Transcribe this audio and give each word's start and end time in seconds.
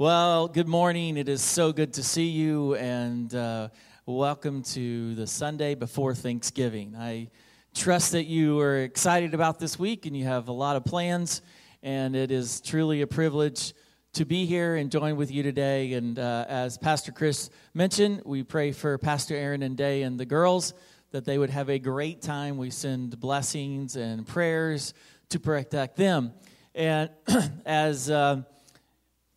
Well, 0.00 0.46
good 0.46 0.68
morning. 0.68 1.16
It 1.16 1.28
is 1.28 1.42
so 1.42 1.72
good 1.72 1.94
to 1.94 2.04
see 2.04 2.28
you, 2.28 2.76
and 2.76 3.34
uh, 3.34 3.70
welcome 4.06 4.62
to 4.62 5.16
the 5.16 5.26
Sunday 5.26 5.74
before 5.74 6.14
Thanksgiving. 6.14 6.94
I 6.96 7.30
trust 7.74 8.12
that 8.12 8.26
you 8.26 8.60
are 8.60 8.76
excited 8.76 9.34
about 9.34 9.58
this 9.58 9.76
week 9.76 10.06
and 10.06 10.16
you 10.16 10.24
have 10.24 10.46
a 10.46 10.52
lot 10.52 10.76
of 10.76 10.84
plans, 10.84 11.42
and 11.82 12.14
it 12.14 12.30
is 12.30 12.60
truly 12.60 13.00
a 13.00 13.08
privilege 13.08 13.74
to 14.12 14.24
be 14.24 14.46
here 14.46 14.76
and 14.76 14.88
join 14.92 15.16
with 15.16 15.32
you 15.32 15.42
today. 15.42 15.92
And 15.94 16.16
uh, 16.16 16.44
as 16.48 16.78
Pastor 16.78 17.10
Chris 17.10 17.50
mentioned, 17.74 18.22
we 18.24 18.44
pray 18.44 18.70
for 18.70 18.98
Pastor 18.98 19.34
Aaron 19.34 19.64
and 19.64 19.76
Day 19.76 20.02
and 20.02 20.16
the 20.16 20.26
girls 20.26 20.74
that 21.10 21.24
they 21.24 21.38
would 21.38 21.50
have 21.50 21.70
a 21.70 21.80
great 21.80 22.22
time. 22.22 22.56
We 22.56 22.70
send 22.70 23.18
blessings 23.18 23.96
and 23.96 24.24
prayers 24.24 24.94
to 25.30 25.40
protect 25.40 25.96
them. 25.96 26.34
And 26.72 27.10
as 27.66 28.08
uh, 28.08 28.42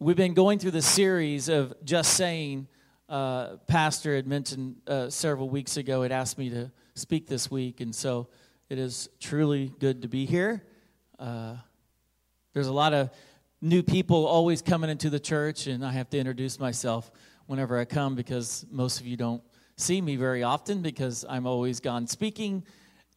We've 0.04 0.18
been 0.18 0.34
going 0.34 0.58
through 0.58 0.72
the 0.72 0.82
series 0.82 1.48
of 1.48 1.76
just 1.86 2.16
saying. 2.16 2.68
Uh, 3.08 3.58
Pastor 3.68 4.16
had 4.16 4.26
mentioned 4.26 4.78
uh, 4.88 5.12
several 5.12 5.48
weeks 5.48 5.78
ago, 5.78 6.02
had 6.02 6.12
asked 6.12 6.40
me 6.40 6.50
to 6.50 6.72
speak 6.96 7.28
this 7.28 7.52
week, 7.52 7.82
and 7.82 7.94
so 7.94 8.28
it 8.68 8.80
is 8.80 9.10
truly 9.20 9.72
good 9.78 10.02
to 10.02 10.08
be 10.08 10.26
here. 10.26 10.64
Uh, 11.20 11.54
there's 12.54 12.66
a 12.66 12.74
lot 12.74 12.96
of 12.96 13.12
new 13.62 13.84
people 13.84 14.26
always 14.26 14.64
coming 14.64 14.90
into 14.90 15.12
the 15.12 15.20
church, 15.20 15.68
and 15.68 15.86
I 15.86 15.92
have 15.92 16.10
to 16.10 16.18
introduce 16.18 16.60
myself 16.60 17.12
whenever 17.46 17.78
I 17.78 17.86
come 17.86 18.16
because 18.16 18.66
most 18.72 19.02
of 19.02 19.06
you 19.06 19.18
don't 19.18 19.44
see 19.78 20.02
me 20.02 20.16
very 20.16 20.42
often 20.42 20.82
because 20.82 21.26
I'm 21.30 21.46
always 21.46 21.80
gone 21.80 22.08
speaking. 22.08 22.64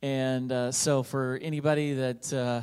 And 0.02 0.52
uh, 0.52 0.70
so, 0.70 1.02
for 1.02 1.38
anybody 1.40 1.94
that 1.94 2.30
uh, 2.30 2.60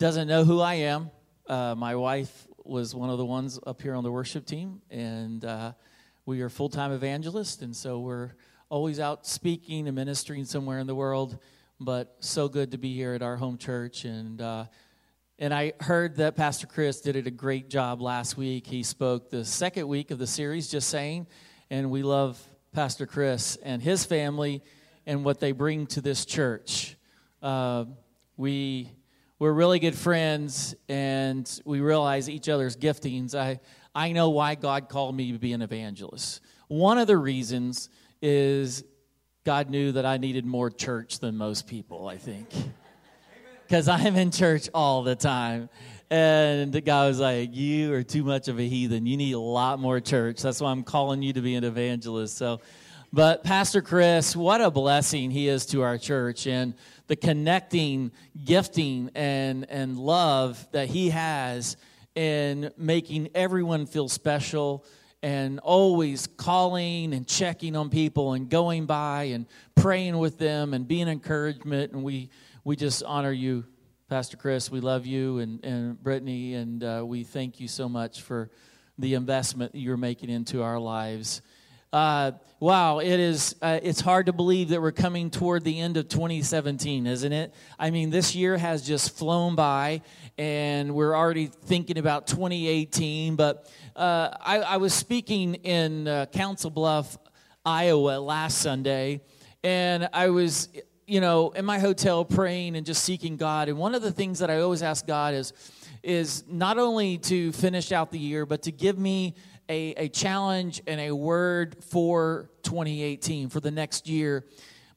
doesn't 0.00 0.26
know 0.26 0.42
who 0.42 0.60
I 0.60 0.74
am, 0.74 1.12
uh, 1.46 1.76
my 1.76 1.94
wife 1.94 2.48
was 2.64 2.94
one 2.94 3.10
of 3.10 3.18
the 3.18 3.24
ones 3.24 3.58
up 3.66 3.82
here 3.82 3.94
on 3.94 4.04
the 4.04 4.12
worship 4.12 4.46
team, 4.46 4.80
and 4.90 5.44
uh, 5.44 5.72
we 6.26 6.40
are 6.42 6.48
full 6.48 6.68
time 6.68 6.92
evangelists, 6.92 7.62
and 7.62 7.74
so 7.74 8.00
we're 8.00 8.32
always 8.68 9.00
out 9.00 9.26
speaking 9.26 9.86
and 9.88 9.94
ministering 9.94 10.44
somewhere 10.44 10.78
in 10.78 10.86
the 10.86 10.94
world. 10.94 11.38
But 11.80 12.16
so 12.20 12.48
good 12.48 12.70
to 12.70 12.78
be 12.78 12.94
here 12.94 13.14
at 13.14 13.22
our 13.22 13.36
home 13.36 13.58
church, 13.58 14.04
and 14.04 14.40
uh, 14.40 14.66
and 15.38 15.52
I 15.52 15.72
heard 15.80 16.16
that 16.16 16.36
Pastor 16.36 16.66
Chris 16.66 17.00
did 17.00 17.16
a 17.16 17.30
great 17.30 17.68
job 17.68 18.00
last 18.00 18.36
week. 18.36 18.66
He 18.66 18.82
spoke 18.82 19.30
the 19.30 19.44
second 19.44 19.88
week 19.88 20.10
of 20.10 20.18
the 20.18 20.26
series, 20.26 20.68
just 20.68 20.88
saying, 20.88 21.26
and 21.70 21.90
we 21.90 22.02
love 22.02 22.40
Pastor 22.72 23.06
Chris 23.06 23.56
and 23.62 23.82
his 23.82 24.04
family 24.04 24.62
and 25.04 25.24
what 25.24 25.40
they 25.40 25.52
bring 25.52 25.86
to 25.88 26.00
this 26.00 26.24
church. 26.24 26.96
Uh, 27.42 27.86
we 28.36 28.92
we're 29.42 29.50
really 29.50 29.80
good 29.80 29.96
friends 29.96 30.72
and 30.88 31.60
we 31.64 31.80
realize 31.80 32.30
each 32.30 32.48
other's 32.48 32.76
giftings. 32.76 33.34
I, 33.34 33.58
I 33.92 34.12
know 34.12 34.30
why 34.30 34.54
God 34.54 34.88
called 34.88 35.16
me 35.16 35.32
to 35.32 35.38
be 35.40 35.52
an 35.52 35.62
evangelist. 35.62 36.40
One 36.68 36.96
of 36.96 37.08
the 37.08 37.18
reasons 37.18 37.88
is 38.22 38.84
God 39.44 39.68
knew 39.68 39.90
that 39.90 40.06
I 40.06 40.18
needed 40.18 40.46
more 40.46 40.70
church 40.70 41.18
than 41.18 41.36
most 41.36 41.66
people, 41.66 42.06
I 42.06 42.18
think. 42.18 42.50
Because 43.66 43.88
I'm 43.88 44.14
in 44.14 44.30
church 44.30 44.68
all 44.72 45.02
the 45.02 45.16
time. 45.16 45.68
And 46.08 46.72
the 46.72 46.80
guy 46.80 47.08
was 47.08 47.18
like, 47.18 47.52
You 47.52 47.94
are 47.94 48.04
too 48.04 48.22
much 48.22 48.46
of 48.46 48.60
a 48.60 48.68
heathen. 48.68 49.06
You 49.06 49.16
need 49.16 49.32
a 49.32 49.40
lot 49.40 49.80
more 49.80 49.98
church. 49.98 50.40
That's 50.40 50.60
why 50.60 50.70
I'm 50.70 50.84
calling 50.84 51.20
you 51.20 51.32
to 51.32 51.40
be 51.40 51.56
an 51.56 51.64
evangelist. 51.64 52.36
So, 52.36 52.60
but 53.12 53.44
Pastor 53.44 53.82
Chris, 53.82 54.34
what 54.34 54.62
a 54.62 54.70
blessing 54.70 55.30
he 55.30 55.46
is 55.46 55.66
to 55.66 55.82
our 55.82 55.98
church. 55.98 56.46
And 56.46 56.74
the 57.08 57.16
connecting 57.16 58.10
gifting 58.42 59.10
and, 59.14 59.66
and 59.68 59.98
love 59.98 60.66
that 60.72 60.88
he 60.88 61.10
has 61.10 61.76
in 62.14 62.70
making 62.78 63.28
everyone 63.34 63.84
feel 63.84 64.08
special 64.08 64.86
and 65.22 65.60
always 65.60 66.26
calling 66.26 67.12
and 67.12 67.26
checking 67.26 67.76
on 67.76 67.90
people 67.90 68.32
and 68.32 68.48
going 68.48 68.86
by 68.86 69.24
and 69.24 69.46
praying 69.74 70.16
with 70.16 70.38
them 70.38 70.72
and 70.72 70.88
being 70.88 71.06
encouragement. 71.06 71.92
And 71.92 72.02
we, 72.02 72.30
we 72.64 72.76
just 72.76 73.02
honor 73.04 73.30
you, 73.30 73.64
Pastor 74.08 74.38
Chris. 74.38 74.70
We 74.70 74.80
love 74.80 75.04
you 75.04 75.38
and, 75.38 75.62
and 75.64 76.02
Brittany, 76.02 76.54
and 76.54 76.82
uh, 76.82 77.02
we 77.04 77.24
thank 77.24 77.60
you 77.60 77.68
so 77.68 77.88
much 77.90 78.22
for 78.22 78.50
the 78.98 79.14
investment 79.14 79.74
you're 79.74 79.96
making 79.96 80.30
into 80.30 80.62
our 80.62 80.78
lives. 80.78 81.42
Uh, 81.92 82.32
wow, 82.58 83.00
it 83.00 83.20
is. 83.20 83.54
Uh, 83.60 83.78
it's 83.82 84.00
hard 84.00 84.24
to 84.24 84.32
believe 84.32 84.70
that 84.70 84.80
we're 84.80 84.92
coming 84.92 85.28
toward 85.28 85.62
the 85.62 85.78
end 85.78 85.98
of 85.98 86.08
2017, 86.08 87.06
isn't 87.06 87.32
it? 87.32 87.52
I 87.78 87.90
mean, 87.90 88.08
this 88.08 88.34
year 88.34 88.56
has 88.56 88.86
just 88.86 89.14
flown 89.14 89.56
by, 89.56 90.00
and 90.38 90.94
we're 90.94 91.14
already 91.14 91.48
thinking 91.48 91.98
about 91.98 92.26
2018. 92.26 93.36
But 93.36 93.70
uh, 93.94 94.30
I, 94.40 94.60
I, 94.60 94.76
was 94.78 94.94
speaking 94.94 95.56
in 95.56 96.08
uh, 96.08 96.26
Council 96.32 96.70
Bluff, 96.70 97.18
Iowa, 97.62 98.18
last 98.20 98.62
Sunday, 98.62 99.20
and 99.62 100.08
I 100.14 100.28
was, 100.30 100.70
you 101.06 101.20
know, 101.20 101.50
in 101.50 101.66
my 101.66 101.78
hotel 101.78 102.24
praying 102.24 102.74
and 102.76 102.86
just 102.86 103.04
seeking 103.04 103.36
God. 103.36 103.68
And 103.68 103.76
one 103.76 103.94
of 103.94 104.00
the 104.00 104.12
things 104.12 104.38
that 104.38 104.48
I 104.50 104.60
always 104.60 104.82
ask 104.82 105.06
God 105.06 105.34
is, 105.34 105.52
is 106.02 106.42
not 106.48 106.78
only 106.78 107.18
to 107.18 107.52
finish 107.52 107.92
out 107.92 108.10
the 108.10 108.18
year, 108.18 108.46
but 108.46 108.62
to 108.62 108.72
give 108.72 108.98
me 108.98 109.34
a, 109.72 109.94
a 109.96 110.08
challenge 110.08 110.82
and 110.86 111.00
a 111.00 111.12
word 111.12 111.82
for 111.82 112.50
2018, 112.62 113.48
for 113.48 113.60
the 113.60 113.70
next 113.70 114.06
year. 114.06 114.44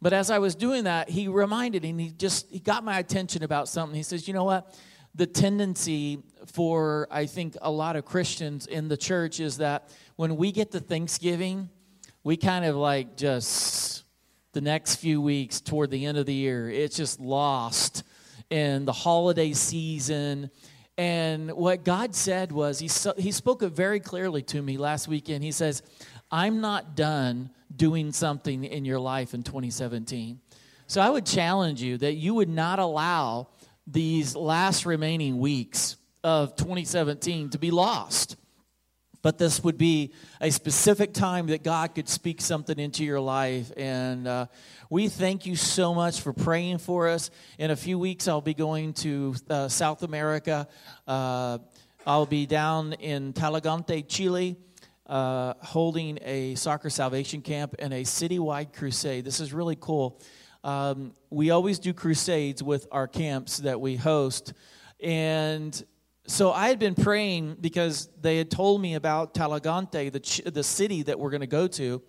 But 0.02 0.12
as 0.12 0.30
I 0.30 0.40
was 0.40 0.54
doing 0.54 0.84
that, 0.84 1.10
he 1.10 1.28
reminded 1.30 1.86
and 1.86 2.00
he 2.00 2.10
just 2.10 2.50
he 2.50 2.60
got 2.60 2.84
my 2.84 3.00
attention 3.00 3.44
about 3.44 3.70
something. 3.70 3.96
He 3.96 4.04
says, 4.04 4.28
"You 4.28 4.34
know 4.34 4.44
what? 4.44 4.78
The 5.16 5.26
tendency 5.26 6.20
for 6.52 7.08
I 7.10 7.26
think 7.26 7.56
a 7.62 7.72
lot 7.72 7.96
of 7.96 8.04
Christians 8.04 8.68
in 8.68 8.90
the 8.90 8.98
church 8.98 9.40
is 9.40 9.58
that 9.58 9.90
when 10.18 10.36
we 10.36 10.52
get 10.52 10.72
to 10.72 10.80
Thanksgiving, 10.82 11.70
we 12.24 12.36
kind 12.36 12.66
of 12.66 12.76
like 12.76 13.16
just 13.16 14.04
the 14.52 14.62
next 14.62 14.98
few 14.98 15.22
weeks 15.22 15.62
toward 15.62 15.90
the 15.90 16.06
end 16.06 16.18
of 16.18 16.26
the 16.26 16.34
year, 16.34 16.70
it's 16.70 16.98
just 16.98 17.20
lost 17.20 18.04
in 18.50 18.86
the 18.86 18.94
holiday 18.94 19.54
season 19.54 20.52
and 20.98 21.52
what 21.52 21.84
God 21.84 22.16
said 22.16 22.52
was, 22.52 22.80
He, 22.80 22.90
he 23.22 23.32
spoke 23.32 23.64
it 23.64 23.70
very 23.70 24.00
clearly 24.00 24.42
to 24.44 24.62
me 24.62 24.78
last 24.78 25.08
weekend. 25.08 25.44
He 25.44 25.52
says, 25.52 25.84
I'm 26.32 26.62
not 26.62 26.96
done 26.96 27.50
doing 27.76 28.12
something 28.12 28.64
in 28.64 28.86
your 28.86 29.00
life 29.00 29.34
in 29.34 29.44
2017. 29.44 30.40
So 30.88 31.02
I 31.02 31.10
would 31.10 31.26
challenge 31.26 31.82
you 31.82 31.98
that 31.98 32.14
you 32.14 32.34
would 32.36 32.50
not 32.50 32.80
allow 32.80 33.50
these 33.88 34.36
last 34.36 34.86
remaining 34.86 35.40
weeks 35.40 35.98
of 36.24 36.56
2017 36.56 37.52
to 37.52 37.60
be 37.60 37.72
lost 37.72 38.38
but 39.26 39.40
this 39.40 39.64
would 39.64 39.80
be 39.80 40.14
a 40.40 40.52
specific 40.52 41.12
time 41.12 41.48
that 41.48 41.64
God 41.64 41.96
could 41.96 42.08
speak 42.08 42.40
something 42.40 42.78
into 42.78 43.04
your 43.04 43.20
life. 43.20 43.72
And 43.76 44.28
uh, 44.28 44.46
we 44.88 45.08
thank 45.08 45.48
you 45.48 45.56
so 45.56 45.96
much 45.96 46.22
for 46.22 46.32
praying 46.32 46.78
for 46.78 47.08
us. 47.08 47.32
In 47.58 47.72
a 47.72 47.76
few 47.76 47.98
weeks, 47.98 48.28
I'll 48.28 48.40
be 48.40 48.54
going 48.54 48.94
to 48.94 49.34
uh, 49.50 49.68
South 49.68 50.04
America. 50.04 50.68
Uh, 51.08 51.58
I'll 52.06 52.28
be 52.28 52.46
down 52.46 52.94
in 52.94 53.34
Talagante, 53.34 54.08
Chile. 54.08 54.58
Uh, 55.08 55.56
holding 55.60 56.20
a 56.22 56.54
soccer 56.54 56.92
salvation 56.92 57.42
camp 57.42 57.74
and 57.80 57.96
a 57.96 58.02
citywide 58.02 58.74
crusade. 58.74 59.26
This 59.26 59.40
is 59.40 59.54
really 59.54 59.78
cool. 59.80 60.22
Um, 60.64 61.14
we 61.32 61.50
always 61.50 61.80
do 61.80 61.94
crusades 61.94 62.62
with 62.62 62.86
our 62.92 63.08
camps 63.08 63.58
that 63.58 63.82
we 63.82 63.96
host, 63.96 64.54
and 65.00 65.84
so 66.28 66.52
I 66.52 66.70
had 66.70 66.80
been 66.80 66.96
praying 66.96 67.58
because 67.62 68.10
they 68.22 68.38
had 68.38 68.50
told 68.50 68.82
me 68.82 68.96
about 68.96 69.34
Talagante, 69.34 70.12
the, 70.12 70.20
ch- 70.20 70.42
the 70.46 70.64
city 70.64 71.04
that 71.04 71.20
we're 71.20 71.30
going 71.30 71.42
to 71.42 71.48
go 71.48 71.68
to. 71.68 72.02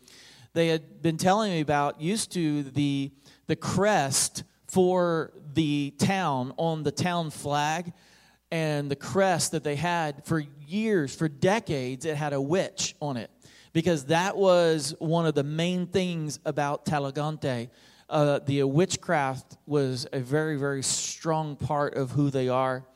They 0.54 0.68
had 0.68 1.02
been 1.02 1.18
telling 1.18 1.52
me 1.52 1.60
about, 1.60 2.00
used 2.00 2.32
to 2.32 2.62
the, 2.62 3.12
the 3.46 3.56
crest 3.56 4.44
for 4.68 5.32
the 5.52 5.92
town 5.98 6.54
on 6.56 6.82
the 6.82 6.92
town 6.92 7.30
flag 7.30 7.92
and 8.50 8.90
the 8.90 8.96
crest 8.96 9.52
that 9.52 9.64
they 9.64 9.76
had 9.76 10.24
for 10.24 10.42
years, 10.66 11.14
for 11.14 11.28
decades, 11.28 12.04
it 12.04 12.16
had 12.16 12.32
a 12.32 12.40
witch 12.40 12.94
on 13.00 13.16
it 13.16 13.30
because 13.72 14.06
that 14.06 14.36
was 14.36 14.94
one 14.98 15.26
of 15.26 15.34
the 15.34 15.44
main 15.44 15.86
things 15.86 16.38
about 16.46 16.86
Talagante. 16.86 17.68
Uh, 18.08 18.38
the 18.38 18.62
witchcraft 18.62 19.58
was 19.66 20.06
a 20.12 20.20
very, 20.20 20.56
very 20.56 20.82
strong 20.82 21.56
part 21.56 21.94
of 21.94 22.12
who 22.12 22.30
they 22.30 22.48
are. 22.48 22.86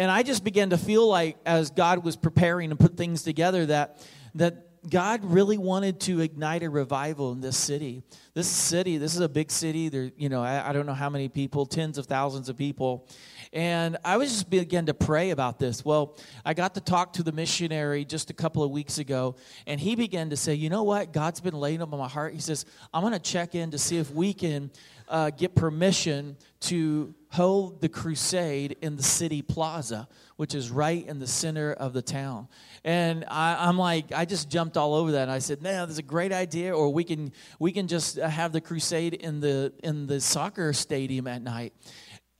And 0.00 0.10
I 0.10 0.22
just 0.22 0.44
began 0.44 0.70
to 0.70 0.78
feel 0.78 1.06
like, 1.06 1.36
as 1.44 1.72
God 1.72 2.02
was 2.02 2.16
preparing 2.16 2.70
to 2.70 2.76
put 2.76 2.96
things 2.96 3.22
together, 3.22 3.66
that, 3.66 4.02
that 4.36 4.88
God 4.88 5.22
really 5.26 5.58
wanted 5.58 6.00
to 6.00 6.20
ignite 6.20 6.62
a 6.62 6.70
revival 6.70 7.32
in 7.32 7.42
this 7.42 7.58
city. 7.58 8.02
This 8.32 8.48
city, 8.48 8.96
this 8.96 9.14
is 9.14 9.20
a 9.20 9.28
big 9.28 9.50
city. 9.50 9.90
There, 9.90 10.10
you 10.16 10.30
know, 10.30 10.42
I, 10.42 10.70
I 10.70 10.72
don't 10.72 10.86
know 10.86 10.94
how 10.94 11.10
many 11.10 11.28
people, 11.28 11.66
tens 11.66 11.98
of 11.98 12.06
thousands 12.06 12.48
of 12.48 12.56
people. 12.56 13.06
And 13.52 13.98
I 14.02 14.16
was 14.16 14.30
just 14.30 14.48
began 14.48 14.86
to 14.86 14.94
pray 14.94 15.32
about 15.32 15.58
this. 15.58 15.84
Well, 15.84 16.16
I 16.46 16.54
got 16.54 16.76
to 16.76 16.80
talk 16.80 17.12
to 17.14 17.22
the 17.22 17.32
missionary 17.32 18.06
just 18.06 18.30
a 18.30 18.32
couple 18.32 18.62
of 18.62 18.70
weeks 18.70 18.96
ago, 18.96 19.36
and 19.66 19.78
he 19.78 19.96
began 19.96 20.30
to 20.30 20.36
say, 20.36 20.54
you 20.54 20.70
know 20.70 20.84
what? 20.84 21.12
God's 21.12 21.40
been 21.40 21.52
laying 21.52 21.82
up 21.82 21.92
on 21.92 21.98
my 21.98 22.08
heart. 22.08 22.32
He 22.32 22.40
says, 22.40 22.64
I'm 22.94 23.02
going 23.02 23.12
to 23.12 23.18
check 23.18 23.54
in 23.54 23.72
to 23.72 23.78
see 23.78 23.98
if 23.98 24.10
we 24.14 24.32
can 24.32 24.70
uh, 25.10 25.30
get 25.30 25.54
permission 25.54 26.36
to 26.60 27.14
hold 27.30 27.80
the 27.80 27.88
crusade 27.88 28.76
in 28.80 28.96
the 28.96 29.02
city 29.02 29.42
plaza, 29.42 30.08
which 30.36 30.54
is 30.54 30.70
right 30.70 31.06
in 31.06 31.18
the 31.18 31.26
center 31.26 31.72
of 31.72 31.92
the 31.92 32.02
town. 32.02 32.48
And 32.84 33.24
I, 33.28 33.68
am 33.68 33.76
like, 33.76 34.12
I 34.12 34.24
just 34.24 34.48
jumped 34.48 34.76
all 34.76 34.94
over 34.94 35.12
that. 35.12 35.22
And 35.22 35.30
I 35.30 35.40
said, 35.40 35.60
"Man, 35.62 35.86
that's 35.86 35.98
a 35.98 36.02
great 36.02 36.32
idea. 36.32 36.74
Or 36.74 36.92
we 36.92 37.04
can 37.04 37.32
we 37.58 37.72
can 37.72 37.88
just 37.88 38.16
have 38.16 38.52
the 38.52 38.60
crusade 38.60 39.14
in 39.14 39.40
the 39.40 39.72
in 39.82 40.06
the 40.06 40.20
soccer 40.20 40.72
stadium 40.72 41.26
at 41.26 41.42
night." 41.42 41.74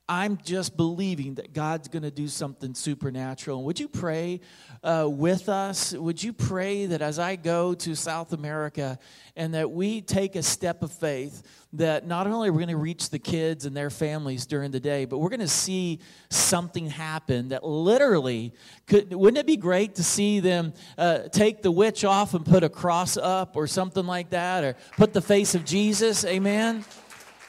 I'm 0.09 0.37
just 0.43 0.75
believing 0.75 1.35
that 1.35 1.53
God's 1.53 1.87
going 1.87 2.03
to 2.03 2.11
do 2.11 2.27
something 2.27 2.73
supernatural. 2.73 3.59
And 3.59 3.65
would 3.65 3.79
you 3.79 3.87
pray 3.87 4.41
uh, 4.83 5.07
with 5.09 5.47
us? 5.47 5.93
Would 5.93 6.21
you 6.21 6.33
pray 6.33 6.87
that 6.87 7.01
as 7.01 7.17
I 7.17 7.37
go 7.37 7.73
to 7.75 7.95
South 7.95 8.33
America 8.33 8.99
and 9.37 9.53
that 9.53 9.71
we 9.71 10.01
take 10.01 10.35
a 10.35 10.43
step 10.43 10.83
of 10.83 10.91
faith, 10.91 11.43
that 11.73 12.05
not 12.05 12.27
only 12.27 12.49
are 12.49 12.51
we 12.51 12.57
going 12.57 12.75
to 12.75 12.75
reach 12.75 13.09
the 13.09 13.19
kids 13.19 13.65
and 13.65 13.77
their 13.77 13.89
families 13.89 14.45
during 14.45 14.71
the 14.71 14.81
day, 14.81 15.05
but 15.05 15.19
we're 15.19 15.29
going 15.29 15.39
to 15.39 15.47
see 15.47 15.99
something 16.29 16.87
happen 16.87 17.49
that 17.49 17.63
literally 17.63 18.53
could, 18.87 19.13
wouldn't 19.13 19.37
it 19.37 19.45
be 19.47 19.55
great 19.55 19.95
to 19.95 20.03
see 20.03 20.41
them 20.41 20.73
uh, 20.97 21.19
take 21.31 21.61
the 21.61 21.71
witch 21.71 22.03
off 22.03 22.33
and 22.33 22.45
put 22.45 22.65
a 22.65 22.69
cross 22.69 23.15
up 23.15 23.55
or 23.55 23.65
something 23.65 24.05
like 24.05 24.31
that, 24.31 24.65
or 24.65 24.75
put 24.97 25.13
the 25.13 25.21
face 25.21 25.55
of 25.55 25.63
Jesus? 25.63 26.25
Amen? 26.25 26.83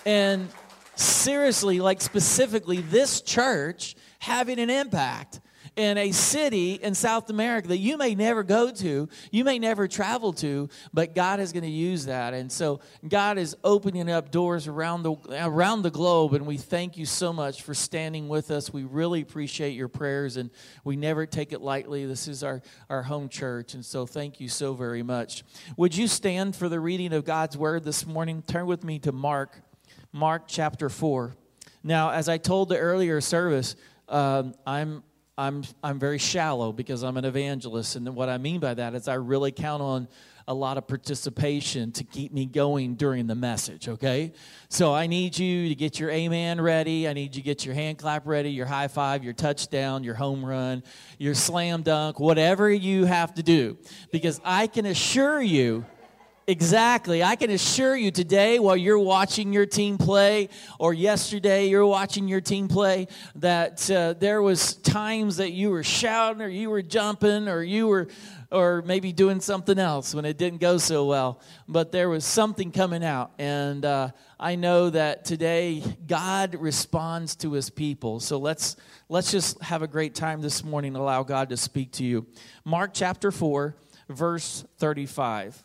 And 0.07 0.49
seriously, 0.95 1.81
like 1.81 2.01
specifically, 2.01 2.79
this 2.79 3.21
church 3.21 3.97
having 4.19 4.59
an 4.59 4.71
impact 4.71 5.41
in 5.77 5.97
a 5.97 6.13
city 6.13 6.75
in 6.75 6.95
South 6.95 7.31
America 7.31 7.69
that 7.69 7.79
you 7.79 7.97
may 7.97 8.15
never 8.15 8.43
go 8.43 8.71
to, 8.71 9.09
you 9.31 9.45
may 9.45 9.59
never 9.59 9.89
travel 9.89 10.33
to, 10.35 10.69
but 10.93 11.15
God 11.15 11.41
is 11.41 11.53
going 11.53 11.65
to 11.65 11.71
use 11.71 12.07
that. 12.07 12.35
And 12.35 12.53
so 12.53 12.81
God 13.09 13.39
is 13.39 13.57
opening 13.65 14.11
up 14.11 14.31
doors 14.31 14.69
around 14.69 15.03
the 15.03 15.15
around 15.45 15.83
the 15.83 15.91
globe 15.91 16.35
and 16.35 16.47
we 16.47 16.59
thank 16.59 16.97
you 16.97 17.07
so 17.07 17.33
much 17.33 17.63
for 17.63 17.75
standing 17.75 18.29
with 18.29 18.51
us. 18.51 18.73
We 18.73 18.85
really 18.85 19.23
appreciate 19.23 19.71
your 19.71 19.89
prayers 19.89 20.37
and 20.37 20.51
we 20.85 20.97
never 20.97 21.25
take 21.27 21.53
it 21.53 21.63
lightly. 21.63 22.05
This 22.05 22.29
is 22.29 22.45
our 22.45 22.61
our 22.91 23.03
home 23.03 23.29
church 23.29 23.75
and 23.75 23.85
so 23.85 24.05
thank 24.05 24.41
you 24.41 24.49
so 24.49 24.75
very 24.75 25.03
much. 25.03 25.43
Would 25.77 25.97
you 25.97 26.07
stand 26.07 26.55
for 26.55 26.69
the 26.69 26.81
reading 26.81 27.13
of 27.13 27.25
God's 27.25 27.57
word 27.57 27.85
this 27.85 28.07
morning? 28.07 28.43
Turn 28.43 28.67
with 28.67 28.85
me 28.85 28.99
to 29.01 29.13
Mark 29.13 29.63
Mark 30.13 30.45
chapter 30.47 30.91
4. 30.91 31.35
Now, 31.83 32.11
as 32.11 32.29
I 32.29 32.37
told 32.37 32.69
the 32.69 32.77
earlier 32.77 33.21
service, 33.23 33.77
um, 34.11 34.55
I'm, 34.67 35.03
I'm, 35.39 35.65
I'm 35.83 35.99
very 35.99 36.19
shallow 36.19 36.71
because 36.71 37.03
I'm 37.03 37.17
an 37.17 37.25
evangelist. 37.25 37.97
And 37.97 38.15
what 38.15 38.29
I 38.29 38.37
mean 38.37 38.61
by 38.61 38.75
that 38.75 38.95
is 38.95 39.09
I 39.09 39.15
really 39.15 39.53
count 39.53 39.83
on 39.83 40.09
a 40.47 40.53
lot 40.53 40.77
of 40.77 40.87
participation 40.87 41.93
to 41.93 42.05
keep 42.05 42.33
me 42.33 42.45
going 42.45 42.95
during 42.95 43.27
the 43.27 43.35
message, 43.35 43.89
okay? 43.89 44.33
So 44.69 44.93
I 44.93 45.07
need 45.07 45.39
you 45.39 45.69
to 45.69 45.75
get 45.75 45.99
your 45.99 46.11
amen 46.11 46.61
ready. 46.61 47.09
I 47.09 47.15
need 47.15 47.35
you 47.35 47.41
to 47.41 47.47
get 47.47 47.65
your 47.65 47.75
hand 47.75 47.99
clap 47.99 48.27
ready, 48.27 48.51
your 48.51 48.67
high 48.67 48.89
five, 48.89 49.25
your 49.25 49.33
touchdown, 49.33 50.05
your 50.05 50.15
home 50.15 50.45
run, 50.45 50.83
your 51.19 51.35
slam 51.35 51.83
dunk, 51.83 52.21
whatever 52.21 52.71
you 52.71 53.07
have 53.07 53.33
to 53.35 53.43
do. 53.43 53.79
Because 54.11 54.41
I 54.45 54.67
can 54.67 54.85
assure 54.85 55.41
you 55.41 55.87
Exactly. 56.53 57.23
I 57.23 57.35
can 57.37 57.49
assure 57.49 57.97
you 57.97 58.11
today, 58.11 58.59
while 58.59 58.77
you're 58.77 58.99
watching 58.99 59.55
your 59.55 59.65
team 59.65 59.97
play, 59.97 60.51
or 60.79 60.93
yesterday 60.93 61.69
you're 61.69 61.87
watching 61.87 62.29
your 62.29 62.43
team 62.43 62.69
play, 62.69 63.09
that 63.37 63.91
uh, 63.91 64.13
there 64.13 64.43
was 64.43 64.75
times 64.75 65.39
that 65.39 65.53
you 65.53 65.71
were 65.71 65.83
shouting, 65.83 66.43
or 66.43 66.49
you 66.49 66.69
were 66.69 66.83
jumping, 66.83 67.49
or 67.49 67.63
you 67.63 67.89
were, 67.89 68.09
or 68.51 68.83
maybe 68.83 69.13
doing 69.15 69.41
something 69.41 69.79
else 69.79 70.15
when 70.15 70.27
it 70.27 70.37
didn't 70.37 70.61
go 70.61 70.77
so 70.77 71.07
well. 71.07 71.41
But 71.69 71.91
there 71.91 72.11
was 72.11 72.23
something 72.23 72.71
coming 72.71 73.03
out, 73.03 73.33
and 73.39 73.83
uh, 73.83 74.11
I 74.39 74.57
know 74.57 74.91
that 74.91 75.25
today 75.25 75.83
God 76.07 76.55
responds 76.57 77.35
to 77.37 77.53
His 77.53 77.71
people. 77.71 78.21
So 78.21 78.37
let's 78.37 78.77
let's 79.09 79.31
just 79.31 79.59
have 79.63 79.81
a 79.81 79.89
great 79.89 80.15
time 80.15 80.43
this 80.43 80.63
morning. 80.63 80.97
Allow 80.97 81.23
God 81.23 81.49
to 81.49 81.57
speak 81.57 81.93
to 81.93 82.05
you. 82.05 82.27
Mark 82.63 82.91
chapter 82.93 83.31
four, 83.31 83.75
verse 84.11 84.67
thirty-five. 84.77 85.65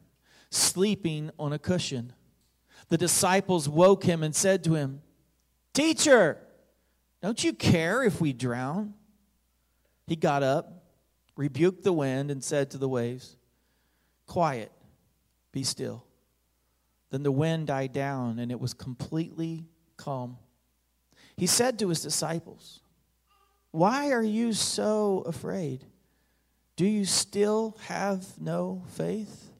sleeping 0.51 1.31
on 1.39 1.53
a 1.53 1.59
cushion. 1.59 2.13
The 2.89 2.97
disciples 2.97 3.67
woke 3.67 4.03
him 4.03 4.21
and 4.21 4.35
said 4.35 4.63
to 4.65 4.75
him, 4.75 5.01
Teacher, 5.73 6.37
don't 7.21 7.41
you 7.43 7.53
care 7.53 8.03
if 8.03 8.19
we 8.19 8.33
drown? 8.33 8.93
He 10.07 10.17
got 10.17 10.43
up, 10.43 10.83
rebuked 11.37 11.83
the 11.83 11.93
wind, 11.93 12.29
and 12.29 12.43
said 12.43 12.71
to 12.71 12.77
the 12.77 12.89
waves, 12.89 13.37
Quiet, 14.27 14.71
be 15.51 15.63
still. 15.63 16.05
Then 17.11 17.23
the 17.23 17.31
wind 17.31 17.67
died 17.67 17.93
down, 17.93 18.39
and 18.39 18.51
it 18.51 18.59
was 18.59 18.73
completely 18.73 19.65
calm. 19.95 20.37
He 21.37 21.47
said 21.47 21.79
to 21.79 21.89
his 21.89 22.01
disciples, 22.01 22.81
Why 23.71 24.11
are 24.11 24.23
you 24.23 24.51
so 24.51 25.23
afraid? 25.25 25.85
Do 26.75 26.85
you 26.85 27.05
still 27.05 27.77
have 27.85 28.25
no 28.39 28.83
faith? 28.89 29.50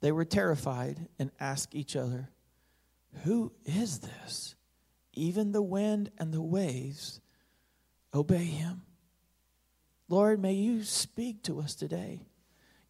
They 0.00 0.12
were 0.12 0.24
terrified 0.24 1.08
and 1.18 1.30
asked 1.38 1.74
each 1.74 1.96
other, 1.96 2.30
Who 3.24 3.52
is 3.64 4.00
this? 4.00 4.54
Even 5.12 5.52
the 5.52 5.62
wind 5.62 6.10
and 6.18 6.32
the 6.32 6.42
waves 6.42 7.20
obey 8.14 8.44
him. 8.44 8.82
Lord, 10.08 10.40
may 10.40 10.54
you 10.54 10.82
speak 10.82 11.42
to 11.44 11.60
us 11.60 11.74
today. 11.74 12.22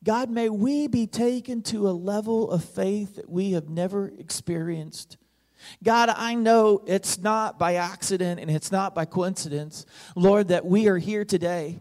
God, 0.03 0.31
may 0.31 0.49
we 0.49 0.87
be 0.87 1.07
taken 1.07 1.61
to 1.65 1.89
a 1.89 1.91
level 1.91 2.51
of 2.51 2.65
faith 2.65 3.17
that 3.17 3.29
we 3.29 3.53
have 3.53 3.69
never 3.69 4.09
experienced. 4.09 5.19
God, 5.83 6.09
I 6.09 6.35
know 6.35 6.83
it's 6.87 7.19
not 7.19 7.59
by 7.59 7.75
accident 7.75 8.41
and 8.41 8.51
it's 8.51 8.73
not 8.73 8.95
by 8.95 9.05
coincidence, 9.05 9.85
Lord, 10.17 10.49
that 10.49 10.65
we 10.65 10.89
are 10.89 10.97
here 10.97 11.27
today. 11.27 11.81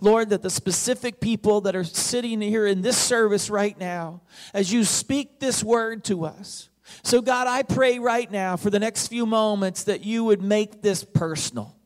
Lord, 0.00 0.30
that 0.30 0.42
the 0.42 0.50
specific 0.50 1.20
people 1.20 1.62
that 1.62 1.76
are 1.76 1.84
sitting 1.84 2.40
here 2.40 2.66
in 2.66 2.82
this 2.82 2.98
service 2.98 3.50
right 3.50 3.78
now, 3.78 4.22
as 4.52 4.72
you 4.72 4.84
speak 4.84 5.40
this 5.40 5.62
word 5.62 6.04
to 6.04 6.24
us. 6.24 6.68
So, 7.02 7.20
God, 7.20 7.46
I 7.46 7.62
pray 7.62 7.98
right 7.98 8.30
now 8.30 8.56
for 8.56 8.70
the 8.70 8.78
next 8.78 9.08
few 9.08 9.26
moments 9.26 9.84
that 9.84 10.04
you 10.04 10.24
would 10.24 10.42
make 10.42 10.82
this 10.82 11.04
personal. 11.04 11.76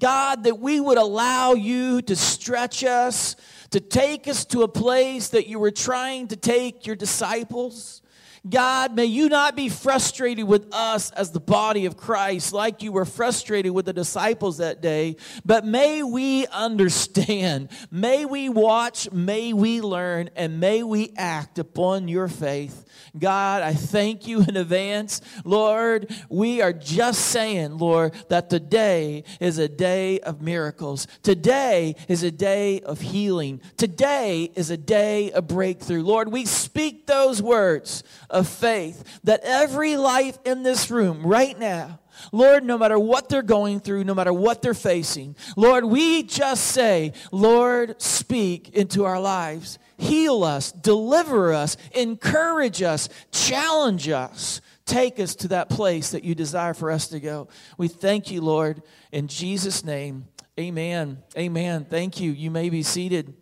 God, 0.00 0.44
that 0.44 0.58
we 0.60 0.80
would 0.80 0.98
allow 0.98 1.54
you 1.54 2.00
to 2.02 2.14
stretch 2.14 2.84
us, 2.84 3.36
to 3.70 3.80
take 3.80 4.28
us 4.28 4.44
to 4.46 4.62
a 4.62 4.68
place 4.68 5.28
that 5.30 5.48
you 5.48 5.58
were 5.58 5.72
trying 5.72 6.28
to 6.28 6.36
take 6.36 6.86
your 6.86 6.96
disciples. 6.96 8.00
God, 8.48 8.94
may 8.94 9.06
you 9.06 9.28
not 9.28 9.56
be 9.56 9.68
frustrated 9.68 10.46
with 10.46 10.68
us 10.72 11.10
as 11.12 11.32
the 11.32 11.40
body 11.40 11.86
of 11.86 11.96
Christ 11.96 12.52
like 12.52 12.82
you 12.82 12.92
were 12.92 13.04
frustrated 13.04 13.72
with 13.72 13.86
the 13.86 13.92
disciples 13.92 14.58
that 14.58 14.82
day, 14.82 15.16
but 15.44 15.64
may 15.64 16.02
we 16.02 16.46
understand, 16.48 17.70
may 17.90 18.24
we 18.24 18.48
watch, 18.48 19.10
may 19.12 19.52
we 19.52 19.80
learn, 19.80 20.30
and 20.36 20.60
may 20.60 20.82
we 20.82 21.12
act 21.16 21.58
upon 21.58 22.08
your 22.08 22.28
faith. 22.28 22.84
God, 23.18 23.62
I 23.62 23.74
thank 23.74 24.26
you 24.26 24.42
in 24.42 24.56
advance. 24.56 25.20
Lord, 25.44 26.12
we 26.28 26.60
are 26.60 26.72
just 26.72 27.26
saying, 27.26 27.78
Lord, 27.78 28.14
that 28.28 28.50
today 28.50 29.24
is 29.40 29.58
a 29.58 29.68
day 29.68 30.20
of 30.20 30.42
miracles. 30.42 31.06
Today 31.22 31.94
is 32.08 32.22
a 32.22 32.30
day 32.30 32.80
of 32.80 33.00
healing. 33.00 33.60
Today 33.76 34.50
is 34.54 34.70
a 34.70 34.76
day 34.76 35.32
of 35.32 35.48
breakthrough. 35.48 36.02
Lord, 36.02 36.30
we 36.30 36.44
speak 36.44 37.06
those 37.06 37.40
words 37.40 38.02
of 38.30 38.48
faith 38.48 39.20
that 39.24 39.40
every 39.42 39.96
life 39.96 40.38
in 40.44 40.62
this 40.62 40.90
room 40.90 41.26
right 41.26 41.58
now, 41.58 41.98
Lord, 42.32 42.64
no 42.64 42.76
matter 42.76 42.98
what 42.98 43.28
they're 43.28 43.42
going 43.42 43.80
through, 43.80 44.04
no 44.04 44.14
matter 44.14 44.32
what 44.32 44.60
they're 44.60 44.74
facing, 44.74 45.36
Lord, 45.56 45.84
we 45.84 46.24
just 46.24 46.64
say, 46.64 47.12
Lord, 47.30 48.00
speak 48.00 48.70
into 48.70 49.04
our 49.04 49.20
lives. 49.20 49.78
Heal 49.96 50.44
us, 50.44 50.70
deliver 50.72 51.52
us, 51.52 51.76
encourage 51.94 52.82
us, 52.82 53.08
challenge 53.32 54.08
us, 54.08 54.60
take 54.84 55.18
us 55.18 55.34
to 55.36 55.48
that 55.48 55.68
place 55.68 56.10
that 56.10 56.24
you 56.24 56.34
desire 56.34 56.74
for 56.74 56.90
us 56.90 57.08
to 57.08 57.20
go. 57.20 57.48
We 57.76 57.88
thank 57.88 58.30
you, 58.30 58.40
Lord, 58.40 58.82
in 59.12 59.28
Jesus' 59.28 59.84
name. 59.84 60.26
Amen. 60.58 61.22
Amen. 61.36 61.84
Thank 61.84 62.20
you. 62.20 62.32
You 62.32 62.50
may 62.50 62.68
be 62.68 62.82
seated. 62.82 63.34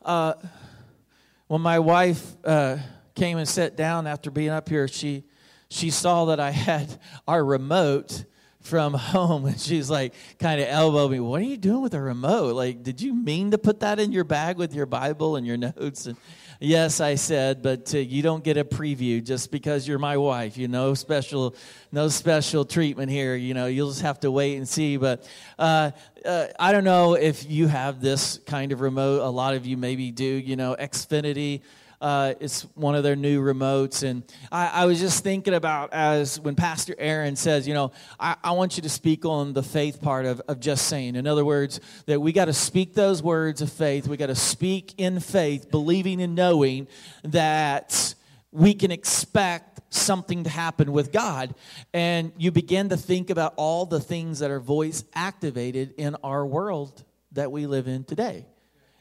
Uh, 0.00 0.34
when 1.46 1.60
my 1.60 1.78
wife 1.78 2.34
uh, 2.44 2.78
came 3.14 3.38
and 3.38 3.48
sat 3.48 3.76
down 3.76 4.06
after 4.06 4.30
being 4.30 4.50
up 4.50 4.68
here, 4.68 4.88
she 4.88 5.24
she 5.68 5.90
saw 5.90 6.26
that 6.26 6.40
I 6.40 6.50
had 6.50 6.98
our 7.26 7.44
remote 7.44 8.24
from 8.60 8.94
home 8.94 9.44
and 9.46 9.60
she's 9.60 9.90
like 9.90 10.14
kind 10.38 10.60
of 10.60 10.68
elbowed 10.68 11.10
me 11.10 11.18
what 11.18 11.40
are 11.40 11.44
you 11.44 11.56
doing 11.56 11.82
with 11.82 11.94
a 11.94 12.00
remote? 12.00 12.54
Like 12.54 12.82
did 12.82 13.00
you 13.00 13.14
mean 13.14 13.50
to 13.50 13.58
put 13.58 13.80
that 13.80 13.98
in 13.98 14.12
your 14.12 14.24
bag 14.24 14.56
with 14.56 14.74
your 14.74 14.86
bible 14.86 15.36
and 15.36 15.46
your 15.46 15.56
notes? 15.56 16.06
And 16.06 16.16
yes 16.60 17.00
i 17.00 17.16
said 17.16 17.60
but 17.60 17.92
uh, 17.92 17.98
you 17.98 18.22
don't 18.22 18.44
get 18.44 18.56
a 18.56 18.64
preview 18.64 19.20
just 19.22 19.50
because 19.50 19.88
you're 19.88 19.98
my 19.98 20.16
wife 20.16 20.56
you 20.56 20.68
know 20.68 20.94
special 20.94 21.56
no 21.90 22.06
special 22.06 22.64
treatment 22.64 23.10
here 23.10 23.34
you 23.34 23.52
know 23.52 23.66
you'll 23.66 23.88
just 23.88 24.02
have 24.02 24.20
to 24.20 24.30
wait 24.30 24.56
and 24.56 24.68
see. 24.68 24.96
But 24.96 25.28
uh, 25.58 25.90
uh, 26.24 26.46
i 26.60 26.70
don't 26.70 26.84
know 26.84 27.14
if 27.14 27.50
you 27.50 27.66
have 27.66 28.00
this 28.00 28.38
kind 28.46 28.70
of 28.70 28.80
remote. 28.80 29.22
A 29.22 29.28
lot 29.28 29.54
of 29.54 29.66
you 29.66 29.76
maybe 29.76 30.12
do 30.12 30.24
you 30.24 30.54
know 30.54 30.76
xfinity 30.78 31.62
uh, 32.02 32.34
it's 32.40 32.62
one 32.74 32.96
of 32.96 33.04
their 33.04 33.14
new 33.14 33.40
remotes. 33.40 34.02
And 34.02 34.24
I, 34.50 34.66
I, 34.66 34.84
was 34.86 34.98
just 34.98 35.22
thinking 35.22 35.54
about 35.54 35.92
as 35.92 36.40
when 36.40 36.56
Pastor 36.56 36.96
Aaron 36.98 37.36
says, 37.36 37.68
you 37.68 37.74
know, 37.74 37.92
I, 38.18 38.34
I 38.42 38.50
want 38.52 38.76
you 38.76 38.82
to 38.82 38.88
speak 38.88 39.24
on 39.24 39.52
the 39.52 39.62
faith 39.62 40.02
part 40.02 40.26
of, 40.26 40.40
of 40.48 40.58
just 40.58 40.88
saying. 40.88 41.14
In 41.14 41.28
other 41.28 41.44
words, 41.44 41.78
that 42.06 42.20
we 42.20 42.32
got 42.32 42.46
to 42.46 42.52
speak 42.52 42.94
those 42.94 43.22
words 43.22 43.62
of 43.62 43.70
faith. 43.70 44.08
We 44.08 44.16
got 44.16 44.26
to 44.26 44.34
speak 44.34 44.94
in 44.98 45.20
faith, 45.20 45.70
believing 45.70 46.20
and 46.20 46.34
knowing 46.34 46.88
that 47.22 48.16
we 48.50 48.74
can 48.74 48.90
expect 48.90 49.80
something 49.94 50.42
to 50.42 50.50
happen 50.50 50.90
with 50.90 51.12
God. 51.12 51.54
And 51.94 52.32
you 52.36 52.50
begin 52.50 52.88
to 52.88 52.96
think 52.96 53.30
about 53.30 53.54
all 53.56 53.86
the 53.86 54.00
things 54.00 54.40
that 54.40 54.50
are 54.50 54.58
voice 54.58 55.04
activated 55.14 55.94
in 55.98 56.16
our 56.24 56.44
world 56.44 57.04
that 57.30 57.52
we 57.52 57.66
live 57.66 57.86
in 57.86 58.02
today. 58.02 58.44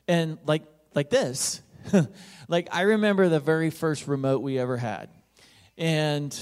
And 0.08 0.38
like 0.46 0.62
like 0.93 1.10
this. 1.10 1.62
like, 2.47 2.67
I 2.71 2.81
remember 2.81 3.29
the 3.29 3.39
very 3.39 3.69
first 3.69 4.07
remote 4.07 4.41
we 4.41 4.59
ever 4.59 4.77
had. 4.77 5.09
And 5.77 6.38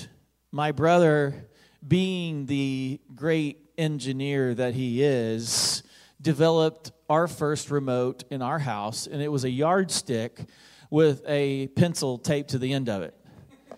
my 0.52 0.72
brother, 0.72 1.48
being 1.86 2.46
the 2.46 3.00
great 3.16 3.60
engineer 3.78 4.54
that 4.54 4.74
he 4.74 5.04
is, 5.04 5.84
developed 6.22 6.92
our 7.10 7.28
first 7.28 7.72
remote 7.72 8.24
in 8.30 8.42
our 8.42 8.60
house, 8.60 9.08
and 9.08 9.22
it 9.22 9.30
was 9.30 9.46
a 9.46 9.50
yardstick 9.50 10.42
with 10.90 11.24
a 11.28 11.68
pencil 11.70 12.18
taped 12.18 12.50
to 12.52 12.58
the 12.58 12.74
end 12.74 12.90
of 12.90 13.04
it. 13.04 13.16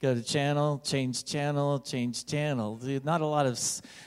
Go 0.00 0.14
to 0.14 0.22
channel, 0.22 0.80
change 0.84 1.24
channel, 1.24 1.80
change 1.80 2.24
channel. 2.26 2.80
Not 3.04 3.20
a 3.20 3.26
lot 3.26 3.46
of 3.46 3.60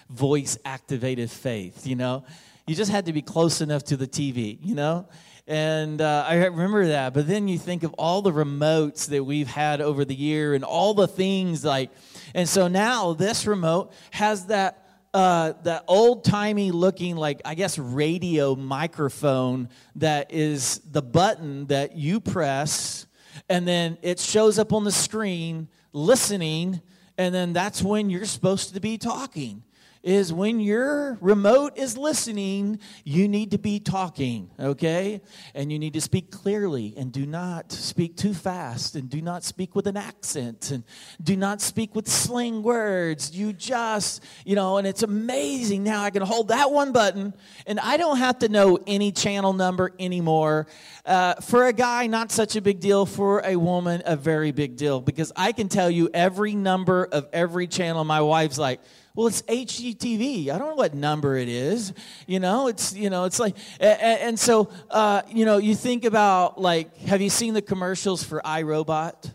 voice 0.09 0.57
activated 0.65 1.29
faith, 1.29 1.85
you 1.85 1.95
know? 1.95 2.25
You 2.67 2.75
just 2.75 2.91
had 2.91 3.05
to 3.07 3.13
be 3.13 3.21
close 3.21 3.61
enough 3.61 3.83
to 3.85 3.97
the 3.97 4.07
TV, 4.07 4.57
you 4.61 4.75
know? 4.75 5.07
And 5.47 6.01
uh, 6.01 6.25
I 6.27 6.45
remember 6.45 6.87
that. 6.87 7.13
But 7.13 7.27
then 7.27 7.47
you 7.47 7.57
think 7.57 7.83
of 7.83 7.93
all 7.93 8.21
the 8.21 8.31
remotes 8.31 9.07
that 9.07 9.23
we've 9.23 9.47
had 9.47 9.81
over 9.81 10.05
the 10.05 10.15
year 10.15 10.53
and 10.53 10.63
all 10.63 10.93
the 10.93 11.07
things 11.07 11.65
like, 11.65 11.89
and 12.33 12.47
so 12.47 12.67
now 12.67 13.13
this 13.13 13.45
remote 13.45 13.91
has 14.11 14.45
that 14.47 14.77
uh, 15.13 15.51
that 15.63 15.83
old 15.89 16.23
timey 16.23 16.71
looking, 16.71 17.17
like, 17.17 17.41
I 17.43 17.53
guess, 17.53 17.77
radio 17.77 18.55
microphone 18.55 19.67
that 19.97 20.31
is 20.31 20.79
the 20.89 21.01
button 21.01 21.65
that 21.65 21.97
you 21.97 22.21
press, 22.21 23.07
and 23.49 23.67
then 23.67 23.97
it 24.01 24.19
shows 24.19 24.57
up 24.57 24.71
on 24.71 24.85
the 24.85 24.91
screen 24.91 25.67
listening, 25.91 26.79
and 27.17 27.35
then 27.35 27.51
that's 27.51 27.81
when 27.81 28.09
you're 28.09 28.23
supposed 28.23 28.73
to 28.73 28.79
be 28.79 28.97
talking 28.97 29.63
is 30.03 30.33
when 30.33 30.59
your 30.59 31.17
remote 31.21 31.77
is 31.77 31.97
listening, 31.97 32.79
you 33.03 33.27
need 33.27 33.51
to 33.51 33.57
be 33.59 33.79
talking, 33.79 34.49
okay? 34.59 35.21
And 35.53 35.71
you 35.71 35.77
need 35.77 35.93
to 35.93 36.01
speak 36.01 36.31
clearly 36.31 36.95
and 36.97 37.11
do 37.11 37.25
not 37.25 37.71
speak 37.71 38.17
too 38.17 38.33
fast 38.33 38.95
and 38.95 39.09
do 39.09 39.21
not 39.21 39.43
speak 39.43 39.75
with 39.75 39.85
an 39.85 39.97
accent 39.97 40.71
and 40.71 40.83
do 41.21 41.35
not 41.35 41.61
speak 41.61 41.95
with 41.95 42.07
slang 42.07 42.63
words. 42.63 43.35
You 43.35 43.53
just, 43.53 44.23
you 44.43 44.55
know, 44.55 44.77
and 44.77 44.87
it's 44.87 45.03
amazing 45.03 45.83
now 45.83 46.01
I 46.01 46.09
can 46.09 46.23
hold 46.23 46.47
that 46.47 46.71
one 46.71 46.91
button 46.91 47.33
and 47.67 47.79
I 47.79 47.97
don't 47.97 48.17
have 48.17 48.39
to 48.39 48.49
know 48.49 48.79
any 48.87 49.11
channel 49.11 49.53
number 49.53 49.91
anymore. 49.99 50.67
Uh, 51.05 51.35
for 51.35 51.67
a 51.67 51.73
guy, 51.73 52.07
not 52.07 52.31
such 52.31 52.55
a 52.55 52.61
big 52.61 52.79
deal. 52.79 53.05
For 53.05 53.41
a 53.45 53.55
woman, 53.55 54.01
a 54.05 54.15
very 54.15 54.51
big 54.51 54.77
deal 54.77 55.01
because 55.01 55.31
I 55.35 55.51
can 55.51 55.67
tell 55.67 55.89
you 55.89 56.09
every 56.13 56.55
number 56.55 57.05
of 57.11 57.27
every 57.33 57.67
channel. 57.67 58.03
My 58.03 58.21
wife's 58.21 58.57
like, 58.57 58.81
well, 59.13 59.27
it's 59.27 59.41
HGTV. 59.43 60.49
I 60.49 60.57
don't 60.57 60.69
know 60.69 60.75
what 60.75 60.93
number 60.93 61.35
it 61.35 61.49
is. 61.49 61.93
You 62.27 62.39
know, 62.39 62.67
it's 62.67 62.93
you 62.93 63.09
know, 63.09 63.25
it's 63.25 63.39
like, 63.39 63.57
and, 63.79 64.01
and 64.01 64.39
so 64.39 64.69
uh, 64.89 65.21
you 65.29 65.45
know, 65.45 65.57
you 65.57 65.75
think 65.75 66.05
about 66.05 66.59
like, 66.59 66.95
have 66.97 67.21
you 67.21 67.29
seen 67.29 67.53
the 67.53 67.61
commercials 67.61 68.23
for 68.23 68.41
iRobot? 68.45 69.31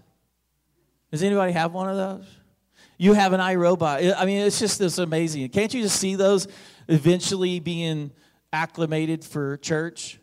Does 1.10 1.22
anybody 1.22 1.52
have 1.52 1.72
one 1.72 1.88
of 1.88 1.96
those? 1.96 2.26
You 2.98 3.12
have 3.12 3.34
an 3.34 3.40
iRobot. 3.40 4.14
I 4.16 4.24
mean, 4.24 4.38
it's 4.46 4.58
just 4.58 4.78
this 4.78 4.98
amazing. 4.98 5.48
Can't 5.50 5.72
you 5.72 5.82
just 5.82 6.00
see 6.00 6.14
those 6.14 6.48
eventually 6.88 7.60
being 7.60 8.10
acclimated 8.52 9.24
for 9.24 9.58
church? 9.58 10.18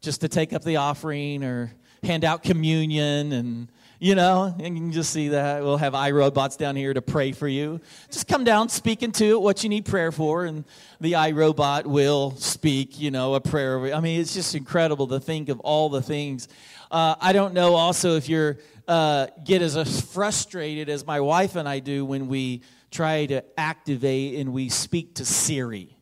Just 0.00 0.20
to 0.22 0.28
take 0.28 0.52
up 0.52 0.64
the 0.64 0.76
offering 0.76 1.44
or 1.44 1.72
hand 2.02 2.24
out 2.24 2.42
communion 2.42 3.32
and 3.32 3.68
you 3.98 4.14
know, 4.14 4.54
and 4.58 4.76
you 4.76 4.82
can 4.82 4.92
just 4.92 5.10
see 5.10 5.28
that. 5.28 5.62
We'll 5.62 5.78
have 5.78 5.94
iRobots 5.94 6.58
down 6.58 6.76
here 6.76 6.92
to 6.92 7.00
pray 7.00 7.32
for 7.32 7.48
you. 7.48 7.80
Just 8.10 8.28
come 8.28 8.44
down, 8.44 8.68
speak 8.68 9.02
into 9.02 9.24
it 9.24 9.40
what 9.40 9.62
you 9.62 9.70
need 9.70 9.86
prayer 9.86 10.12
for, 10.12 10.44
and 10.44 10.64
the 11.00 11.12
iRobot 11.12 11.86
will 11.86 12.32
speak, 12.36 13.00
you 13.00 13.10
know, 13.10 13.34
a 13.34 13.40
prayer. 13.40 13.94
I 13.94 14.00
mean, 14.00 14.20
it's 14.20 14.34
just 14.34 14.54
incredible 14.54 15.06
to 15.08 15.20
think 15.20 15.48
of 15.48 15.60
all 15.60 15.88
the 15.88 16.02
things. 16.02 16.48
Uh, 16.90 17.16
I 17.20 17.32
don't 17.32 17.54
know 17.54 17.74
also 17.74 18.16
if 18.16 18.28
you're 18.28 18.58
uh, 18.86 19.26
get 19.44 19.62
as 19.62 20.00
frustrated 20.00 20.88
as 20.88 21.06
my 21.06 21.20
wife 21.20 21.56
and 21.56 21.68
I 21.68 21.80
do 21.80 22.04
when 22.04 22.28
we 22.28 22.62
try 22.90 23.26
to 23.26 23.42
activate 23.58 24.38
and 24.38 24.52
we 24.52 24.68
speak 24.68 25.16
to 25.16 25.24
Siri. 25.24 25.96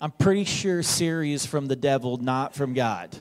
I'm 0.00 0.12
pretty 0.12 0.44
sure 0.44 0.82
Siri 0.82 1.32
is 1.32 1.46
from 1.46 1.66
the 1.66 1.76
devil, 1.76 2.18
not 2.18 2.54
from 2.54 2.74
God 2.74 3.16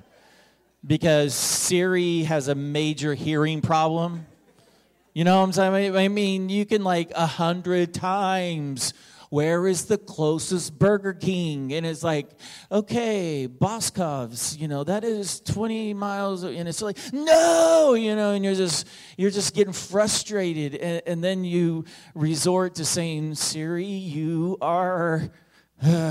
because 0.85 1.33
Siri 1.33 2.23
has 2.23 2.47
a 2.47 2.55
major 2.55 3.13
hearing 3.13 3.61
problem. 3.61 4.25
You 5.13 5.23
know 5.23 5.39
what 5.39 5.45
I'm 5.45 5.53
saying? 5.53 5.95
I 5.95 6.07
mean, 6.09 6.49
you 6.49 6.65
can 6.65 6.83
like 6.83 7.11
a 7.15 7.25
hundred 7.25 7.93
times. 7.93 8.93
Where 9.29 9.67
is 9.67 9.85
the 9.85 9.97
closest 9.97 10.79
Burger 10.79 11.13
King? 11.13 11.73
And 11.73 11.85
it's 11.85 12.03
like, 12.03 12.29
okay, 12.71 13.45
Boscov's, 13.47 14.55
you 14.55 14.69
know, 14.69 14.85
that 14.85 15.03
is 15.03 15.41
20 15.41 15.93
miles. 15.95 16.43
And 16.43 16.67
it's 16.67 16.81
like, 16.81 16.97
no, 17.11 17.93
you 17.93 18.15
know, 18.15 18.31
and 18.31 18.45
you're 18.45 18.55
just, 18.55 18.87
you're 19.17 19.31
just 19.31 19.53
getting 19.53 19.73
frustrated. 19.73 20.75
And, 20.75 21.01
and 21.05 21.23
then 21.23 21.43
you 21.43 21.83
resort 22.15 22.75
to 22.75 22.85
saying, 22.85 23.35
Siri, 23.35 23.83
you 23.83 24.57
are 24.61 25.29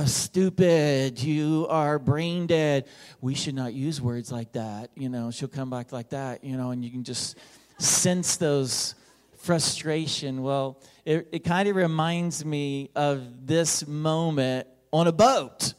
stupid, 0.07 1.21
you 1.21 1.67
are 1.69 1.99
brain 1.99 2.47
dead. 2.47 2.87
We 3.21 3.35
should 3.35 3.55
not 3.55 3.75
use 3.75 4.01
words 4.01 4.31
like 4.31 4.53
that. 4.53 4.91
You 4.95 5.09
know, 5.09 5.31
she'll 5.31 5.49
come 5.49 5.71
back 5.71 5.93
like 5.93 6.11
that, 6.11 6.45
you 6.45 6.57
know, 6.57 6.71
and 6.71 6.85
you 6.85 6.91
can 6.91 7.03
just 7.03 7.37
sense 7.79 8.37
those 8.37 8.95
frustration. 9.39 10.43
Well, 10.43 10.81
it, 11.05 11.29
it 11.33 11.45
kind 11.45 11.69
of 11.69 11.77
reminds 11.77 12.45
me 12.45 12.91
of 12.95 13.47
this 13.47 13.87
moment 13.87 14.69
on 14.93 15.09
a 15.09 15.13
boat. 15.13 15.75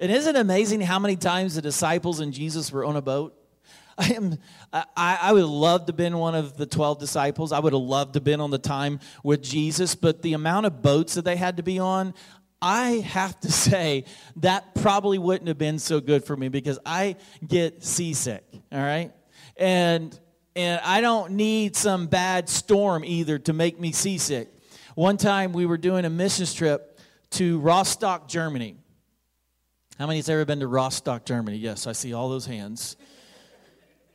And 0.00 0.10
isn't 0.10 0.34
it 0.34 0.38
amazing 0.38 0.80
how 0.80 0.98
many 0.98 1.16
times 1.16 1.54
the 1.54 1.62
disciples 1.62 2.20
and 2.20 2.32
Jesus 2.32 2.72
were 2.72 2.84
on 2.84 2.96
a 2.96 3.02
boat? 3.02 3.34
I 3.98 4.12
am. 4.12 4.38
I, 4.72 5.18
I 5.22 5.32
would 5.32 5.44
love 5.44 5.86
to 5.86 5.92
have 5.92 5.96
been 5.96 6.18
one 6.18 6.34
of 6.34 6.58
the 6.58 6.66
twelve 6.66 6.98
disciples. 6.98 7.50
I 7.50 7.58
would 7.58 7.72
have 7.72 7.80
loved 7.80 8.12
to 8.12 8.18
have 8.18 8.24
been 8.24 8.42
on 8.42 8.50
the 8.50 8.58
time 8.58 9.00
with 9.22 9.42
Jesus, 9.42 9.94
but 9.94 10.20
the 10.20 10.34
amount 10.34 10.66
of 10.66 10.82
boats 10.82 11.14
that 11.14 11.24
they 11.24 11.36
had 11.36 11.56
to 11.56 11.62
be 11.62 11.78
on, 11.78 12.12
I 12.60 13.04
have 13.06 13.38
to 13.40 13.52
say 13.70 14.04
that 14.36 14.74
probably 14.74 15.18
wouldn't 15.18 15.48
have 15.48 15.58
been 15.58 15.78
so 15.78 16.00
good 16.00 16.24
for 16.24 16.36
me 16.36 16.48
because 16.48 16.78
I 16.84 17.16
get 17.46 17.84
seasick, 17.84 18.44
all 18.72 18.78
right? 18.80 19.12
And 19.56 20.18
and 20.54 20.80
I 20.82 21.02
don't 21.02 21.32
need 21.32 21.76
some 21.76 22.06
bad 22.06 22.48
storm 22.48 23.04
either 23.04 23.38
to 23.40 23.52
make 23.52 23.78
me 23.78 23.92
seasick. 23.92 24.48
One 24.94 25.18
time 25.18 25.52
we 25.52 25.66
were 25.66 25.76
doing 25.76 26.06
a 26.06 26.10
missions 26.10 26.54
trip 26.54 26.98
to 27.32 27.58
Rostock, 27.60 28.26
Germany. 28.26 28.76
How 29.98 30.06
many 30.06 30.18
has 30.18 30.30
ever 30.30 30.46
been 30.46 30.60
to 30.60 30.66
Rostock, 30.66 31.26
Germany? 31.26 31.58
Yes, 31.58 31.86
I 31.86 31.92
see 31.92 32.14
all 32.14 32.30
those 32.30 32.46
hands. 32.46 32.96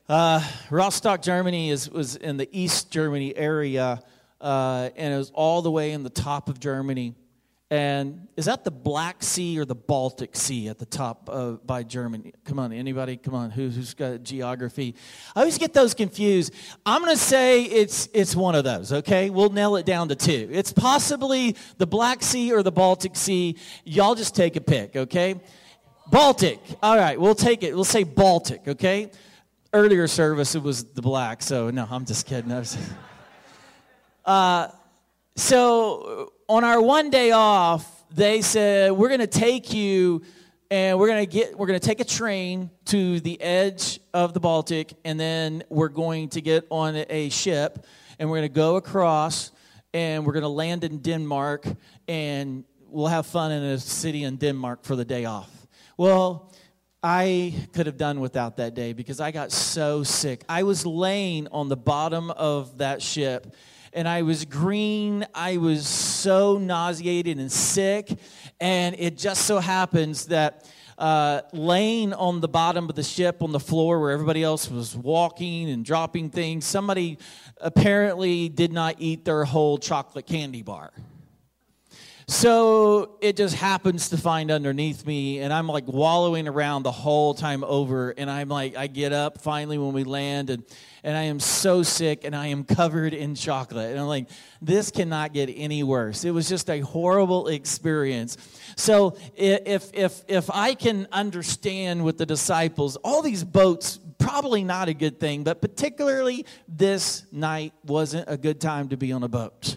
Uh, 0.09 0.43
Rostock, 0.71 1.21
Germany 1.21 1.69
is, 1.69 1.87
was 1.87 2.15
in 2.15 2.37
the 2.37 2.49
East 2.51 2.91
Germany 2.91 3.35
area, 3.35 4.01
uh, 4.41 4.89
and 4.95 5.13
it 5.13 5.17
was 5.17 5.29
all 5.35 5.61
the 5.61 5.71
way 5.71 5.91
in 5.91 6.01
the 6.01 6.09
top 6.09 6.49
of 6.49 6.59
Germany. 6.59 7.13
And 7.71 8.27
is 8.35 8.45
that 8.45 8.65
the 8.65 8.69
Black 8.69 9.23
Sea 9.23 9.57
or 9.57 9.63
the 9.63 9.75
Baltic 9.75 10.35
Sea 10.35 10.67
at 10.67 10.77
the 10.77 10.85
top 10.85 11.29
of, 11.29 11.65
by 11.65 11.83
Germany? 11.83 12.33
Come 12.43 12.59
on, 12.59 12.73
anybody? 12.73 13.15
Come 13.15 13.33
on, 13.33 13.49
Who, 13.49 13.69
has 13.69 13.93
got 13.93 14.23
geography? 14.23 14.93
I 15.33 15.39
always 15.39 15.57
get 15.57 15.73
those 15.73 15.93
confused. 15.93 16.53
I'm 16.85 17.01
going 17.01 17.15
to 17.15 17.21
say 17.21 17.63
it's 17.63 18.09
it's 18.13 18.35
one 18.35 18.55
of 18.55 18.65
those. 18.65 18.91
Okay, 18.91 19.29
we'll 19.29 19.51
nail 19.51 19.77
it 19.77 19.85
down 19.85 20.09
to 20.09 20.15
two. 20.15 20.49
It's 20.51 20.73
possibly 20.73 21.55
the 21.77 21.87
Black 21.87 22.21
Sea 22.21 22.51
or 22.51 22.61
the 22.61 22.73
Baltic 22.73 23.15
Sea. 23.15 23.55
Y'all 23.85 24.15
just 24.15 24.35
take 24.35 24.57
a 24.57 24.61
pick. 24.61 24.97
Okay, 24.97 25.39
Baltic. 26.11 26.59
All 26.83 26.97
right, 26.97 27.17
we'll 27.17 27.35
take 27.35 27.63
it. 27.63 27.73
We'll 27.73 27.85
say 27.85 28.03
Baltic. 28.03 28.67
Okay. 28.67 29.11
earlier 29.73 30.07
service, 30.07 30.55
it 30.55 30.61
was 30.61 30.83
the 30.83 31.01
black. 31.01 31.41
So, 31.41 31.69
no, 31.69 31.87
I'm 31.89 32.05
just 32.05 32.25
kidding. 32.25 32.51
Uh, 34.23 34.67
so, 35.35 36.31
on 36.51 36.65
our 36.65 36.81
one 36.81 37.09
day 37.09 37.31
off, 37.31 38.03
they 38.13 38.41
said, 38.41 38.91
We're 38.91 39.07
going 39.07 39.21
to 39.21 39.27
take 39.27 39.73
you 39.73 40.21
and 40.69 40.99
we're 40.99 41.07
going 41.07 41.25
to 41.25 41.31
get 41.31 41.57
we're 41.57 41.65
going 41.65 41.79
to 41.79 41.85
take 41.85 42.01
a 42.01 42.05
train 42.05 42.69
to 42.85 43.21
the 43.21 43.41
edge 43.41 44.01
of 44.13 44.33
the 44.33 44.41
baltic 44.41 44.93
and 45.05 45.17
then 45.17 45.63
we're 45.69 45.87
going 45.87 46.27
to 46.27 46.41
get 46.41 46.67
on 46.69 47.05
a 47.09 47.29
ship 47.29 47.85
and 48.19 48.29
we're 48.29 48.39
going 48.39 48.49
to 48.49 48.53
go 48.53 48.75
across 48.75 49.53
and 49.93 50.25
we're 50.25 50.33
going 50.33 50.43
to 50.43 50.49
land 50.49 50.83
in 50.83 50.97
denmark 50.97 51.65
and 52.09 52.65
we'll 52.87 53.07
have 53.07 53.25
fun 53.25 53.53
in 53.53 53.63
a 53.63 53.77
city 53.77 54.25
in 54.25 54.35
denmark 54.35 54.83
for 54.83 54.97
the 54.97 55.05
day 55.05 55.23
off 55.23 55.49
well 55.95 56.51
I 57.03 57.55
could 57.73 57.87
have 57.87 57.97
done 57.97 58.19
without 58.19 58.57
that 58.57 58.75
day 58.75 58.93
because 58.93 59.19
I 59.19 59.31
got 59.31 59.51
so 59.51 60.03
sick. 60.03 60.43
I 60.47 60.61
was 60.61 60.85
laying 60.85 61.47
on 61.47 61.67
the 61.67 61.75
bottom 61.75 62.29
of 62.29 62.77
that 62.77 63.01
ship 63.01 63.55
and 63.93 64.07
I 64.07 64.21
was 64.21 64.45
green. 64.45 65.25
I 65.33 65.57
was 65.57 65.87
so 65.87 66.57
nauseated 66.57 67.37
and 67.37 67.51
sick. 67.51 68.09
And 68.59 68.95
it 68.97 69.17
just 69.17 69.45
so 69.45 69.59
happens 69.59 70.27
that 70.27 70.69
uh, 70.97 71.41
laying 71.51 72.13
on 72.13 72.41
the 72.41 72.47
bottom 72.47 72.87
of 72.87 72.95
the 72.95 73.03
ship 73.03 73.41
on 73.41 73.51
the 73.51 73.59
floor 73.59 73.99
where 73.99 74.11
everybody 74.11 74.43
else 74.43 74.69
was 74.69 74.95
walking 74.95 75.69
and 75.69 75.83
dropping 75.83 76.29
things, 76.29 76.63
somebody 76.65 77.17
apparently 77.57 78.49
did 78.49 78.71
not 78.71 78.95
eat 78.99 79.25
their 79.25 79.43
whole 79.43 79.77
chocolate 79.77 80.27
candy 80.27 80.61
bar. 80.61 80.91
So 82.31 83.17
it 83.19 83.35
just 83.35 83.55
happens 83.55 84.07
to 84.09 84.17
find 84.17 84.51
underneath 84.51 85.05
me, 85.05 85.39
and 85.39 85.51
I'm 85.51 85.67
like 85.67 85.85
wallowing 85.85 86.47
around 86.47 86.83
the 86.83 86.91
whole 86.91 87.33
time 87.33 87.61
over. 87.61 88.11
And 88.11 88.31
I'm 88.31 88.47
like, 88.47 88.77
I 88.77 88.87
get 88.87 89.11
up 89.11 89.41
finally 89.41 89.77
when 89.77 89.91
we 89.91 90.05
land, 90.05 90.49
and, 90.49 90.63
and 91.03 91.17
I 91.17 91.23
am 91.23 91.41
so 91.41 91.83
sick, 91.83 92.23
and 92.23 92.33
I 92.33 92.47
am 92.47 92.63
covered 92.63 93.13
in 93.13 93.35
chocolate. 93.35 93.91
And 93.91 93.99
I'm 93.99 94.07
like, 94.07 94.29
this 94.61 94.91
cannot 94.91 95.33
get 95.33 95.47
any 95.53 95.83
worse. 95.83 96.23
It 96.23 96.31
was 96.31 96.47
just 96.47 96.69
a 96.69 96.79
horrible 96.79 97.47
experience. 97.47 98.37
So 98.77 99.17
if, 99.35 99.91
if, 99.93 100.23
if 100.29 100.49
I 100.51 100.73
can 100.73 101.09
understand 101.11 102.05
with 102.05 102.17
the 102.17 102.25
disciples, 102.25 102.95
all 103.03 103.21
these 103.21 103.43
boats, 103.43 103.99
probably 104.19 104.63
not 104.63 104.87
a 104.87 104.93
good 104.93 105.19
thing, 105.19 105.43
but 105.43 105.61
particularly 105.61 106.45
this 106.69 107.25
night 107.33 107.73
wasn't 107.83 108.23
a 108.29 108.37
good 108.37 108.61
time 108.61 108.87
to 108.87 108.95
be 108.95 109.11
on 109.11 109.21
a 109.23 109.27
boat. 109.27 109.75